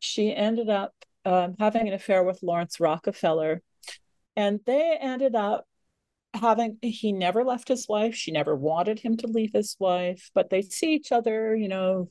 she 0.00 0.34
ended 0.34 0.68
up 0.68 0.94
um, 1.24 1.54
having 1.58 1.86
an 1.86 1.94
affair 1.94 2.24
with 2.24 2.42
Laurance 2.42 2.80
Rockefeller. 2.80 3.62
And 4.36 4.60
they 4.64 4.96
ended 5.00 5.34
up 5.34 5.66
having, 6.34 6.78
he 6.82 7.12
never 7.12 7.44
left 7.44 7.68
his 7.68 7.86
wife. 7.88 8.14
She 8.14 8.30
never 8.30 8.56
wanted 8.56 8.98
him 9.00 9.16
to 9.18 9.26
leave 9.26 9.52
his 9.52 9.76
wife, 9.78 10.30
but 10.34 10.50
they 10.50 10.62
see 10.62 10.94
each 10.94 11.12
other, 11.12 11.54
you 11.54 11.68
know, 11.68 12.10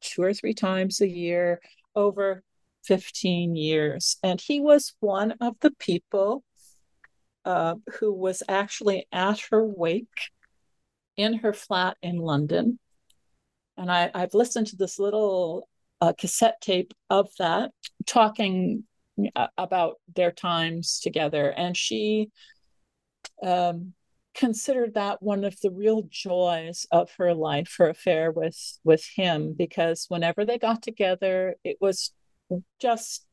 two 0.00 0.22
or 0.22 0.32
three 0.32 0.54
times 0.54 1.00
a 1.00 1.08
year 1.08 1.60
over 1.94 2.42
15 2.84 3.56
years. 3.56 4.16
And 4.22 4.40
he 4.40 4.60
was 4.60 4.94
one 5.00 5.32
of 5.40 5.56
the 5.60 5.72
people 5.72 6.42
uh, 7.44 7.76
who 7.98 8.12
was 8.12 8.42
actually 8.48 9.06
at 9.12 9.40
her 9.50 9.64
wake 9.64 10.30
in 11.16 11.34
her 11.34 11.52
flat 11.52 11.96
in 12.02 12.18
London. 12.18 12.78
And 13.76 13.90
I, 13.90 14.10
I've 14.14 14.34
listened 14.34 14.68
to 14.68 14.76
this 14.76 14.98
little 14.98 15.68
uh, 16.00 16.12
cassette 16.12 16.60
tape 16.60 16.94
of 17.10 17.28
that, 17.38 17.72
talking 18.06 18.84
about 19.56 19.96
their 20.14 20.32
times 20.32 21.00
together. 21.00 21.50
And 21.50 21.76
she 21.76 22.30
um, 23.42 23.94
considered 24.34 24.94
that 24.94 25.22
one 25.22 25.44
of 25.44 25.58
the 25.60 25.70
real 25.70 26.04
joys 26.08 26.86
of 26.90 27.10
her 27.18 27.34
life, 27.34 27.74
her 27.78 27.90
affair 27.90 28.30
with 28.30 28.58
with 28.84 29.04
him, 29.16 29.54
because 29.56 30.06
whenever 30.08 30.44
they 30.44 30.58
got 30.58 30.82
together, 30.82 31.56
it 31.64 31.78
was 31.80 32.12
just 32.80 33.26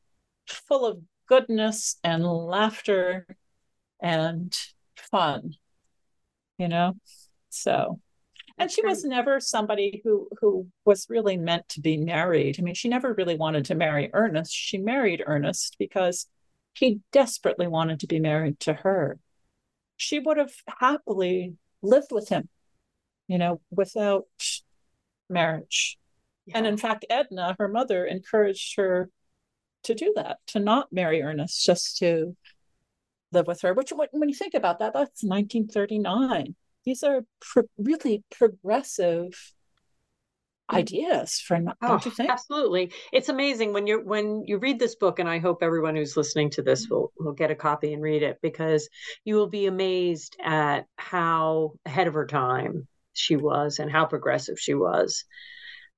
full 0.46 0.86
of 0.86 0.98
goodness 1.28 1.96
and 2.04 2.24
laughter 2.24 3.26
and 4.00 4.56
fun 4.96 5.54
you 6.58 6.68
know 6.68 6.94
so 7.50 8.00
and 8.58 8.70
she 8.70 8.84
was 8.84 9.04
never 9.04 9.40
somebody 9.40 10.00
who 10.04 10.28
who 10.40 10.66
was 10.84 11.06
really 11.08 11.36
meant 11.36 11.68
to 11.68 11.80
be 11.80 11.96
married 11.96 12.56
i 12.58 12.62
mean 12.62 12.74
she 12.74 12.88
never 12.88 13.12
really 13.14 13.36
wanted 13.36 13.64
to 13.64 13.74
marry 13.74 14.10
ernest 14.12 14.52
she 14.52 14.78
married 14.78 15.22
ernest 15.26 15.76
because 15.78 16.26
he 16.74 17.00
desperately 17.12 17.66
wanted 17.66 18.00
to 18.00 18.06
be 18.06 18.20
married 18.20 18.58
to 18.60 18.72
her 18.72 19.18
she 19.96 20.18
would 20.18 20.36
have 20.36 20.52
happily 20.80 21.54
lived 21.82 22.10
with 22.10 22.28
him 22.28 22.48
you 23.28 23.38
know 23.38 23.60
without 23.70 24.24
marriage 25.28 25.98
yeah. 26.46 26.58
And 26.58 26.66
in 26.66 26.76
fact, 26.76 27.04
Edna, 27.10 27.56
her 27.58 27.68
mother, 27.68 28.04
encouraged 28.04 28.76
her 28.76 29.10
to 29.82 29.94
do 29.94 30.12
that, 30.16 30.38
to 30.48 30.60
not 30.60 30.92
marry 30.92 31.20
Ernest, 31.22 31.64
just 31.64 31.98
to 31.98 32.36
live 33.32 33.46
with 33.46 33.60
her. 33.62 33.74
Which, 33.74 33.92
when 34.12 34.28
you 34.28 34.34
think 34.34 34.54
about 34.54 34.78
that, 34.78 34.92
that's 34.92 35.24
1939. 35.24 36.54
These 36.86 37.02
are 37.02 37.22
pro- 37.40 37.64
really 37.76 38.24
progressive 38.30 39.34
ideas 40.72 41.38
for 41.38 41.56
don't 41.56 41.76
oh, 41.82 42.00
you 42.04 42.10
think 42.10 42.28
absolutely 42.28 42.92
it's 43.12 43.28
amazing 43.28 43.72
when 43.72 43.86
you're 43.86 44.02
when 44.02 44.42
you 44.46 44.58
read 44.58 44.78
this 44.78 44.96
book 44.96 45.18
and 45.20 45.28
i 45.28 45.38
hope 45.38 45.62
everyone 45.62 45.94
who's 45.94 46.16
listening 46.16 46.50
to 46.50 46.60
this 46.60 46.88
will 46.88 47.12
will 47.18 47.32
get 47.32 47.52
a 47.52 47.54
copy 47.54 47.92
and 47.92 48.02
read 48.02 48.22
it 48.22 48.38
because 48.42 48.88
you 49.24 49.36
will 49.36 49.46
be 49.46 49.66
amazed 49.66 50.36
at 50.42 50.86
how 50.96 51.72
ahead 51.84 52.08
of 52.08 52.14
her 52.14 52.26
time 52.26 52.86
she 53.12 53.36
was 53.36 53.78
and 53.78 53.92
how 53.92 54.04
progressive 54.04 54.58
she 54.58 54.74
was 54.74 55.24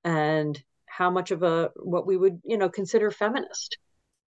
and 0.05 0.62
how 0.84 1.11
much 1.11 1.30
of 1.30 1.43
a 1.43 1.70
what 1.76 2.07
we 2.07 2.16
would 2.16 2.39
you 2.45 2.59
know 2.59 2.68
consider 2.68 3.11
feminist 3.11 3.78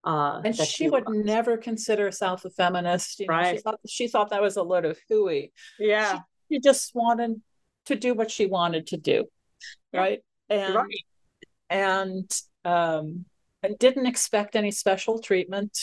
uh, 0.04 0.42
and 0.44 0.56
she 0.56 0.90
would 0.90 1.06
was. 1.08 1.24
never 1.24 1.58
consider 1.58 2.06
herself 2.06 2.44
a 2.44 2.50
feminist. 2.50 3.20
You 3.20 3.28
know, 3.28 3.36
right. 3.36 3.56
She 3.56 3.62
thought, 3.62 3.80
she 3.88 4.08
thought 4.08 4.32
that 4.32 4.42
was 4.42 4.58
a 4.58 4.64
load 4.64 4.84
of 4.86 4.98
hooey. 5.08 5.54
Yeah. 5.80 6.14
She, 6.16 6.20
she 6.52 6.60
just 6.60 6.94
wanted 6.94 7.42
to 7.86 7.96
do 7.96 8.14
what 8.14 8.32
she 8.32 8.46
wanted 8.46 8.88
to 8.88 8.98
do. 8.98 9.26
Yeah. 9.92 10.00
Right. 10.00 10.20
And, 10.50 10.76
right. 10.76 11.06
and, 11.70 12.42
um, 12.66 13.26
and 13.64 13.78
didn't 13.80 14.06
expect 14.06 14.56
any 14.56 14.72
special 14.72 15.20
treatment 15.20 15.78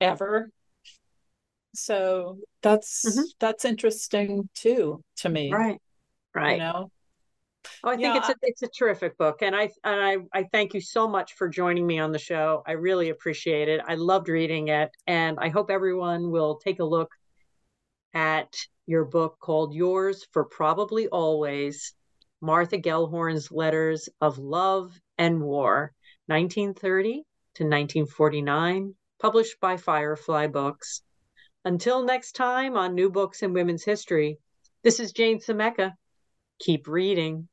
ever. 0.00 0.50
So 1.74 2.38
that's, 2.62 3.04
mm-hmm. 3.06 3.22
that's 3.38 3.64
interesting 3.64 4.48
too, 4.54 5.02
to 5.18 5.28
me. 5.28 5.52
Right. 5.52 5.80
Right. 6.34 6.52
You 6.52 6.58
know, 6.58 6.90
Oh, 7.84 7.90
I 7.90 7.92
think 7.92 8.02
yeah, 8.02 8.16
it's 8.16 8.28
a 8.28 8.34
it's 8.42 8.62
a 8.62 8.68
terrific 8.68 9.18
book, 9.18 9.42
and 9.42 9.54
I 9.54 9.70
and 9.84 10.00
I 10.00 10.16
I 10.32 10.44
thank 10.44 10.72
you 10.72 10.80
so 10.80 11.06
much 11.06 11.34
for 11.34 11.48
joining 11.48 11.86
me 11.86 11.98
on 11.98 12.10
the 12.10 12.18
show. 12.18 12.62
I 12.66 12.72
really 12.72 13.10
appreciate 13.10 13.68
it. 13.68 13.82
I 13.86 13.96
loved 13.96 14.28
reading 14.28 14.68
it, 14.68 14.90
and 15.06 15.38
I 15.38 15.50
hope 15.50 15.70
everyone 15.70 16.30
will 16.30 16.56
take 16.56 16.80
a 16.80 16.84
look 16.84 17.10
at 18.14 18.56
your 18.86 19.04
book 19.04 19.38
called 19.38 19.74
"Yours 19.74 20.26
for 20.32 20.44
Probably 20.44 21.06
Always: 21.08 21.94
Martha 22.40 22.78
Gellhorn's 22.78 23.52
Letters 23.52 24.08
of 24.20 24.38
Love 24.38 24.98
and 25.16 25.40
War, 25.40 25.92
1930 26.26 27.24
to 27.54 27.64
1949," 27.64 28.94
published 29.20 29.60
by 29.60 29.76
Firefly 29.76 30.46
Books. 30.48 31.02
Until 31.64 32.04
next 32.04 32.32
time 32.32 32.76
on 32.76 32.94
New 32.94 33.10
Books 33.10 33.42
in 33.42 33.52
Women's 33.52 33.84
History, 33.84 34.38
this 34.82 34.98
is 34.98 35.12
Jane 35.12 35.38
Semeka. 35.38 35.92
Keep 36.58 36.88
reading. 36.88 37.48